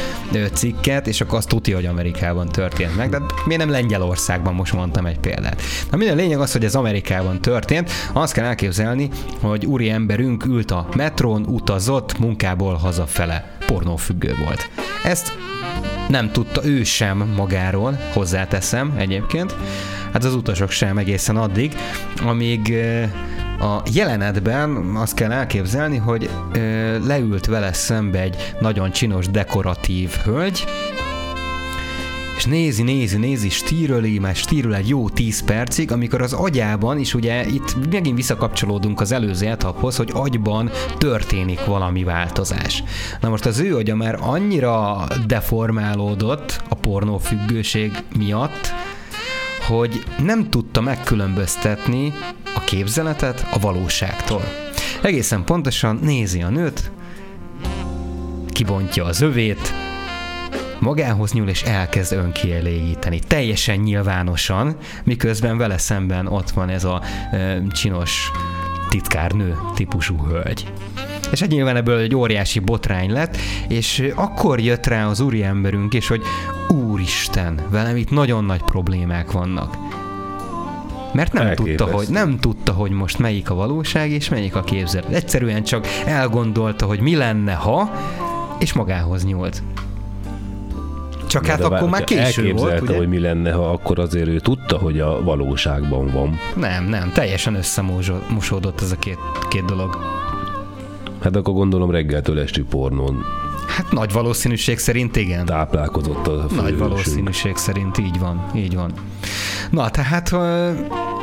cikket, 0.53 1.07
és 1.07 1.21
akkor 1.21 1.39
azt 1.39 1.49
tudja, 1.49 1.77
hogy 1.77 1.87
Amerikában 1.87 2.49
történt 2.49 2.97
meg. 2.97 3.11
De 3.11 3.19
miért 3.45 3.63
nem 3.63 3.71
Lengyelországban 3.71 4.55
most 4.55 4.73
mondtam 4.73 5.07
egy 5.07 5.19
példát. 5.19 5.63
Na 5.91 5.97
minden 5.97 6.17
lényeg 6.17 6.41
az, 6.41 6.53
hogy 6.53 6.65
ez 6.65 6.75
Amerikában 6.75 7.41
történt. 7.41 7.91
Azt 8.13 8.33
kell 8.33 8.45
elképzelni, 8.45 9.09
hogy 9.41 9.67
úri 9.67 9.91
emberünk 9.91 10.45
ült 10.45 10.71
a 10.71 10.89
metrón, 10.97 11.47
utazott 11.47 12.19
munkából 12.19 12.75
hazafele 12.75 13.61
pornófüggő 13.73 14.35
volt. 14.45 14.71
Ezt 15.05 15.33
nem 16.09 16.33
tudta 16.33 16.65
ő 16.65 16.85
sem 16.85 17.33
magáról, 17.37 17.99
hozzáteszem 18.13 18.95
egyébként, 18.97 19.55
hát 20.13 20.25
az 20.25 20.35
utasok 20.35 20.71
sem 20.71 20.99
egészen 20.99 21.37
addig, 21.37 21.77
amíg 22.25 22.75
a 23.61 23.83
jelenetben 23.93 24.97
azt 24.97 25.15
kell 25.15 25.33
elképzelni, 25.33 25.97
hogy 25.97 26.31
leült 27.05 27.47
vele 27.47 27.73
szembe 27.73 28.21
egy 28.21 28.55
nagyon 28.61 28.91
csinos 28.91 29.27
dekoratív 29.27 30.11
hölgy, 30.11 30.65
és 32.43 32.49
nézi, 32.49 32.83
nézi, 32.83 33.17
nézi, 33.17 33.49
stíröli, 33.49 34.19
már 34.19 34.35
stíröl 34.35 34.75
egy 34.75 34.89
jó 34.89 35.09
10 35.09 35.45
percig, 35.45 35.93
amikor 35.93 36.23
az 36.23 36.33
agyában, 36.33 36.99
is 36.99 37.15
ugye 37.15 37.47
itt 37.47 37.91
megint 37.91 38.17
visszakapcsolódunk 38.17 39.01
az 39.01 39.13
előző 39.13 39.47
etaphoz, 39.47 39.97
hogy 39.97 40.11
agyban 40.13 40.71
történik 40.99 41.65
valami 41.65 42.05
változás. 42.05 42.83
Na 43.21 43.29
most 43.29 43.47
az 43.47 43.59
ő 43.59 43.77
agya 43.77 43.95
már 43.97 44.19
annyira 44.21 45.07
deformálódott 45.27 46.63
a 46.69 46.75
pornófüggőség 46.75 47.93
miatt, 48.19 48.73
hogy 49.67 50.03
nem 50.25 50.51
tudta 50.51 50.81
megkülönböztetni 50.81 52.13
a 52.55 52.61
képzeletet 52.61 53.47
a 53.53 53.59
valóságtól. 53.59 54.43
Egészen 55.03 55.45
pontosan 55.45 55.99
nézi 56.03 56.43
a 56.43 56.49
nőt, 56.49 56.91
kibontja 58.49 59.05
az 59.05 59.21
övét, 59.21 59.92
magához 60.83 61.33
nyúl 61.33 61.49
és 61.49 61.63
elkezd 61.63 62.13
önkielégíteni. 62.13 63.19
Teljesen 63.19 63.79
nyilvánosan, 63.79 64.77
miközben 65.05 65.59
vele 65.59 65.79
szemben 65.79 66.27
ott 66.27 66.51
van 66.51 66.69
ez 66.69 66.85
a 66.85 67.03
e, 67.31 67.63
csinos 67.67 68.31
titkárnő 68.89 69.57
típusú 69.75 70.27
hölgy. 70.27 70.73
És 71.33 71.41
hát 71.41 71.49
nyilván 71.49 71.77
ebből 71.77 71.99
egy 71.99 72.15
óriási 72.15 72.59
botrány 72.59 73.11
lett, 73.11 73.37
és 73.69 74.13
akkor 74.15 74.61
jött 74.61 74.87
rá 74.87 75.07
az 75.07 75.21
úriemberünk 75.21 75.95
is, 75.95 76.09
hogy 76.09 76.23
úristen, 76.69 77.61
velem 77.71 77.97
itt 77.97 78.11
nagyon 78.11 78.45
nagy 78.45 78.63
problémák 78.63 79.33
vannak. 79.33 79.77
Mert 81.13 81.33
nem 81.33 81.55
tudta, 81.55 81.85
hogy, 81.85 82.09
nem 82.09 82.39
tudta, 82.39 82.73
hogy 82.73 82.91
most 82.91 83.19
melyik 83.19 83.51
a 83.51 83.55
valóság 83.55 84.11
és 84.11 84.29
melyik 84.29 84.57
a 84.57 84.63
képzelet. 84.63 85.13
Egyszerűen 85.13 85.63
csak 85.63 85.87
elgondolta, 86.07 86.87
hogy 86.87 87.01
mi 87.01 87.17
lenne, 87.17 87.53
ha, 87.53 87.91
és 88.59 88.73
magához 88.73 89.25
nyúlt. 89.25 89.63
Csak 91.33 91.47
hát 91.47 91.61
akkor 91.61 91.89
már 91.89 92.05
késő 92.05 92.53
volt, 92.53 92.81
ugye? 92.81 92.97
hogy 92.97 93.09
mi 93.09 93.19
lenne, 93.19 93.53
ha 93.53 93.71
akkor 93.71 93.99
azért 93.99 94.29
ő 94.29 94.39
tudta, 94.39 94.79
hogy 94.79 95.01
a 95.01 95.23
valóságban 95.23 96.11
van. 96.13 96.39
Nem, 96.57 96.85
nem, 96.85 97.13
teljesen 97.13 97.55
összemosódott 97.55 98.81
ez 98.81 98.93
a 98.93 98.97
két, 98.97 99.19
két 99.49 99.65
dolog. 99.65 99.97
Hát 101.21 101.37
akkor 101.37 101.55
gondolom 101.55 101.91
reggeltől 101.91 102.41
esti 102.41 102.63
pornón 102.63 103.25
Hát 103.77 103.93
nagy 103.93 104.13
valószínűség 104.13 104.79
szerint 104.79 105.17
igen. 105.17 105.45
Táplálkozott 105.45 106.27
a 106.27 106.47
Nagy 106.55 106.79
valószínűség 106.79 107.57
szerint 107.57 107.99
így 107.99 108.19
van, 108.19 108.51
így 108.55 108.75
van. 108.75 108.93
Na, 109.71 109.91
tehát 109.91 110.35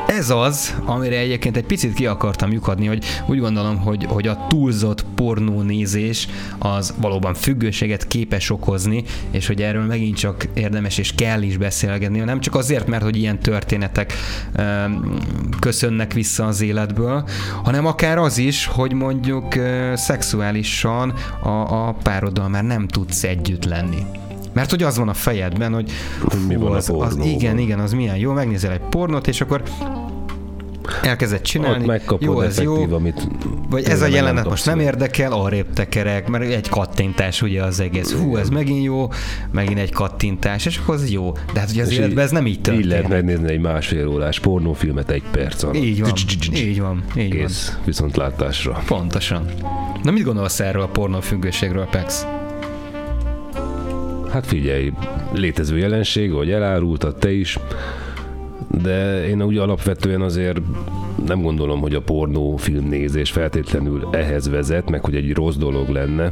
ez 0.10 0.30
az, 0.30 0.76
amire 0.86 1.18
egyébként 1.18 1.57
egy 1.57 1.66
picit 1.66 1.93
ki 1.93 2.05
akartam 2.05 2.51
lyukadni, 2.51 2.88
hogy 2.88 3.05
úgy 3.28 3.39
gondolom, 3.39 3.78
hogy, 3.78 4.05
hogy 4.05 4.28
a 4.28 4.45
túlzott 4.47 5.05
pornónézés 5.16 6.28
az 6.57 6.93
valóban 6.97 7.34
függőséget 7.34 8.07
képes 8.07 8.49
okozni, 8.49 9.03
és 9.32 9.47
hogy 9.47 9.62
erről 9.62 9.86
megint 9.86 10.18
csak 10.18 10.47
érdemes 10.53 10.97
és 10.97 11.16
kell 11.16 11.41
is 11.41 11.57
beszélgetni, 11.57 12.20
nem 12.20 12.39
csak 12.39 12.55
azért, 12.55 12.88
mert 12.88 13.03
hogy 13.03 13.18
ilyen 13.18 13.39
történetek 13.39 14.14
ö, 14.55 14.64
köszönnek 15.60 16.14
vissza 16.14 16.45
az 16.45 16.62
életből, 16.62 17.28
hanem 17.64 17.86
akár 17.86 18.18
az 18.18 18.38
is, 18.38 18.66
hogy 18.66 18.93
mondjuk 18.93 19.55
ö, 19.55 19.93
szexuálisan 19.95 21.14
a, 21.43 21.88
a 21.88 21.95
pároddal 22.03 22.49
már 22.49 22.64
nem 22.64 22.88
tudsz 22.88 23.24
együtt 23.24 23.66
lenni. 23.66 24.03
Mert 24.60 24.72
hogy 24.72 24.84
az 24.84 24.97
van 24.97 25.10
a 25.10 25.14
fejedben, 25.14 25.74
hogy 25.74 25.91
fú, 26.28 26.38
mi 26.47 26.55
van 26.55 26.76
az, 26.76 26.91
az, 26.97 27.20
igen, 27.24 27.57
igen, 27.57 27.80
az 27.80 27.93
milyen 27.93 28.18
jó, 28.18 28.32
megnézel 28.32 28.72
egy 28.72 28.82
pornót, 28.89 29.28
és 29.28 29.41
akkor 29.41 29.64
elkezdett 31.01 31.43
csinálni, 31.43 31.86
megkapod 31.86 32.22
jó, 32.22 32.41
ez 32.41 32.62
jó, 32.62 32.93
amit 32.93 33.28
vagy 33.70 33.84
ez 33.84 34.01
a 34.01 34.07
jelenet 34.07 34.49
most 34.49 34.66
nem 34.66 34.80
érdekel, 34.80 35.32
arrébb 35.32 35.74
tekerek, 35.74 36.28
mert 36.28 36.43
egy 36.43 36.70
kattintás 36.70 37.41
ugye 37.41 37.64
az 37.64 37.80
egész, 37.80 38.14
hú, 38.14 38.38
ez 38.38 38.49
megint 38.49 38.84
jó, 38.84 39.10
megint 39.51 39.80
egy 39.80 39.91
kattintás, 39.91 40.66
és 40.66 40.78
akkor 40.78 40.95
az 40.95 41.10
jó. 41.10 41.32
De 41.53 41.60
hát 41.60 41.70
ugye 41.70 41.82
az 41.82 41.89
és 41.89 41.97
életben 41.97 42.24
ez 42.24 42.32
nem 42.32 42.47
így 42.47 42.62
történik. 42.62 42.86
Így 42.86 42.91
lehet 42.91 43.07
megnézni 43.07 43.51
egy 43.51 43.62
másfél 43.62 44.07
órás 44.07 44.39
pornófilmet 44.39 45.10
egy 45.10 45.24
perc 45.32 45.64
alatt. 45.64 45.76
Így 45.76 46.01
van, 46.01 46.14
így 46.53 46.82
van, 46.82 47.03
így 47.18 47.30
Kész, 47.30 47.78
viszontlátásra. 47.86 48.82
Pontosan. 48.86 49.45
Na 50.03 50.12
mit 50.12 50.24
gondolsz 50.24 50.60
erről 50.60 50.82
a 50.82 50.88
pornófüggőségről, 50.88 51.86
Pex? 51.86 52.26
Hát 54.32 54.46
figyelj, 54.46 54.92
létező 55.34 55.78
jelenség, 55.78 56.32
hogy 56.32 56.52
elárultad 56.52 57.16
te 57.16 57.32
is, 57.32 57.60
de 58.82 59.28
én 59.28 59.44
úgy 59.44 59.58
alapvetően 59.58 60.22
azért 60.22 60.60
nem 61.26 61.42
gondolom, 61.42 61.80
hogy 61.80 61.96
a 61.96 62.02
pornó 62.02 62.56
filmnézés 62.56 63.32
feltétlenül 63.32 64.10
ehhez 64.12 64.50
vezet, 64.50 64.90
meg 64.90 65.04
hogy 65.06 65.16
egy 65.16 65.34
rossz 65.34 65.56
dolog 65.56 65.90
lenne. 65.90 66.32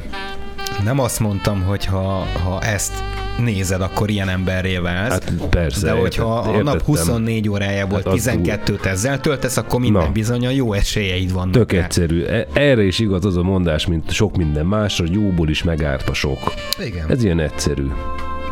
nem 0.84 1.00
azt 1.00 1.20
mondtam, 1.20 1.64
hogy 1.64 1.86
ha, 1.86 2.26
ha 2.43 2.62
ezt 2.62 3.04
nézed, 3.38 3.81
akkor 3.81 4.09
ilyen 4.09 4.29
emberré 4.29 4.77
válsz. 4.77 5.11
Hát 5.11 5.33
persze. 5.49 5.85
De 5.85 5.91
hogyha 5.91 6.38
a 6.39 6.63
nap 6.63 6.81
24 6.81 7.49
órájából 7.49 8.01
hát 8.05 8.13
12-t 8.15 8.85
ezzel 8.85 9.19
töltesz, 9.19 9.57
akkor 9.57 9.79
minden 9.79 10.03
Na. 10.03 10.11
bizony 10.11 10.45
a 10.45 10.49
jó 10.49 10.73
esélyeid 10.73 11.33
vannak. 11.33 11.51
Tök 11.51 11.71
rá. 11.71 11.83
egyszerű. 11.83 12.23
E- 12.23 12.47
erre 12.53 12.83
is 12.83 12.99
igaz 12.99 13.25
az 13.25 13.38
a 13.38 13.43
mondás, 13.43 13.88
mint 13.88 14.11
sok 14.11 14.38
minden 14.38 14.65
másra, 14.65 15.05
jóból 15.11 15.49
is 15.49 15.63
megárt 15.63 16.09
a 16.09 16.13
sok. 16.13 16.53
Igen. 16.85 17.09
Ez 17.09 17.23
ilyen 17.23 17.39
egyszerű. 17.39 17.88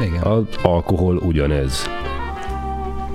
Igen. 0.02 0.22
Az 0.22 0.44
alkohol 0.62 1.18
ugyanez. 1.18 1.90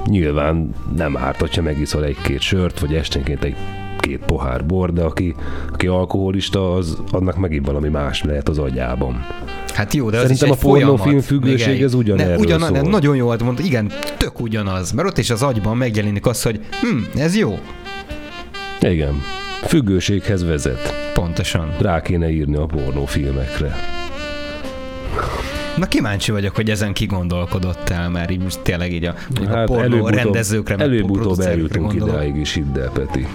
Nyilván 0.07 0.75
nem 0.97 1.17
árt, 1.17 1.41
hogyha 1.41 1.63
megiszol 1.63 2.05
egy-két 2.05 2.41
sört, 2.41 2.81
vagy 2.81 2.95
esténként 2.95 3.45
egy 3.45 3.57
két 3.99 4.25
pohár 4.27 4.67
bor, 4.67 4.93
de 4.93 5.03
aki, 5.03 5.35
aki 5.73 5.87
alkoholista, 5.87 6.75
az 6.75 7.03
annak 7.11 7.37
megint 7.37 7.67
valami 7.67 7.89
más 7.89 8.23
lehet 8.23 8.49
az 8.49 8.59
agyában. 8.59 9.27
Hát 9.81 9.95
jó, 9.95 10.11
de 10.11 10.21
Szerintem 10.21 10.51
az 10.51 10.57
a 10.57 10.61
pornófilm 10.61 11.21
függőség 11.21 11.83
ez 11.83 11.95
ugyanerről 11.95 12.35
ne, 12.35 12.41
ugyan, 12.41 12.61
szól. 12.61 12.81
Nagyon 12.81 13.17
jó, 13.17 13.27
mondta, 13.27 13.63
igen, 13.63 13.93
tök 14.17 14.41
ugyanaz, 14.41 14.93
mert 14.93 15.09
ott 15.09 15.19
is 15.19 15.31
az 15.31 15.43
agyban 15.43 15.77
megjelenik 15.77 16.27
az, 16.27 16.43
hogy 16.43 16.61
hm, 16.81 17.19
ez 17.21 17.37
jó. 17.37 17.59
Igen, 18.81 19.23
függőséghez 19.67 20.45
vezet. 20.45 21.11
Pontosan. 21.15 21.75
Rá 21.79 22.03
kéne 22.03 22.31
írni 22.31 22.57
a 22.57 22.67
pornófilmekre. 22.67 23.77
Na 25.77 25.87
kíváncsi 25.87 26.31
vagyok, 26.33 26.55
hogy 26.55 26.71
ezen 26.71 26.93
kigondolkodott 26.93 27.89
el, 27.89 28.11
mert 28.11 28.31
így 28.31 28.43
most 28.43 28.61
tényleg 28.61 28.93
így 28.93 29.05
a, 29.05 29.15
hát 29.47 29.55
a 29.55 29.73
pornó 29.73 30.09
rendezőkre, 30.09 30.77
előbb-utóbb 30.77 31.41
eljutunk 31.41 31.95
ideig 31.95 32.37
is, 32.37 32.55
hidd 32.55 32.79
el, 32.79 32.91
Peti. 32.91 33.27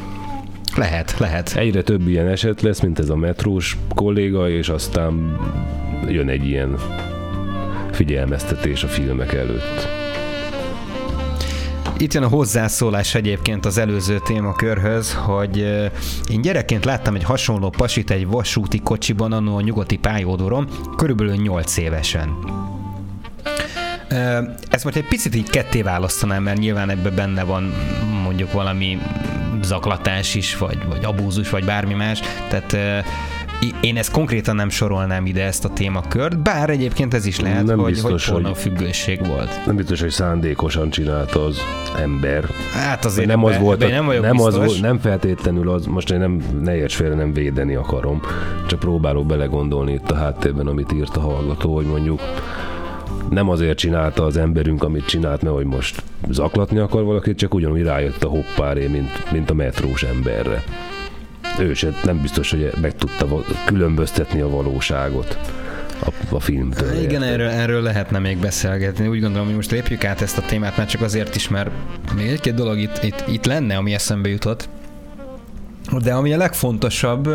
Lehet, 0.75 1.15
lehet. 1.17 1.53
Egyre 1.55 1.81
több 1.81 2.07
ilyen 2.07 2.27
eset 2.27 2.61
lesz, 2.61 2.79
mint 2.79 2.99
ez 2.99 3.09
a 3.09 3.15
metrós 3.15 3.77
kolléga, 3.95 4.49
és 4.49 4.69
aztán 4.69 5.37
jön 6.09 6.29
egy 6.29 6.47
ilyen 6.47 6.77
figyelmeztetés 7.91 8.83
a 8.83 8.87
filmek 8.87 9.33
előtt. 9.33 9.87
Itt 11.97 12.13
jön 12.13 12.23
a 12.23 12.27
hozzászólás 12.27 13.15
egyébként 13.15 13.65
az 13.65 13.77
előző 13.77 14.19
témakörhöz, 14.19 15.13
hogy 15.13 15.57
én 16.29 16.41
gyerekként 16.41 16.85
láttam 16.85 17.15
egy 17.15 17.23
hasonló 17.23 17.69
pasit 17.69 18.11
egy 18.11 18.27
vasúti 18.27 18.79
kocsiban 18.79 19.31
annó 19.31 19.55
a 19.55 19.61
nyugati 19.61 19.97
pályaudvaron, 19.97 20.69
körülbelül 20.97 21.35
8 21.35 21.77
évesen. 21.77 22.37
Ezt 24.69 24.83
most 24.83 24.95
egy 24.95 25.07
picit 25.07 25.35
így 25.35 25.49
ketté 25.49 25.81
választanám, 25.81 26.43
mert 26.43 26.59
nyilván 26.59 26.89
ebben 26.89 27.15
benne 27.15 27.43
van 27.43 27.73
mondjuk 28.23 28.51
valami 28.51 28.97
zaklatás 29.61 30.35
is, 30.35 30.57
vagy, 30.57 30.77
vagy 30.87 31.05
abúzus, 31.05 31.49
vagy 31.49 31.65
bármi 31.65 31.93
más. 31.93 32.19
Tehát 32.49 33.03
én 33.81 33.97
ezt 33.97 34.11
konkrétan 34.11 34.55
nem 34.55 34.69
sorolnám 34.69 35.25
ide 35.25 35.43
ezt 35.43 35.65
a 35.65 35.69
témakört, 35.69 36.39
bár 36.39 36.69
egyébként 36.69 37.13
ez 37.13 37.25
is 37.25 37.39
lehet, 37.39 37.65
nem 37.65 37.77
hogy, 37.77 37.91
biztos, 37.91 38.27
hogy 38.27 38.57
függőség 38.57 39.25
volt. 39.27 39.65
Nem 39.65 39.75
biztos, 39.75 40.01
hogy 40.01 40.09
szándékosan 40.09 40.89
csinálta 40.89 41.45
az 41.45 41.57
ember. 42.01 42.45
Hát 42.73 43.05
azért 43.05 43.27
nem 43.27 43.43
az 43.43 43.57
volt, 43.57 43.79
nem, 43.79 44.05
nem, 44.21 44.39
az 44.39 44.55
volt, 44.55 44.81
nem 44.81 44.99
feltétlenül 44.99 45.69
az, 45.69 45.85
most 45.85 46.11
én 46.11 46.19
nem, 46.19 46.43
ne 46.61 46.75
érts 46.75 46.95
félre, 46.95 47.15
nem 47.15 47.33
védeni 47.33 47.75
akarom, 47.75 48.21
csak 48.67 48.79
próbálok 48.79 49.25
belegondolni 49.25 49.93
itt 49.93 50.11
a 50.11 50.15
háttérben, 50.15 50.67
amit 50.67 50.91
írt 50.91 51.17
a 51.17 51.19
hallgató, 51.19 51.75
hogy 51.75 51.85
mondjuk 51.85 52.19
nem 53.29 53.49
azért 53.49 53.77
csinálta 53.77 54.25
az 54.25 54.37
emberünk, 54.37 54.83
amit 54.83 55.05
csinált, 55.05 55.41
mert 55.41 55.55
hogy 55.55 55.65
most 55.65 56.03
zaklatni 56.29 56.79
akar 56.79 57.03
valakit, 57.03 57.37
csak 57.37 57.53
ugyanúgy 57.53 57.81
rájött 57.81 58.23
a 58.23 58.27
hoppáré, 58.27 58.87
mint, 58.87 59.31
mint 59.31 59.49
a 59.49 59.53
metrós 59.53 60.03
emberre. 60.03 60.63
Ő 61.59 61.73
se 61.73 61.89
nem 62.03 62.21
biztos, 62.21 62.49
hogy 62.49 62.71
meg 62.81 62.95
tudta 62.95 63.43
különböztetni 63.65 64.41
a 64.41 64.49
valóságot 64.49 65.37
a, 65.99 66.35
a 66.35 66.39
filmtől. 66.39 66.93
Igen, 67.01 67.23
erről, 67.23 67.47
erről 67.47 67.81
lehetne 67.81 68.19
még 68.19 68.37
beszélgetni. 68.37 69.07
Úgy 69.07 69.21
gondolom, 69.21 69.45
hogy 69.45 69.55
most 69.55 69.71
lépjük 69.71 70.03
át 70.03 70.21
ezt 70.21 70.37
a 70.37 70.41
témát, 70.41 70.77
mert 70.77 70.89
csak 70.89 71.01
azért 71.01 71.35
is, 71.35 71.49
mert 71.49 71.69
még 72.15 72.27
egy-két 72.27 72.53
dolog 72.53 72.77
itt, 72.77 73.03
itt, 73.03 73.23
itt 73.27 73.45
lenne, 73.45 73.75
ami 73.75 73.93
eszembe 73.93 74.29
jutott. 74.29 74.69
De 76.03 76.13
ami 76.13 76.33
a 76.33 76.37
legfontosabb, 76.37 77.29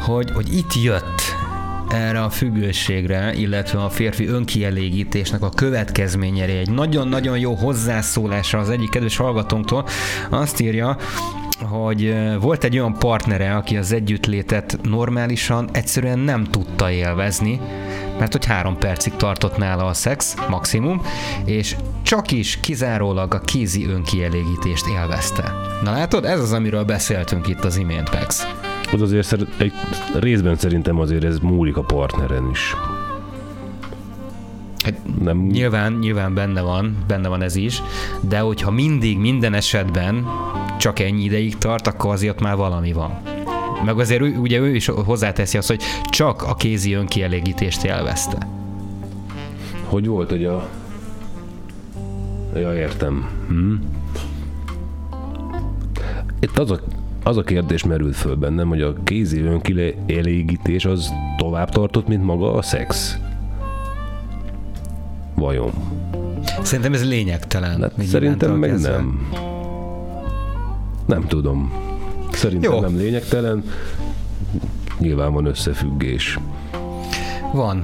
hogy, 0.00 0.30
hogy 0.30 0.54
itt 0.54 0.82
jött 0.82 1.22
erre 1.88 2.22
a 2.22 2.30
függőségre, 2.30 3.32
illetve 3.34 3.82
a 3.82 3.90
férfi 3.90 4.26
önkielégítésnek 4.26 5.42
a 5.42 5.48
következményére 5.48 6.52
egy 6.52 6.70
nagyon-nagyon 6.70 7.38
jó 7.38 7.54
hozzászólásra 7.54 8.58
az 8.58 8.70
egyik 8.70 8.90
kedves 8.90 9.16
hallgatónktól 9.16 9.86
azt 10.30 10.60
írja, 10.60 10.96
hogy 11.62 12.14
volt 12.40 12.64
egy 12.64 12.78
olyan 12.78 12.98
partnere, 12.98 13.54
aki 13.56 13.76
az 13.76 13.92
együttlétet 13.92 14.78
normálisan 14.82 15.68
egyszerűen 15.72 16.18
nem 16.18 16.44
tudta 16.44 16.90
élvezni, 16.90 17.60
mert 18.18 18.32
hogy 18.32 18.44
három 18.44 18.78
percig 18.78 19.12
tartott 19.16 19.56
nála 19.56 19.86
a 19.86 19.94
szex, 19.94 20.34
maximum, 20.48 21.02
és 21.44 21.76
csak 22.02 22.30
is 22.30 22.58
kizárólag 22.60 23.34
a 23.34 23.40
kézi 23.40 23.86
önkielégítést 23.86 24.86
élvezte. 24.86 25.52
Na 25.84 25.90
látod, 25.90 26.24
ez 26.24 26.40
az, 26.40 26.52
amiről 26.52 26.84
beszéltünk 26.84 27.48
itt 27.48 27.64
az 27.64 27.76
imént, 27.76 28.10
Pex 28.10 28.46
az 28.92 29.02
azért 29.02 29.46
egy 29.58 29.72
részben 30.14 30.56
szerintem 30.56 30.98
azért 30.98 31.24
ez 31.24 31.38
múlik 31.38 31.76
a 31.76 31.82
partneren 31.82 32.48
is. 32.50 32.74
Hát 34.84 35.00
nem... 35.22 35.38
nyilván, 35.38 35.92
nyilván 35.92 36.34
benne 36.34 36.60
van, 36.60 36.96
benne 37.06 37.28
van 37.28 37.42
ez 37.42 37.56
is, 37.56 37.82
de 38.20 38.38
hogyha 38.38 38.70
mindig, 38.70 39.18
minden 39.18 39.54
esetben 39.54 40.26
csak 40.80 40.98
ennyi 40.98 41.22
ideig 41.22 41.58
tart, 41.58 41.86
akkor 41.86 42.12
azért 42.12 42.40
már 42.40 42.56
valami 42.56 42.92
van. 42.92 43.18
Meg 43.84 43.98
azért 43.98 44.22
ugye 44.36 44.58
ő 44.58 44.74
is 44.74 44.86
hozzáteszi 44.86 45.58
azt, 45.58 45.68
hogy 45.68 45.82
csak 46.10 46.42
a 46.42 46.54
kézi 46.54 46.92
önkielégítést 46.92 47.84
élvezte. 47.84 48.46
Hogy 49.84 50.06
volt, 50.06 50.30
hogy 50.30 50.44
a... 50.44 50.68
Ja, 52.54 52.74
értem. 52.74 53.28
Hm? 53.48 53.74
Itt 56.40 56.58
az 56.58 56.70
a 56.70 56.80
az 57.22 57.36
a 57.36 57.42
kérdés 57.42 57.84
merült 57.84 58.16
föl 58.16 58.34
bennem, 58.34 58.68
hogy 58.68 58.82
a 58.82 58.94
kézi 59.04 59.40
önkielégítés 59.40 60.84
az 60.84 61.12
tovább 61.36 61.70
tartott, 61.70 62.08
mint 62.08 62.24
maga 62.24 62.52
a 62.52 62.62
szex. 62.62 63.18
Vajon? 65.34 65.72
Szerintem 66.62 66.92
ez 66.92 67.08
lényegtelen. 67.08 67.80
Hát 67.80 67.92
szerintem 68.02 68.52
meg 68.52 68.70
kezdve. 68.70 68.90
nem. 68.90 69.28
Nem 71.10 71.26
tudom. 71.26 71.72
Szerintem 72.32 72.72
Jó. 72.72 72.80
nem 72.80 72.96
lényegtelen. 72.96 73.64
Nyilván 74.98 75.32
van 75.32 75.46
összefüggés. 75.46 76.38
Van. 77.52 77.82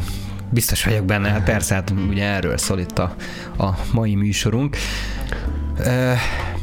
Biztos 0.50 0.84
vagyok 0.84 1.04
benne, 1.04 1.28
hát 1.28 1.44
persze, 1.44 1.74
hát 1.74 1.92
ugye 2.08 2.24
erről 2.24 2.56
szól 2.56 2.78
itt 2.78 2.98
a, 2.98 3.14
a 3.58 3.68
mai 3.92 4.14
műsorunk. 4.14 4.76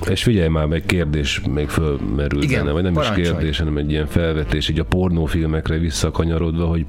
És 0.09 0.23
figyelj 0.23 0.47
már, 0.47 0.65
meg 0.65 0.83
kérdés 0.85 1.41
még 1.53 1.69
fölmerül 1.69 2.43
Igen, 2.43 2.59
benne, 2.59 2.71
vagy 2.73 2.83
nem 2.83 2.93
parancsolj. 2.93 3.21
is 3.21 3.29
kérdés, 3.29 3.57
hanem 3.57 3.77
egy 3.77 3.91
ilyen 3.91 4.07
felvetés, 4.07 4.69
így 4.69 4.79
a 4.79 4.85
pornófilmekre 4.85 5.77
visszakanyarodva, 5.77 6.65
hogy 6.65 6.85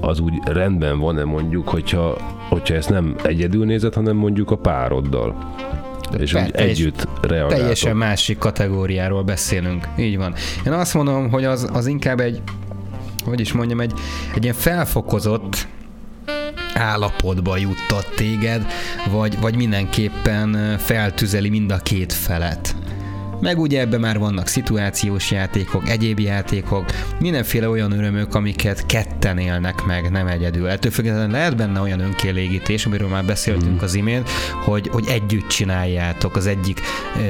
az 0.00 0.20
úgy 0.20 0.34
rendben 0.44 0.98
van-e 0.98 1.24
mondjuk, 1.24 1.68
hogyha, 1.68 2.16
hogyha 2.48 2.74
ezt 2.74 2.90
nem 2.90 3.14
egyedül 3.22 3.64
nézed, 3.64 3.94
hanem 3.94 4.16
mondjuk 4.16 4.50
a 4.50 4.56
pároddal. 4.56 5.54
És 6.18 6.34
úgy 6.34 6.50
együtt 6.52 7.08
reagáltok. 7.20 7.58
Teljesen 7.58 7.96
másik 7.96 8.38
kategóriáról 8.38 9.22
beszélünk. 9.22 9.88
Így 9.98 10.16
van. 10.16 10.34
Én 10.66 10.72
azt 10.72 10.94
mondom, 10.94 11.30
hogy 11.30 11.44
az, 11.44 11.68
az 11.72 11.86
inkább 11.86 12.20
egy, 12.20 12.42
hogy 13.24 13.40
is 13.40 13.52
mondjam, 13.52 13.80
egy, 13.80 13.92
egy 14.34 14.42
ilyen 14.42 14.54
felfokozott 14.54 15.66
állapotba 16.74 17.56
juttat 17.56 18.06
téged, 18.16 18.66
vagy, 19.10 19.40
vagy 19.40 19.56
mindenképpen 19.56 20.78
feltüzeli 20.78 21.48
mind 21.48 21.72
a 21.72 21.78
két 21.78 22.12
felet. 22.12 22.76
Meg 23.42 23.58
ugye 23.58 23.80
ebben 23.80 24.00
már 24.00 24.18
vannak 24.18 24.46
szituációs 24.46 25.30
játékok, 25.30 25.88
egyéb 25.88 26.18
játékok, 26.18 26.84
mindenféle 27.20 27.68
olyan 27.68 27.92
örömök, 27.92 28.34
amiket 28.34 28.86
ketten 28.86 29.38
élnek 29.38 29.84
meg, 29.84 30.10
nem 30.10 30.26
egyedül. 30.26 30.68
Ettől 30.68 30.90
függetlenül 30.92 31.30
lehet 31.30 31.56
benne 31.56 31.80
olyan 31.80 32.00
önkielégítés, 32.00 32.86
amiről 32.86 33.08
már 33.08 33.24
beszéltünk 33.24 33.80
mm. 33.80 33.84
az 33.84 33.94
imént, 33.94 34.28
hogy, 34.64 34.88
hogy 34.88 35.04
együtt 35.08 35.48
csináljátok, 35.48 36.36
az 36.36 36.46
egyik 36.46 36.80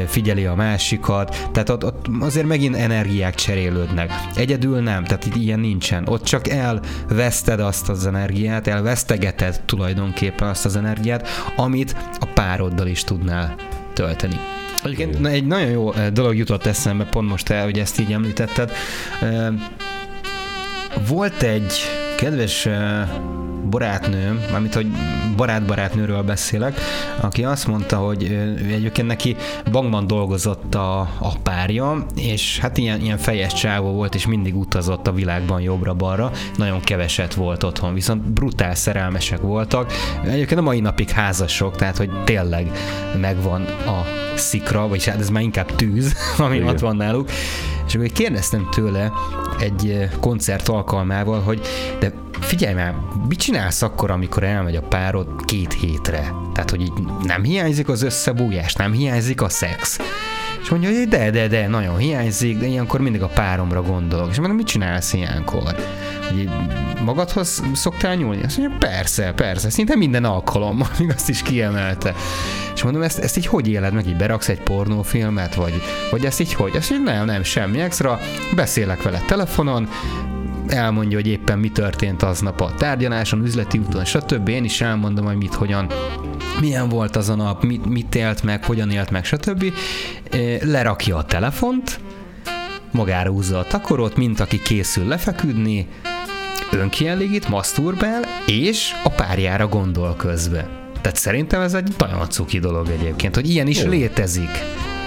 figyeli 0.06 0.44
a 0.44 0.54
másikat, 0.54 1.48
tehát 1.52 1.68
ott, 1.68 1.84
ott 1.84 2.06
azért 2.20 2.46
megint 2.46 2.76
energiák 2.76 3.34
cserélődnek. 3.34 4.10
Egyedül 4.34 4.80
nem, 4.80 5.04
tehát 5.04 5.26
itt 5.26 5.36
ilyen 5.36 5.60
nincsen. 5.60 6.08
Ott 6.08 6.24
csak 6.24 6.48
elveszted 6.48 7.60
azt 7.60 7.88
az 7.88 8.06
energiát, 8.06 8.66
elvesztegeted 8.66 9.60
tulajdonképpen 9.66 10.48
azt 10.48 10.64
az 10.64 10.76
energiát, 10.76 11.28
amit 11.56 11.96
a 12.20 12.26
pároddal 12.26 12.86
is 12.86 13.04
tudnál 13.04 13.54
tölteni. 13.92 14.36
Egyébként 14.84 15.26
egy 15.26 15.46
nagyon 15.46 15.70
jó 15.70 15.92
eh, 15.92 16.10
dolog 16.10 16.36
jutott 16.36 16.66
eszembe, 16.66 17.04
pont 17.04 17.28
most 17.28 17.50
el, 17.50 17.64
hogy 17.64 17.78
ezt 17.78 18.00
így 18.00 18.12
említetted. 18.12 18.72
Eh, 19.20 19.48
volt 21.08 21.42
egy 21.42 22.01
kedves 22.22 22.68
barátnőm, 23.70 24.40
mármint 24.50 24.74
hogy 24.74 24.86
barát-barátnőről 25.36 26.22
beszélek, 26.22 26.80
aki 27.20 27.44
azt 27.44 27.66
mondta, 27.66 27.96
hogy 27.96 28.24
egyébként 28.70 29.06
neki 29.06 29.36
bankban 29.70 30.06
dolgozott 30.06 30.74
a, 30.74 31.00
a 31.00 31.38
párja, 31.42 32.06
és 32.16 32.58
hát 32.58 32.78
ilyen, 32.78 33.00
ilyen 33.00 33.18
fejes 33.18 33.52
csávó 33.52 33.92
volt, 33.92 34.14
és 34.14 34.26
mindig 34.26 34.56
utazott 34.56 35.06
a 35.06 35.12
világban 35.12 35.60
jobbra-balra, 35.60 36.30
nagyon 36.56 36.80
keveset 36.80 37.34
volt 37.34 37.62
otthon, 37.62 37.94
viszont 37.94 38.22
brutál 38.22 38.74
szerelmesek 38.74 39.40
voltak. 39.40 39.92
Egyébként 40.24 40.60
a 40.60 40.62
mai 40.62 40.80
napig 40.80 41.10
házasok, 41.10 41.76
tehát 41.76 41.96
hogy 41.96 42.10
tényleg 42.24 42.70
megvan 43.20 43.62
a 43.86 44.02
szikra, 44.34 44.88
vagy 44.88 45.04
hát 45.04 45.20
ez 45.20 45.28
már 45.28 45.42
inkább 45.42 45.74
tűz, 45.74 46.14
ami 46.38 46.56
Igen. 46.56 46.68
ott 46.68 46.78
van 46.78 46.96
náluk. 46.96 47.28
És 47.86 47.94
akkor 47.94 48.06
kérdeztem 48.06 48.68
tőle 48.70 49.12
egy 49.58 50.08
koncert 50.20 50.68
alkalmával, 50.68 51.40
hogy 51.40 51.60
de 51.98 52.12
figyelj 52.40 52.74
már, 52.74 52.94
mit 53.28 53.38
csinálsz 53.38 53.82
akkor, 53.82 54.10
amikor 54.10 54.42
elmegy 54.42 54.76
a 54.76 54.82
párod 54.82 55.28
két 55.44 55.72
hétre? 55.72 56.32
Tehát, 56.54 56.70
hogy 56.70 56.80
így 56.80 56.92
nem 57.22 57.42
hiányzik 57.42 57.88
az 57.88 58.02
összebújás, 58.02 58.74
nem 58.74 58.92
hiányzik 58.92 59.42
a 59.42 59.48
szex. 59.48 59.98
És 60.62 60.68
mondja, 60.68 60.88
hogy 60.88 61.08
de, 61.08 61.30
de, 61.30 61.48
de, 61.48 61.68
nagyon 61.68 61.96
hiányzik, 61.96 62.58
de 62.58 62.66
ilyenkor 62.66 63.00
mindig 63.00 63.22
a 63.22 63.26
páromra 63.26 63.82
gondolok. 63.82 64.30
És 64.30 64.38
mondom, 64.38 64.56
mit 64.56 64.66
csinálsz 64.66 65.12
ilyenkor? 65.12 65.74
Hogy 66.28 66.50
magadhoz 67.04 67.62
szoktál 67.72 68.14
nyúlni? 68.14 68.42
Azt 68.42 68.58
mondja, 68.58 68.76
persze, 68.78 69.32
persze, 69.32 69.70
szinte 69.70 69.96
minden 69.96 70.24
alkalom, 70.24 70.82
még 70.98 71.10
azt 71.14 71.28
is 71.28 71.42
kiemelte. 71.42 72.14
És 72.74 72.82
mondom, 72.82 73.02
ezt, 73.02 73.18
ezt 73.18 73.36
így 73.36 73.46
hogy 73.46 73.68
éled 73.68 73.92
meg? 73.92 74.06
Így 74.06 74.16
beraksz 74.16 74.48
egy 74.48 74.60
pornófilmet, 74.60 75.54
vagy, 75.54 75.82
vagy 76.10 76.24
ezt 76.24 76.40
így 76.40 76.54
hogy? 76.54 76.76
Azt 76.76 76.90
mondja, 76.90 77.12
nem, 77.12 77.24
nem, 77.24 77.42
semmi 77.42 77.80
extra, 77.80 78.20
beszélek 78.54 79.02
vele 79.02 79.22
telefonon, 79.26 79.88
elmondja, 80.66 81.16
hogy 81.16 81.26
éppen 81.26 81.58
mi 81.58 81.68
történt 81.68 82.22
aznap 82.22 82.60
a 82.60 82.74
tárgyaláson, 82.74 83.44
üzleti 83.44 83.78
úton, 83.78 84.04
stb. 84.04 84.48
Én 84.48 84.64
is 84.64 84.80
elmondom, 84.80 85.24
hogy 85.24 85.36
mit, 85.36 85.54
hogyan, 85.54 85.86
milyen 86.60 86.88
volt 86.88 87.16
az 87.16 87.28
a 87.28 87.34
nap, 87.34 87.64
mit, 87.64 87.86
mit 87.86 88.14
élt 88.14 88.42
meg, 88.42 88.64
hogyan 88.64 88.90
élt 88.90 89.10
meg, 89.10 89.24
stb. 89.24 89.64
Lerakja 90.62 91.16
a 91.16 91.24
telefont, 91.24 92.00
magára 92.90 93.30
húzza 93.30 93.58
a 93.58 93.64
takarót, 93.64 94.16
mint 94.16 94.40
aki 94.40 94.62
készül 94.62 95.06
lefeküdni, 95.06 95.86
önkielégít, 96.70 97.48
maszturbál, 97.48 98.22
és 98.46 98.92
a 99.04 99.08
párjára 99.08 99.68
gondol 99.68 100.14
közbe. 100.16 100.68
Tehát 101.00 101.16
szerintem 101.18 101.60
ez 101.60 101.74
egy 101.74 101.94
nagyon 101.98 102.30
cuki 102.30 102.58
dolog 102.58 102.88
egyébként, 102.88 103.34
hogy 103.34 103.50
ilyen 103.50 103.66
is 103.66 103.82
jó. 103.82 103.90
létezik. 103.90 104.50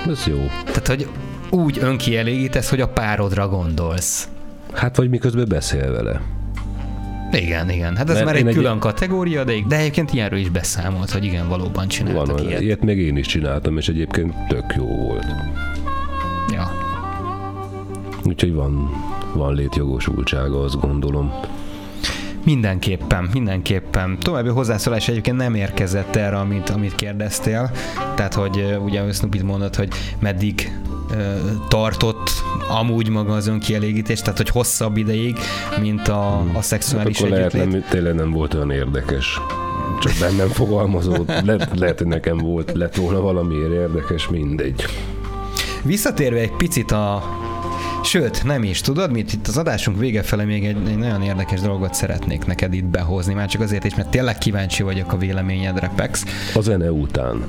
Ez 0.07 0.23
jó. 0.27 0.45
Tehát, 0.65 0.87
hogy 0.87 1.07
úgy 1.49 1.77
önkielégítesz, 1.81 2.69
hogy 2.69 2.81
a 2.81 2.87
párodra 2.87 3.47
gondolsz. 3.47 4.27
Hát 4.73 4.95
vagy 4.95 5.09
miközben 5.09 5.45
beszél 5.47 5.91
vele. 5.91 6.21
Igen, 7.35 7.69
igen. 7.69 7.95
Hát 7.95 8.09
ez 8.09 8.15
Mert 8.15 8.25
már 8.25 8.35
egy 8.35 8.53
külön 8.53 8.73
egy... 8.73 8.79
kategória, 8.79 9.43
de, 9.43 9.53
de 9.67 9.77
egyébként 9.77 10.13
ilyenről 10.13 10.39
is 10.39 10.49
beszámolt, 10.49 11.11
hogy 11.11 11.23
igen, 11.23 11.47
valóban 11.47 11.87
csináltak 11.87 12.37
Van, 12.37 12.47
ilyet. 12.47 12.61
Ilyet 12.61 12.81
még 12.81 12.97
én 12.97 13.17
is 13.17 13.27
csináltam, 13.27 13.77
és 13.77 13.87
egyébként 13.87 14.33
tök 14.47 14.73
jó 14.77 14.85
volt. 14.85 15.25
Ja. 16.53 16.71
Úgyhogy 18.23 18.53
van, 18.53 18.89
van 19.33 19.53
létjogosultsága, 19.53 20.63
azt 20.63 20.79
gondolom. 20.79 21.33
Mindenképpen, 22.43 23.29
mindenképpen. 23.33 24.17
További 24.19 24.49
hozzászólás 24.49 25.07
egyébként 25.07 25.37
nem 25.37 25.55
érkezett 25.55 26.15
erre, 26.15 26.37
amit, 26.37 26.69
amit 26.69 26.95
kérdeztél. 26.95 27.71
Tehát, 28.15 28.33
hogy 28.33 28.77
ugye 28.83 29.11
Snoopy 29.11 29.41
mondott, 29.41 29.75
hogy 29.75 29.89
meddig 30.19 30.71
tartott 31.67 32.29
amúgy 32.67 33.09
maga 33.09 33.33
az 33.33 33.47
önkielégítés, 33.47 34.19
tehát 34.19 34.37
hogy 34.37 34.49
hosszabb 34.49 34.97
ideig, 34.97 35.37
mint 35.81 36.07
a, 36.07 36.43
a 36.53 36.61
szexuális 36.61 37.21
hát 37.21 37.29
lehet 37.29 37.53
nem, 37.53 37.83
tényleg 37.89 38.15
nem 38.15 38.31
volt 38.31 38.53
olyan 38.53 38.71
érdekes. 38.71 39.39
Csak 40.01 40.13
bennem 40.19 40.47
fogalmazott. 40.47 41.27
Le, 41.27 41.69
lehet, 41.73 41.97
hogy 41.97 42.07
nekem 42.07 42.37
volt, 42.37 42.71
lett 42.73 42.95
volna 42.95 43.21
valamiért 43.21 43.71
érdekes, 43.71 44.27
mindegy. 44.27 44.85
Visszatérve 45.83 46.39
egy 46.39 46.55
picit 46.55 46.91
a, 46.91 47.23
Sőt, 48.03 48.43
nem 48.43 48.63
is. 48.63 48.81
Tudod 48.81 49.11
mit? 49.11 49.33
Itt 49.33 49.47
az 49.47 49.57
adásunk 49.57 49.99
vége 49.99 50.21
fele 50.21 50.43
még 50.43 50.65
egy, 50.65 50.77
egy 50.87 50.97
nagyon 50.97 51.21
érdekes 51.21 51.61
dolgot 51.61 51.93
szeretnék 51.93 52.45
neked 52.45 52.73
itt 52.73 52.85
behozni, 52.85 53.33
már 53.33 53.47
csak 53.47 53.61
azért 53.61 53.83
is, 53.83 53.95
mert 53.95 54.09
tényleg 54.09 54.37
kíváncsi 54.37 54.83
vagyok 54.83 55.13
a 55.13 55.17
véleményedre, 55.17 55.91
Pex. 55.95 56.25
A 56.53 56.61
zene 56.61 56.91
után. 56.91 57.43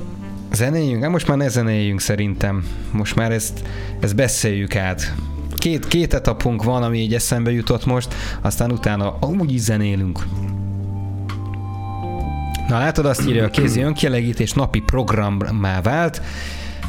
Zenéljünk? 0.53 1.01
Hát 1.01 1.11
most 1.11 1.27
már 1.27 1.37
ne 1.37 1.47
zenéljünk 1.47 2.01
szerintem. 2.01 2.63
Most 2.91 3.15
már 3.15 3.31
ezt, 3.31 3.61
ezt 3.99 4.15
beszéljük 4.15 4.75
át. 4.75 5.13
Két, 5.55 5.87
két 5.87 6.13
etapunk 6.13 6.63
van, 6.63 6.83
ami 6.83 6.97
így 6.97 7.13
eszembe 7.13 7.51
jutott 7.51 7.85
most, 7.85 8.13
aztán 8.41 8.71
utána 8.71 9.17
amúgy 9.19 9.53
is 9.53 9.61
zenélünk. 9.61 10.19
Na 12.67 12.77
látod, 12.77 13.05
azt 13.05 13.27
írja, 13.27 13.45
a 13.45 13.49
kézi 13.49 13.81
önkielégítés 13.81 14.53
napi 14.53 14.79
programmá 14.79 15.81
vált, 15.81 16.21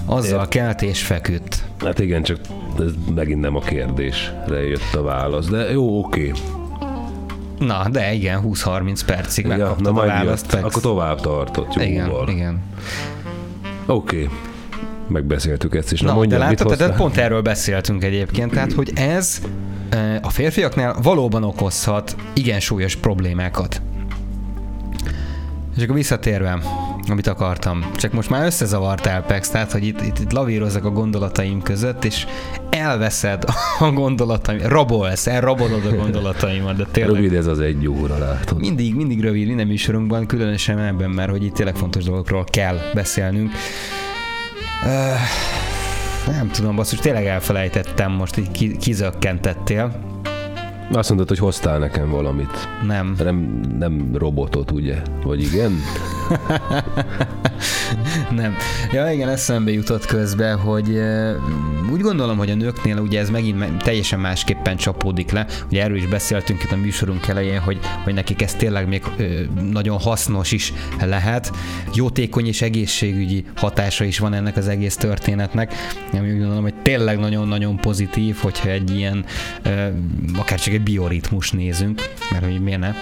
azzal 0.05 0.41
Ért. 0.41 0.49
kelt 0.49 0.83
és 0.83 1.03
feküdt. 1.03 1.65
Hát 1.85 1.99
igen, 1.99 2.23
csak 2.23 2.39
ez 2.79 2.93
megint 3.15 3.41
nem 3.41 3.57
a 3.57 3.61
kérdésre 3.61 4.67
jött 4.69 4.95
a 4.95 5.03
válasz, 5.03 5.47
de 5.47 5.71
jó, 5.71 5.99
oké. 5.99 6.33
Na, 7.59 7.89
de 7.91 8.13
igen, 8.13 8.41
20-30 8.45 9.01
percig 9.07 9.47
ja, 9.47 9.57
megkaptad 9.57 9.95
na, 9.95 10.03
a 10.03 10.07
választ. 10.07 10.53
Jött, 10.53 10.63
akkor 10.63 10.83
tovább 10.83 11.21
tartott, 11.21 11.75
jó 11.75 11.83
Igen, 11.83 12.11
igen. 12.29 12.61
Oké. 13.89 14.23
Okay. 14.23 14.37
Megbeszéltük 15.09 15.75
ezt 15.75 15.93
is. 15.93 16.01
Na, 16.01 16.09
Na 16.09 16.15
mondjam, 16.15 16.41
de 16.41 16.47
látod, 16.47 16.77
tehát 16.77 16.97
pont 16.97 17.17
erről 17.17 17.43
beszéltünk 17.43 18.05
egyébként, 18.05 18.53
tehát 18.53 18.73
hogy 18.73 18.93
ez 18.95 19.41
e, 19.91 20.21
a 20.23 20.31
férfiaknál 20.31 20.97
valóban 21.03 21.45
okozhat 21.45 22.17
igen 22.33 22.61
súlyos 22.61 22.97
problémákat. 22.97 23.83
És 25.77 25.83
akkor 25.83 25.95
visszatérve, 25.95 26.59
amit 27.11 27.27
akartam. 27.27 27.91
Csak 27.97 28.13
most 28.13 28.31
már 28.31 28.45
összezavartál, 28.45 29.23
Pex, 29.23 29.51
tehát, 29.51 29.73
hogy 29.73 29.87
itt, 29.87 30.01
itt, 30.01 30.19
itt 30.19 30.33
lavírozok 30.33 30.85
a 30.85 30.91
gondolataim 30.91 31.63
között, 31.63 32.05
és 32.05 32.27
elveszed 32.71 33.45
a 33.79 33.91
gondolataim, 33.91 34.61
rabolsz, 34.63 35.27
elrabolod 35.27 35.87
a 35.87 35.97
gondolataimat, 35.97 36.77
de 36.77 36.87
tényleg... 36.93 37.15
Rövid 37.15 37.35
ez 37.35 37.47
az 37.47 37.61
egy 37.61 37.89
óra, 37.89 38.19
látod. 38.19 38.59
Mindig, 38.59 38.95
mindig 38.95 39.21
rövid, 39.21 39.47
minden 39.47 39.67
műsorunkban, 39.67 40.27
különösen 40.27 40.79
ebben, 40.79 41.11
mert 41.11 41.31
hogy 41.31 41.45
itt 41.45 41.55
tényleg 41.55 41.77
fontos 41.77 42.05
dolgokról 42.05 42.45
kell 42.45 42.79
beszélnünk. 42.95 43.53
Uh, 44.85 46.35
nem 46.35 46.51
tudom, 46.51 46.77
basszus, 46.77 46.99
tényleg 46.99 47.27
elfelejtettem 47.27 48.13
most, 48.13 48.37
így 48.37 48.77
kizökkentettél. 48.77 50.01
Azt 50.93 51.09
mondod, 51.09 51.29
hogy 51.29 51.39
hoztál 51.39 51.79
nekem 51.79 52.11
valamit. 52.11 52.69
Nem. 52.87 53.15
Nem, 53.19 53.61
nem 53.79 54.11
robotot, 54.15 54.71
ugye? 54.71 55.03
Vagy 55.23 55.43
igen? 55.43 55.73
nem. 58.41 58.57
Ja, 58.93 59.11
igen, 59.13 59.29
eszembe 59.29 59.71
jutott 59.71 60.07
közbe, 60.07 60.53
hogy 60.53 61.01
úgy 61.93 62.01
gondolom, 62.01 62.37
hogy 62.37 62.51
a 62.51 62.55
nőknél 62.55 62.99
ugye 62.99 63.21
ez 63.21 63.31
megint 63.31 63.83
teljesen 63.83 64.21
másképpen 64.21 64.77
csapódik 64.77 65.31
le. 65.31 65.47
Ugye 65.71 65.83
erről 65.83 65.97
is 65.97 66.07
beszéltünk 66.07 66.63
itt 66.63 66.71
a 66.71 66.77
műsorunk 66.77 67.27
elején, 67.27 67.59
hogy, 67.59 67.79
hogy 68.05 68.15
nekik 68.15 68.43
ez 68.43 68.55
tényleg 68.55 68.89
még 68.89 69.03
nagyon 69.71 69.99
hasznos 69.99 70.53
is 70.53 70.73
lehet. 71.01 71.53
Jótékony 71.95 72.47
és 72.47 72.63
egészségügyi 72.63 73.45
hatása 73.57 74.05
is 74.05 74.19
van 74.19 74.35
ennek 74.35 74.57
az 74.57 74.69
egész 74.69 74.97
történetnek. 74.97 75.75
Ami 76.13 76.31
úgy 76.31 76.39
gondolom, 76.39 76.63
hogy 76.63 76.75
tényleg 76.83 77.19
nagyon-nagyon 77.19 77.77
pozitív, 77.77 78.37
hogyha 78.37 78.69
egy 78.69 78.97
ilyen 78.97 79.25
akár 80.37 80.61
csak 80.61 80.75
egy 80.75 80.83
bioritmus 80.83 81.51
nézünk, 81.51 82.03
mert 82.31 82.45
hogy 82.45 82.61
miért 82.61 82.81
ne. 82.81 82.95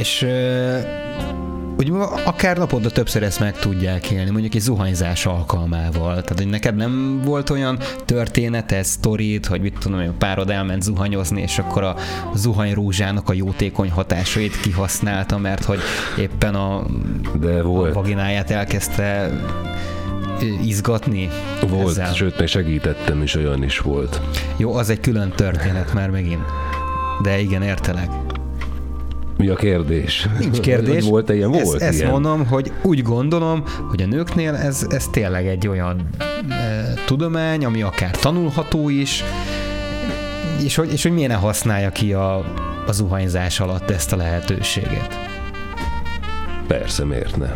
És 0.00 0.26
úgy 1.78 1.92
akár 2.24 2.56
naponta 2.56 2.90
többször 2.90 3.22
ezt 3.22 3.40
meg 3.40 3.58
tudják 3.58 4.10
élni, 4.10 4.30
mondjuk 4.30 4.54
egy 4.54 4.60
zuhanyzás 4.60 5.26
alkalmával. 5.26 6.10
Tehát, 6.12 6.38
hogy 6.38 6.46
neked 6.48 6.76
nem 6.76 7.20
volt 7.24 7.50
olyan 7.50 7.78
története, 8.04 8.82
sztorid, 8.82 9.46
hogy 9.46 9.60
mit 9.60 9.78
tudom, 9.78 9.98
hogy 9.98 10.08
a 10.08 10.14
párod 10.18 10.50
elment 10.50 10.82
zuhanyozni, 10.82 11.42
és 11.42 11.58
akkor 11.58 11.82
a 11.84 11.96
zuhanyrózsának 12.34 13.28
a 13.28 13.32
jótékony 13.32 13.90
hatásait 13.90 14.60
kihasználta, 14.60 15.38
mert 15.38 15.64
hogy 15.64 15.78
éppen 16.18 16.54
a, 16.54 16.82
De 17.40 17.62
volt. 17.62 17.90
a 17.90 17.94
vagináját 18.00 18.50
elkezdte 18.50 19.30
izgatni 20.64 21.28
Volt, 21.68 21.88
ezzel. 21.88 22.12
sőt, 22.14 22.38
meg 22.38 22.46
segítettem 22.46 23.22
is, 23.22 23.34
olyan 23.34 23.62
is 23.62 23.78
volt. 23.78 24.20
Jó, 24.56 24.74
az 24.74 24.90
egy 24.90 25.00
külön 25.00 25.30
történet 25.36 25.92
már 25.94 26.10
megint. 26.10 26.44
De 27.22 27.38
igen, 27.40 27.62
értelek. 27.62 28.08
Mi 29.38 29.48
a 29.48 29.54
kérdés? 29.54 30.28
Nincs 30.38 30.60
kérdés. 30.60 31.04
Volt-e 31.04 31.34
ilyen? 31.34 31.50
Volt 31.50 31.82
ezt, 31.82 31.98
ilyen. 31.98 32.10
mondom, 32.10 32.46
hogy 32.46 32.72
úgy 32.82 33.02
gondolom, 33.02 33.62
hogy 33.88 34.02
a 34.02 34.06
nőknél 34.06 34.54
ez, 34.54 34.86
ez 34.90 35.08
tényleg 35.08 35.46
egy 35.46 35.68
olyan 35.68 36.08
e, 36.48 36.94
tudomány, 37.06 37.64
ami 37.64 37.82
akár 37.82 38.10
tanulható 38.10 38.88
is, 38.88 39.24
és 40.64 40.74
hogy, 40.74 40.92
és 40.92 41.02
hogy 41.02 41.12
miért 41.12 41.30
ne 41.30 41.36
használja 41.36 41.90
ki 41.90 42.12
a, 42.12 42.36
a 42.86 42.92
zuhanyzás 42.92 43.60
alatt 43.60 43.90
ezt 43.90 44.12
a 44.12 44.16
lehetőséget. 44.16 45.18
Persze, 46.66 47.04
miért 47.04 47.36
ne? 47.36 47.48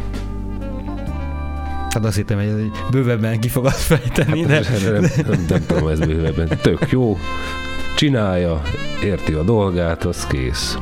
Hát 1.91 2.05
azt 2.05 2.17
hittem, 2.17 2.37
hogy 2.37 2.47
ez 2.47 2.91
bővebben 2.91 3.41
ki 3.41 3.49
fogad 3.49 3.73
fejteni, 3.73 4.43
hát, 4.43 4.83
de... 4.83 4.91
Nem, 4.91 5.11
nem, 5.29 5.45
nem 5.49 5.67
tudom, 5.67 5.89
ez 5.89 5.99
bővebben. 5.99 6.59
Tök 6.63 6.91
jó, 6.91 7.19
csinálja, 7.97 8.63
érti 9.05 9.33
a 9.33 9.43
dolgát, 9.43 10.05
az 10.05 10.27
kész. 10.27 10.79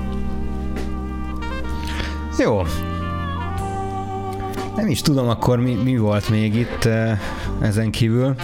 Jó. 2.41 2.63
Nem 4.77 4.89
is 4.89 5.03
tudom 5.03 5.29
akkor 5.29 5.59
mi, 5.59 5.75
mi 5.75 5.97
volt 5.97 6.29
még 6.29 6.55
itt 6.55 6.89
ezen 7.61 7.91
kívül. 7.91 8.35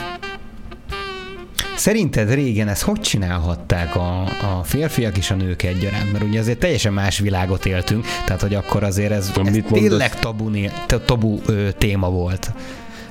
Szerinted 1.76 2.34
régen 2.34 2.68
ezt 2.68 2.82
hogy 2.82 3.00
csinálhatták 3.00 3.96
a, 3.96 4.22
a 4.22 4.62
férfiak 4.64 5.16
és 5.16 5.30
a 5.30 5.34
nők 5.34 5.62
egyaránt? 5.62 6.12
Mert 6.12 6.24
ugye 6.24 6.38
azért 6.38 6.58
teljesen 6.58 6.92
más 6.92 7.18
világot 7.18 7.66
éltünk, 7.66 8.04
tehát 8.26 8.42
hogy 8.42 8.54
akkor 8.54 8.82
azért 8.82 9.10
ez, 9.10 9.32
ez 9.44 9.52
mit 9.52 9.66
tényleg 9.66 10.18
tabu, 10.18 10.50
tabu 11.04 11.38
ö, 11.46 11.68
téma 11.78 12.10
volt. 12.10 12.52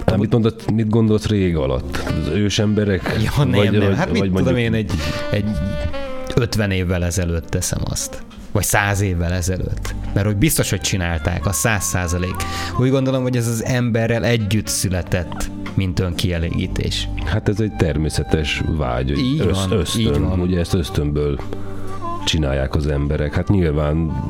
Hát 0.06 0.18
mit, 0.18 0.32
mondod, 0.32 0.72
mit 0.74 0.90
gondolsz 0.90 1.28
rég 1.28 1.56
alatt? 1.56 1.98
Az 1.98 2.28
ősemberek? 2.28 3.16
Ja, 3.24 3.44
nem, 3.44 3.52
vagy, 3.52 3.72
nem. 3.72 3.94
Hát 3.94 4.10
vagy, 4.10 4.22
mit 4.22 4.32
vagy 4.32 4.44
tudom 4.44 4.62
mondjuk... 4.62 4.74
én, 4.74 4.74
egy, 4.74 4.92
egy 5.32 5.46
50 6.36 6.72
évvel 6.72 7.04
ezelőtt 7.04 7.50
teszem 7.50 7.82
azt. 7.84 8.25
Vagy 8.56 8.64
100 8.64 9.02
évvel 9.02 9.34
ezelőtt. 9.34 9.96
Mert 10.14 10.26
hogy 10.26 10.36
biztos, 10.36 10.70
hogy 10.70 10.82
csinálták, 10.82 11.46
a 11.46 11.52
100 11.52 11.84
százalék. 11.84 12.36
Úgy 12.80 12.90
gondolom, 12.90 13.22
hogy 13.22 13.38
ez 13.38 13.48
az 13.48 13.64
emberrel 13.64 14.24
együtt 14.24 14.68
született 14.68 15.50
mint 15.74 16.00
önkielégítés. 16.00 17.10
Hát 17.26 17.50
ez 17.50 17.60
egy 17.60 17.76
természetes 17.76 18.64
vágy, 18.78 19.18
így 19.18 19.40
ösz, 19.40 19.68
van, 19.68 19.80
ösztön, 19.80 20.02
így 20.02 20.20
van. 20.20 20.40
ugye 20.40 20.60
ezt 20.60 20.74
ösztönből 20.74 21.40
csinálják 22.26 22.76
az 22.76 22.88
emberek. 22.88 23.34
Hát 23.34 23.48
nyilván 23.48 24.24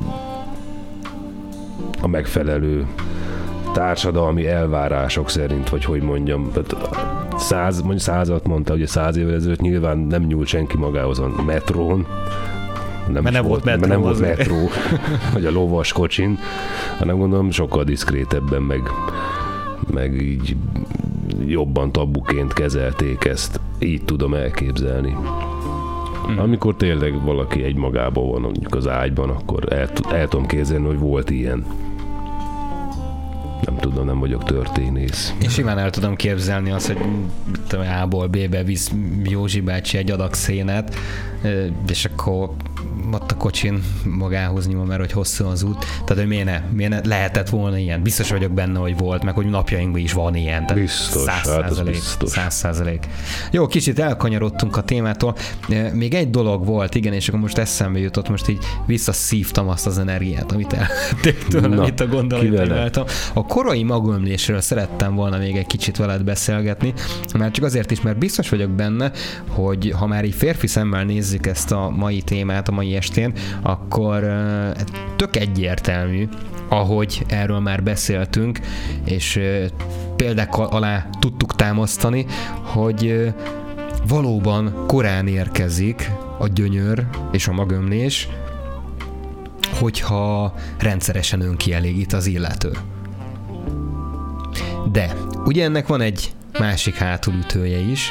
a 2.02 2.08
megfelelő 2.08 2.86
társadalmi 3.74 4.48
elvárások 4.48 5.30
szerint, 5.30 5.70
vagy 5.70 5.86
hogy 5.86 6.02
mondjam, 6.02 6.52
tehát 6.54 6.98
száz, 7.38 7.80
mondjuk 7.80 8.02
százat 8.02 8.48
mondta, 8.48 8.74
hogy 8.74 8.88
száz 8.88 9.18
évvel 9.18 9.36
ezelőtt 9.36 9.62
nyilván 9.62 9.98
nem 9.98 10.24
nyúlt 10.24 10.48
senki 10.48 10.78
magához 10.78 11.20
a 11.20 11.44
metrón, 11.46 12.08
nem, 13.12 13.24
mert 13.24 13.36
nem 13.36 13.46
volt, 13.46 13.64
metró, 13.64 13.88
nem 13.88 14.02
volt 14.02 14.20
metró, 14.20 14.70
vagy 15.34 15.46
a 15.46 15.52
lovas 15.52 15.94
kocsin, 15.94 16.40
hanem 16.98 17.18
gondolom 17.18 17.52
sokkal 17.52 17.84
diszkrétebben, 17.84 18.62
meg, 18.62 18.82
meg 19.94 20.22
így 20.22 20.56
jobban 21.46 21.92
tabuként 21.92 22.54
kezelték 22.54 23.26
ezt. 23.26 23.60
Így 23.80 24.06
tudom 24.06 24.34
elképzelni. 24.34 25.16
Mm. 26.32 26.38
Amikor 26.38 26.76
tényleg 26.76 27.24
valaki 27.24 27.64
egy 27.64 27.76
magában 27.76 28.30
van, 28.30 28.42
mondjuk 28.42 28.76
az 28.76 28.88
ágyban, 28.88 29.30
akkor 29.30 29.74
el, 29.74 29.90
el 30.12 30.28
tudom 30.28 30.46
képzelni, 30.46 30.86
hogy 30.86 31.00
volt 31.00 31.30
ilyen. 31.30 31.66
Nem 33.66 33.78
tudom, 33.78 34.06
nem 34.06 34.20
vagyok 34.20 34.44
történész. 34.44 35.34
Én 35.42 35.50
simán 35.50 35.78
el 35.78 35.90
tudom 35.90 36.16
képzelni 36.16 36.72
azt, 36.72 36.88
hogy 36.88 36.98
A-ból 38.02 38.28
B-be 38.28 38.64
visz 38.64 38.92
Józsi 39.24 39.62
bácsi 39.62 39.98
egy 39.98 40.12
adag 40.12 40.34
szénet, 40.34 40.96
és 41.88 42.06
akkor 42.06 42.50
ott 43.12 43.32
a 43.32 43.36
kocsin 43.36 43.84
magához 44.04 44.68
nyomva, 44.68 44.86
mert 44.86 45.00
hogy 45.00 45.12
hosszú 45.12 45.46
az 45.46 45.64
út. 45.64 45.80
Tehát, 45.80 46.18
hogy 46.18 46.28
miért 46.28 46.46
ne, 46.46 46.62
miért 46.72 46.92
ne 46.92 47.00
lehetett 47.04 47.50
volna 47.50 47.78
ilyen. 47.78 48.02
Biztos 48.02 48.30
vagyok 48.30 48.52
benne, 48.52 48.80
hogy 48.80 48.98
volt, 48.98 49.24
meg 49.24 49.34
hogy 49.34 49.46
napjainkban 49.46 50.02
is 50.02 50.14
van 50.14 50.36
ilyen. 50.36 50.66
Tehát 50.66 50.84
biztos, 50.84 51.22
száz 51.22 51.36
hát 51.36 51.46
százalék, 51.46 51.94
biztos. 51.94 52.30
Száz 52.30 52.54
százalék. 52.54 53.08
Jó, 53.52 53.68
kicsit 53.68 54.00
elkanyarodtunk 54.00 54.78
a 54.78 54.82
témától. 54.82 55.36
Még 55.94 56.14
egy 56.14 56.30
dolog 56.30 56.66
volt, 56.66 56.96
igen, 56.96 57.14
és 57.14 57.28
akkor 57.28 57.40
most 57.40 57.58
eszembe 57.58 58.00
jutott, 58.00 58.30
most 58.30 58.48
így 58.48 58.66
visszaszívtam 58.86 59.68
azt 59.68 59.86
az 59.86 59.98
energiát, 59.98 60.52
amit 60.52 60.74
elvették 60.74 61.44
tőlem, 61.48 61.80
amit 61.80 62.00
a 62.00 62.08
gondolatban 62.08 63.06
A 63.34 63.46
korai 63.46 63.84
magömlésről 63.84 64.62
szerettem 64.62 65.16
volna 65.16 65.38
még 65.38 65.56
egy 65.56 65.68
kicsit 65.68 65.98
veled 65.98 66.24
beszélgetni, 66.24 66.94
mert 67.38 67.54
csak 67.54 67.66
azért 67.66 67.92
is, 67.92 68.02
mert 68.02 68.18
biztos 68.18 68.50
vagyok 68.50 68.70
benne, 68.70 69.12
hogy 69.48 69.94
ha 69.98 70.08
már 70.08 70.26
így 70.26 70.36
férfi 70.36 70.68
szemmel 70.68 71.04
nézzük 71.04 71.48
ezt 71.48 71.72
a 71.72 71.90
mai 71.90 72.22
témát, 72.22 72.68
a 72.68 72.72
mai 72.76 72.96
estén, 72.96 73.34
akkor 73.62 74.44
tök 75.16 75.36
egyértelmű, 75.36 76.28
ahogy 76.70 77.26
erről 77.28 77.60
már 77.60 77.84
beszéltünk, 77.84 78.60
és 79.04 79.40
példák 80.16 80.58
alá 80.58 81.10
tudtuk 81.20 81.56
támasztani, 81.56 82.26
hogy 82.64 83.34
valóban 84.08 84.86
korán 84.88 85.28
érkezik 85.28 86.12
a 86.40 86.48
gyönyör 86.48 87.06
és 87.32 87.48
a 87.48 87.52
magömlés, 87.52 88.28
hogyha 89.80 90.54
rendszeresen 90.80 91.42
önkielégít 91.42 92.14
az 92.14 92.26
illető. 92.26 92.72
De 94.92 95.14
ugye 95.46 95.64
ennek 95.64 95.88
van 95.88 96.02
egy 96.02 96.34
másik 96.60 96.96
hátulütője 96.96 97.78
is, 97.78 98.10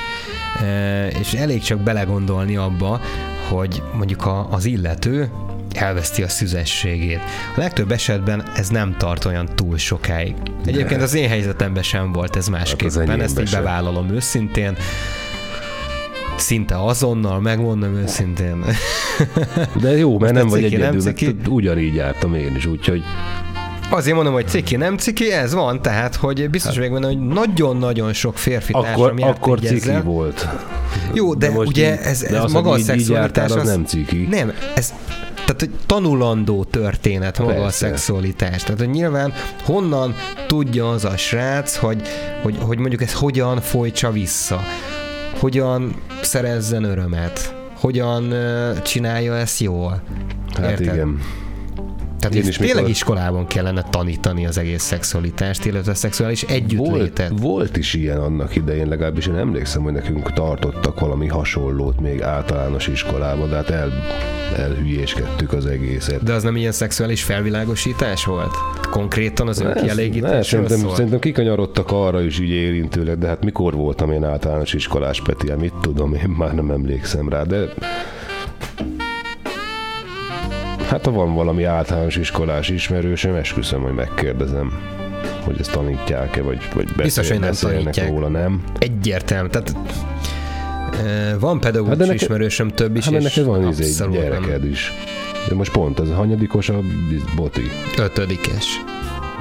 és 1.21 1.33
elég 1.33 1.63
csak 1.63 1.81
belegondolni 1.81 2.57
abba, 2.57 3.01
hogy 3.49 3.83
mondjuk 3.97 4.27
a, 4.27 4.49
az 4.51 4.65
illető 4.65 5.31
elveszti 5.75 6.23
a 6.23 6.29
szüzességét. 6.29 7.21
A 7.57 7.61
legtöbb 7.61 7.93
esetben 7.93 8.43
ez 8.57 8.69
nem 8.69 8.97
tart 8.99 9.25
olyan 9.25 9.47
túl 9.55 9.79
sokáig. 9.79 10.35
Egyébként 10.65 11.03
az 11.03 11.15
én 11.15 11.29
helyzetemben 11.29 11.83
sem 11.83 12.13
volt 12.13 12.37
ez 12.37 12.49
másképpen, 12.49 13.09
hát 13.09 13.21
ezt 13.21 13.41
így 13.41 13.51
bevállalom 13.51 14.11
őszintén. 14.11 14.77
Szinte 16.37 16.85
azonnal, 16.85 17.41
megmondom 17.41 17.95
őszintén. 17.95 18.65
De 19.81 19.97
jó, 19.97 20.19
mert 20.19 20.33
nem 20.33 20.47
vagy 20.47 20.65
egyedül, 20.65 21.15
ugyanígy 21.49 21.95
jártam 21.95 22.35
én 22.35 22.57
is, 22.57 22.67
úgyhogy 22.67 23.03
Azért 23.95 24.15
mondom, 24.17 24.33
hogy 24.33 24.49
ciki, 24.49 24.77
nem 24.77 24.97
ciki, 24.97 25.33
ez 25.33 25.55
van, 25.55 25.83
tehát, 25.83 26.17
hogy 26.17 26.51
biztos 26.51 26.77
vagyok 26.77 26.93
benne, 26.93 27.07
hogy 27.07 27.27
nagyon-nagyon 27.27 28.13
sok 28.13 28.39
férfi 28.39 28.73
járt 28.83 28.99
Akkor 29.21 29.61
ciki 29.61 29.75
ezzel. 29.75 30.03
volt. 30.03 30.49
Jó, 31.13 31.35
de, 31.35 31.49
de 31.49 31.59
ugye 31.59 32.01
ez, 32.01 32.23
ez 32.23 32.31
de 32.31 32.47
maga 32.53 32.71
a 32.71 32.79
szexualitás... 32.79 33.51
Az, 33.51 33.57
az 33.57 33.69
nem 33.69 33.85
ciki. 33.85 34.27
Nem, 34.31 34.53
ez 34.75 34.95
tehát 35.35 35.61
hogy 35.61 35.71
tanulandó 35.87 36.65
történet 36.65 37.39
maga 37.39 37.51
Persze. 37.51 37.67
a 37.67 37.71
szexualitás. 37.71 38.63
Tehát, 38.63 38.79
hogy 38.79 38.91
nyilván 38.91 39.33
honnan 39.65 40.15
tudja 40.47 40.91
az 40.91 41.05
a 41.05 41.17
srác, 41.17 41.77
hogy, 41.77 42.03
hogy, 42.43 42.57
hogy 42.61 42.79
mondjuk 42.79 43.03
ez 43.03 43.13
hogyan 43.13 43.61
folytsa 43.61 44.11
vissza, 44.11 44.61
hogyan 45.39 45.95
szerezzen 46.23 46.85
örömet, 46.85 47.55
hogyan 47.81 48.35
csinálja 48.83 49.37
ezt 49.37 49.61
jól. 49.61 50.03
Hát 50.55 50.71
Érted? 50.71 50.95
igen. 50.95 51.19
Tehát 52.29 52.39
Én 52.39 52.49
is 52.49 52.57
tényleg 52.57 52.77
mikor... 52.77 52.91
iskolában 52.91 53.47
kellene 53.47 53.83
tanítani 53.83 54.47
az 54.47 54.59
egész 54.59 54.83
szexualitást, 54.83 55.65
illetve 55.65 55.93
a 55.93 55.95
szexuális 55.95 56.43
együttlétet. 56.43 57.29
Volt, 57.29 57.41
volt 57.41 57.77
is 57.77 57.95
ilyen 57.95 58.19
annak 58.19 58.57
idején, 58.57 58.89
legalábbis 58.89 59.27
én 59.27 59.35
emlékszem, 59.35 59.83
hogy 59.83 59.93
nekünk 59.93 60.33
tartottak 60.33 61.01
valami 61.01 61.27
hasonlót 61.27 62.01
még 62.01 62.23
általános 62.23 62.87
iskolában, 62.87 63.49
de 63.49 63.57
hát 63.57 63.71
el, 63.71 63.93
elhülyéskedtük 64.57 65.53
az 65.53 65.67
egészet. 65.67 66.23
De 66.23 66.33
az 66.33 66.43
nem 66.43 66.57
ilyen 66.57 66.73
szexuális 66.73 67.23
felvilágosítás 67.23 68.25
volt? 68.25 68.55
Konkrétan 68.91 69.49
az 69.49 69.61
önkielégítés? 69.61 70.47
Szerintem, 70.47 70.79
szólt? 70.79 70.95
szerintem 70.95 71.19
kikanyarodtak 71.19 71.93
arra 71.93 72.23
is 72.23 72.41
így 72.41 72.51
érintőleg, 72.51 73.19
de 73.19 73.27
hát 73.27 73.45
mikor 73.45 73.75
voltam 73.75 74.13
én 74.13 74.25
általános 74.25 74.73
iskolás, 74.73 75.23
Peti, 75.23 75.53
mit 75.59 75.75
tudom, 75.81 76.15
én 76.15 76.35
már 76.39 76.55
nem 76.55 76.71
emlékszem 76.71 77.29
rá, 77.29 77.43
de 77.43 77.69
Hát 80.95 81.05
ha 81.05 81.11
van 81.11 81.35
valami 81.35 81.65
általános 81.65 82.17
iskolás 82.17 82.69
ismerősöm, 82.69 83.35
esküszöm, 83.35 83.83
hogy 83.83 83.93
megkérdezem 83.93 84.73
hogy 85.45 85.61
ezt 85.61 85.73
tanítják-e, 85.73 86.43
vagy, 86.43 86.59
vagy 86.75 86.85
beszél, 86.85 87.03
Biztos, 87.03 87.29
hogy 87.29 87.41
nem 87.41 87.53
tanítják. 87.53 88.09
róla, 88.09 88.29
nem? 88.29 88.63
Egyértelmű. 88.79 89.49
Tehát 89.49 89.77
van 91.41 91.61
pedagógus 91.61 92.07
hát 92.07 92.15
ismerősöm 92.15 92.69
több 92.69 92.97
is, 92.97 93.05
hát 93.05 93.15
és 93.15 93.23
neked 93.23 93.45
van 93.45 93.69
izé, 93.69 94.07
gyereked 94.11 94.61
nem. 94.61 94.71
is. 94.71 94.93
De 95.49 95.55
most 95.55 95.73
pont 95.73 95.99
az 95.99 96.11
hanyadikos 96.11 96.69
a 96.69 96.81
boti? 97.37 97.71
Ötödikes. 97.99 98.67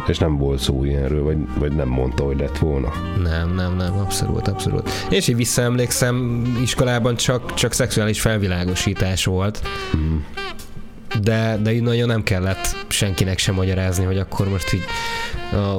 És 0.08 0.18
nem 0.18 0.38
volt 0.38 0.60
szó 0.60 0.84
ilyenről, 0.84 1.24
vagy, 1.24 1.38
vagy 1.60 1.72
nem 1.72 1.88
mondta, 1.88 2.24
hogy 2.24 2.40
lett 2.40 2.58
volna? 2.58 2.92
Nem, 3.24 3.56
nem, 3.56 3.76
nem, 3.76 3.98
abszolút, 3.98 4.48
abszolút. 4.48 4.90
És 5.10 5.28
így 5.28 5.36
visszaemlékszem, 5.36 6.44
iskolában 6.62 7.16
csak, 7.16 7.54
csak 7.54 7.74
szexuális 7.74 8.22
felvilágosítás 8.22 9.26
volt. 9.26 9.62
Hmm 9.92 10.26
de, 11.22 11.58
de 11.62 11.74
így 11.74 11.82
nagyon 11.82 12.08
nem 12.08 12.24
kellett 12.24 12.76
senkinek 12.88 13.38
sem 13.38 13.56
magyarázni, 13.56 14.06
hogy 14.06 14.18
akkor 14.18 14.50
most 14.50 14.74
így 14.74 14.84
a 15.52 15.78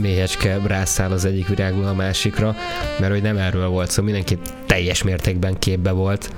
méhecske 0.00 0.58
rászáll 0.66 1.10
az 1.10 1.24
egyik 1.24 1.48
virágból 1.48 1.86
a 1.86 1.94
másikra, 1.94 2.56
mert 2.98 3.12
hogy 3.12 3.22
nem 3.22 3.36
erről 3.36 3.68
volt 3.68 3.86
szó, 3.86 3.92
szóval 3.92 4.12
mindenki 4.12 4.38
teljes 4.66 5.02
mértékben 5.02 5.58
képbe 5.58 5.90
volt. 5.90 6.30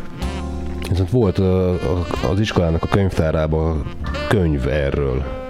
Viszont 0.89 1.11
volt 1.11 1.39
az 2.29 2.41
iskolának 2.41 2.83
a 2.83 2.87
könyvtárában 2.87 3.87
könyv 4.29 4.69
erről, 4.69 5.44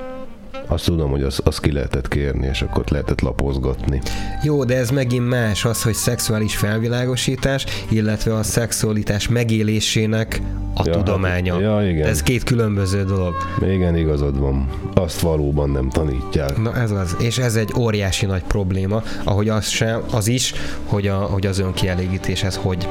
Azt 0.74 0.84
tudom, 0.84 1.10
hogy 1.10 1.22
azt 1.22 1.40
az 1.44 1.58
ki 1.58 1.72
lehetett 1.72 2.08
kérni, 2.08 2.46
és 2.46 2.62
akkor 2.62 2.84
lehetett 2.88 3.20
lapozgatni. 3.20 4.00
Jó, 4.42 4.64
de 4.64 4.76
ez 4.76 4.90
megint 4.90 5.28
más 5.28 5.64
az, 5.64 5.82
hogy 5.82 5.94
szexuális 5.94 6.56
felvilágosítás, 6.56 7.66
illetve 7.88 8.34
a 8.34 8.42
szexualitás 8.42 9.28
megélésének 9.28 10.40
a 10.74 10.82
ja, 10.84 10.92
tudománya. 10.92 11.52
Hát, 11.52 11.62
ja, 11.62 11.90
igen. 11.90 12.08
Ez 12.08 12.22
két 12.22 12.42
különböző 12.42 13.04
dolog. 13.04 13.34
Igen, 13.62 13.96
igazad 13.96 14.38
van. 14.38 14.68
Azt 14.94 15.20
valóban 15.20 15.70
nem 15.70 15.88
tanítják. 15.88 16.56
Na 16.56 16.74
ez 16.74 16.90
az. 16.90 17.16
És 17.18 17.38
ez 17.38 17.56
egy 17.56 17.72
óriási 17.78 18.26
nagy 18.26 18.42
probléma, 18.42 19.02
ahogy 19.24 19.48
az, 19.48 19.68
sem, 19.68 20.02
az 20.10 20.28
is, 20.28 20.54
hogy, 20.86 21.06
a, 21.06 21.16
hogy 21.16 21.46
az 21.46 21.58
önkielégítéshez 21.58 22.56
hogy, 22.56 22.88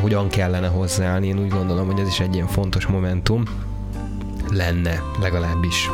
hogyan 0.00 0.28
kellene 0.28 0.66
hozzáállni. 0.66 1.26
Én 1.26 1.38
úgy 1.38 1.50
gondolom, 1.50 1.86
hogy 1.86 2.00
ez 2.00 2.08
is 2.08 2.20
egy 2.20 2.34
ilyen 2.34 2.48
fontos 2.48 2.86
momentum 2.86 3.42
lenne 4.50 5.02
legalábbis. 5.20 5.88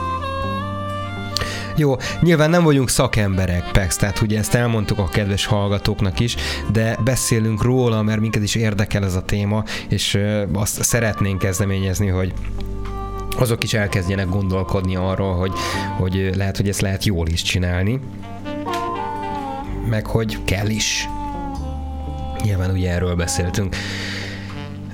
Jó, 1.76 1.96
nyilván 2.20 2.50
nem 2.50 2.62
vagyunk 2.62 2.88
szakemberek, 2.88 3.70
Pex, 3.72 3.96
tehát 3.96 4.20
ugye 4.20 4.38
ezt 4.38 4.54
elmondtuk 4.54 4.98
a 4.98 5.08
kedves 5.08 5.46
hallgatóknak 5.46 6.20
is, 6.20 6.36
de 6.72 6.96
beszélünk 7.04 7.62
róla, 7.62 8.02
mert 8.02 8.20
minket 8.20 8.42
is 8.42 8.54
érdekel 8.54 9.04
ez 9.04 9.14
a 9.14 9.22
téma, 9.22 9.64
és 9.88 10.18
azt 10.52 10.82
szeretnénk 10.82 11.38
kezdeményezni, 11.38 12.06
hogy 12.08 12.32
azok 13.38 13.64
is 13.64 13.74
elkezdjenek 13.74 14.28
gondolkodni 14.28 14.96
arról, 14.96 15.34
hogy, 15.34 15.52
hogy 15.98 16.30
lehet, 16.36 16.56
hogy 16.56 16.68
ezt 16.68 16.80
lehet 16.80 17.04
jól 17.04 17.28
is 17.28 17.42
csinálni, 17.42 18.00
meg 19.88 20.06
hogy 20.06 20.38
kell 20.44 20.68
is. 20.68 21.08
Nyilván 22.42 22.70
ugye 22.70 22.90
erről 22.90 23.14
beszéltünk. 23.14 23.76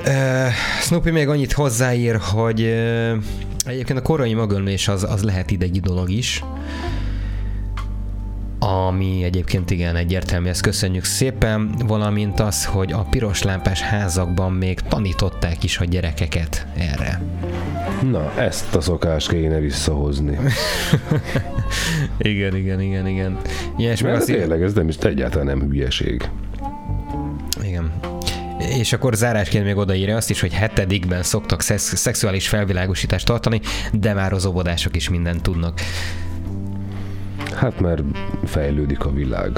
Uh, 0.07 0.47
Snoopy 0.81 1.11
még 1.11 1.29
annyit 1.29 1.53
hozzáír, 1.53 2.17
hogy 2.17 2.61
uh, 2.61 3.17
Egyébként 3.69 3.99
a 3.99 4.03
korai 4.03 4.35
magölnés 4.35 4.89
az, 4.89 5.05
az 5.05 5.23
lehet 5.23 5.51
idegi 5.51 5.81
dolog 5.81 6.11
is, 6.11 6.45
ami 8.59 9.23
egyébként 9.25 9.71
igen 9.71 9.97
egyértelmű, 9.97 10.49
ezt 10.49 10.61
köszönjük 10.61 11.05
szépen, 11.05 11.75
valamint 11.87 12.41
az, 12.41 12.65
hogy 12.65 12.93
a 12.93 13.07
piros 13.11 13.43
lámpás 13.43 13.81
házakban 13.81 14.53
még 14.53 14.81
tanították 14.81 15.65
is 15.65 15.79
a 15.79 15.85
gyerekeket 15.85 16.67
erre. 16.77 17.23
Na, 18.11 18.33
ezt 18.37 18.75
a 18.75 18.81
szokást 18.81 19.29
kéne 19.29 19.59
visszahozni. 19.59 20.39
igen, 22.19 22.57
igen, 22.57 22.81
igen, 22.81 23.07
igen. 23.07 23.39
Meg 23.77 24.15
azt 24.15 24.27
tényleg, 24.27 24.63
ez 24.63 24.73
nem 24.73 24.89
is 24.89 24.97
egyáltalán 24.97 25.47
nem 25.47 25.69
hülyeség. 25.69 26.29
És 28.79 28.93
akkor 28.93 29.15
zárásként 29.15 29.65
még 29.65 29.77
odaírja 29.77 30.17
azt 30.17 30.31
is, 30.31 30.41
hogy 30.41 30.53
hetedikben 30.53 31.23
szoktak 31.23 31.61
szex- 31.63 31.97
szexuális 31.97 32.49
felvilágosítást 32.49 33.27
tartani, 33.27 33.61
de 33.93 34.15
már 34.15 34.33
az 34.33 34.47
óvodások 34.47 34.97
is 34.97 35.09
mindent 35.09 35.43
tudnak. 35.43 35.81
Hát 37.55 37.81
mert 37.81 38.03
fejlődik 38.45 39.05
a 39.05 39.11
világ. 39.11 39.51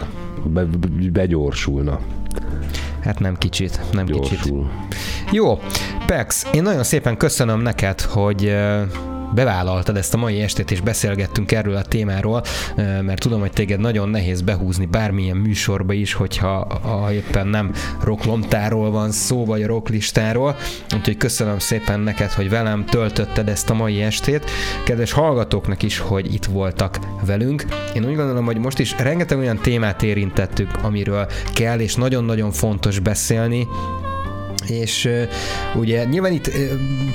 Be, 0.45 0.65
begyorsulna. 1.13 2.01
Hát 3.01 3.19
nem 3.19 3.37
kicsit, 3.37 3.81
nem 3.93 4.07
Gyorsul. 4.07 4.37
kicsit. 4.37 4.55
Jó, 5.33 5.61
Pex, 6.07 6.47
én 6.53 6.63
nagyon 6.63 6.85
szépen 6.85 7.17
köszönöm 7.17 7.61
neked, 7.61 8.01
hogy 8.01 8.57
bevállaltad 9.35 9.97
ezt 9.97 10.15
a 10.15 10.17
mai 10.17 10.41
estét, 10.41 10.71
és 10.71 10.81
beszélgettünk 10.81 11.53
erről 11.53 11.77
a 11.77 11.83
témáról, 11.83 12.43
mert 12.77 13.21
tudom, 13.21 13.41
hogy 13.41 13.53
téged 13.53 13.81
nagyon 13.81 14.09
nehéz 14.09 14.41
behúzni 14.43 14.87
bármilyen 14.87 15.37
műsorba 15.37 15.93
is, 15.93 16.13
hogyha 16.13 16.81
ha 16.83 17.13
éppen 17.13 17.47
nem 17.47 17.73
rocklomtáról 18.03 18.91
van 18.91 19.11
szó, 19.11 19.45
vagy 19.45 19.63
a 19.63 19.67
rocklistáról. 19.67 20.57
Úgyhogy 20.97 21.17
köszönöm 21.17 21.59
szépen 21.59 22.01
neked, 22.01 22.31
hogy 22.31 22.51
velem 22.51 22.85
töltötted 22.85 23.49
ezt 23.49 23.71
a 23.71 23.75
mai 23.75 24.03
estét. 24.03 24.51
Kedves 24.85 25.13
hallgatóknak 25.13 25.83
is, 25.83 25.99
hogy 25.99 26.35
itt 26.35 26.45
voltak 26.45 26.99
velünk. 27.27 27.65
Én 27.95 28.05
úgy 28.05 28.17
gondolom, 28.17 28.45
hogy 28.45 28.59
most 28.59 28.79
is 28.79 28.95
rengeteg 28.99 29.39
olyan 29.39 29.59
témát 29.59 30.03
érintettük, 30.03 30.71
amiről 30.83 31.27
kell 31.55 31.79
és 31.79 31.95
nagyon-nagyon 31.95 32.51
fontos 32.51 32.99
beszélni, 32.99 33.67
és 34.71 35.09
ugye 35.75 36.05
nyilván 36.05 36.33
itt 36.33 36.51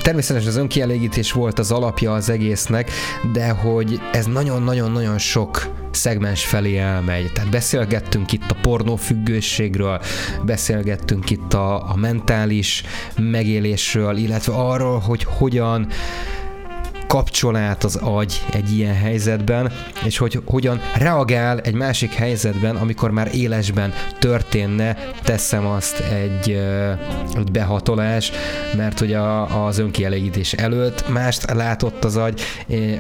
természetesen 0.01 0.49
az 0.49 0.55
önkielégítés 0.55 1.31
volt 1.31 1.59
az 1.59 1.71
alapja 1.71 2.13
az 2.13 2.29
egésznek, 2.29 2.91
de 3.33 3.49
hogy 3.49 3.99
ez 4.11 4.25
nagyon-nagyon-nagyon 4.25 5.17
sok 5.17 5.73
szegmens 5.91 6.45
felé 6.45 6.77
elmegy. 6.77 7.31
Tehát 7.31 7.49
beszélgettünk 7.49 8.31
itt 8.31 8.51
a 8.51 8.57
pornófüggőségről, 8.61 10.01
beszélgettünk 10.45 11.29
itt 11.29 11.53
a, 11.53 11.91
a 11.91 11.95
mentális 11.95 12.83
megélésről, 13.17 14.17
illetve 14.17 14.53
arról, 14.53 14.99
hogy 14.99 15.23
hogyan 15.23 15.87
kapcsol 17.07 17.55
át 17.55 17.83
az 17.83 17.95
agy 17.95 18.41
egy 18.51 18.77
ilyen 18.77 18.95
helyzetben, 18.95 19.71
és 20.05 20.17
hogy 20.17 20.41
hogyan 20.45 20.81
reagál 20.93 21.59
egy 21.59 21.73
másik 21.73 22.13
helyzetben, 22.13 22.75
amikor 22.75 23.11
már 23.11 23.29
élesben 23.33 23.93
történne, 24.19 24.97
teszem 25.23 25.65
azt 25.65 25.99
egy, 25.99 26.49
egy 27.35 27.51
behatolás, 27.51 28.31
mert 28.75 29.01
ugye 29.01 29.19
az 29.67 29.77
önkielégítés 29.77 30.53
előtt 30.53 31.09
mást 31.09 31.51
látott 31.51 32.03
az 32.03 32.15
agy, 32.17 32.41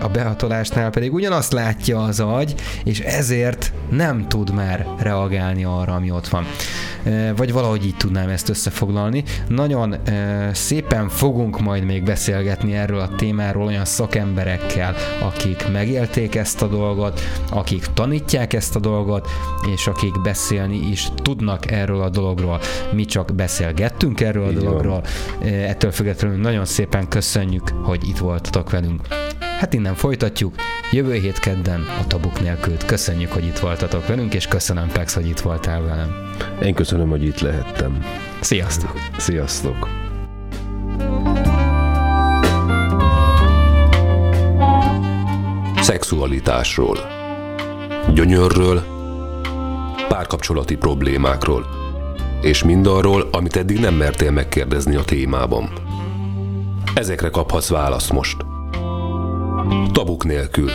a 0.01 0.07
behatolásnál 0.07 0.89
pedig 0.89 1.13
ugyanazt 1.13 1.53
látja 1.53 2.03
az 2.03 2.19
agy, 2.19 2.55
és 2.83 2.99
ezért 2.99 3.73
nem 3.89 4.27
tud 4.27 4.53
már 4.53 4.87
reagálni 4.99 5.63
arra, 5.63 5.93
ami 5.93 6.11
ott 6.11 6.27
van. 6.27 6.45
Vagy 7.35 7.51
valahogy 7.51 7.85
így 7.85 7.97
tudnám 7.97 8.29
ezt 8.29 8.49
összefoglalni. 8.49 9.23
Nagyon 9.47 9.95
szépen 10.51 11.09
fogunk 11.09 11.59
majd 11.59 11.83
még 11.83 12.03
beszélgetni 12.03 12.73
erről 12.73 12.99
a 12.99 13.15
témáról 13.15 13.65
olyan 13.65 13.85
szakemberekkel, 13.85 14.95
akik 15.21 15.71
megélték 15.71 16.35
ezt 16.35 16.61
a 16.61 16.67
dolgot, 16.67 17.21
akik 17.51 17.85
tanítják 17.93 18.53
ezt 18.53 18.75
a 18.75 18.79
dolgot, 18.79 19.27
és 19.73 19.87
akik 19.87 20.21
beszélni 20.21 20.77
is 20.77 21.09
tudnak 21.15 21.71
erről 21.71 22.01
a 22.01 22.09
dologról. 22.09 22.59
Mi 22.91 23.05
csak 23.05 23.35
beszélgettünk 23.35 24.21
erről 24.21 24.47
a 24.47 24.51
dologról. 24.51 25.01
Van. 25.39 25.49
Ettől 25.49 25.91
függetlenül 25.91 26.37
nagyon 26.37 26.65
szépen 26.65 27.07
köszönjük, 27.07 27.69
hogy 27.83 28.07
itt 28.07 28.17
voltatok 28.17 28.69
velünk. 28.69 29.01
Hát 29.59 29.73
innen 29.73 29.95
folytatjuk. 29.95 30.55
Jövő 30.91 31.13
hét 31.13 31.39
kedden 31.39 31.81
a 32.01 32.07
tabuk 32.07 32.41
nélkül. 32.41 32.77
Köszönjük, 32.85 33.31
hogy 33.31 33.45
itt 33.45 33.59
voltatok 33.59 34.07
velünk, 34.07 34.33
és 34.33 34.47
köszönöm 34.47 34.87
Pex, 34.87 35.13
hogy 35.13 35.27
itt 35.27 35.39
voltál 35.39 35.81
velem. 35.81 36.15
Én 36.61 36.73
köszönöm, 36.73 37.09
hogy 37.09 37.23
itt 37.23 37.39
lehettem. 37.39 38.05
Sziasztok! 38.41 38.91
Sziasztok! 39.17 39.89
Szexualitásról 45.81 46.97
Gyönyörről 48.13 48.83
Párkapcsolati 50.07 50.75
problémákról 50.75 51.65
és 52.41 52.63
mindarról, 52.63 53.27
amit 53.31 53.55
eddig 53.55 53.79
nem 53.79 53.93
mertél 53.93 54.31
megkérdezni 54.31 54.95
a 54.95 55.03
témában. 55.03 55.69
Ezekre 56.93 57.29
kaphatsz 57.29 57.69
választ 57.69 58.11
most. 58.11 58.54
Tabuk 59.91 60.23
nélkül. 60.23 60.69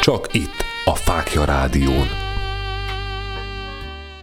Csak 0.00 0.34
itt, 0.34 0.64
a 0.84 0.94
Fákja 0.94 1.44
Rádión. 1.44 2.27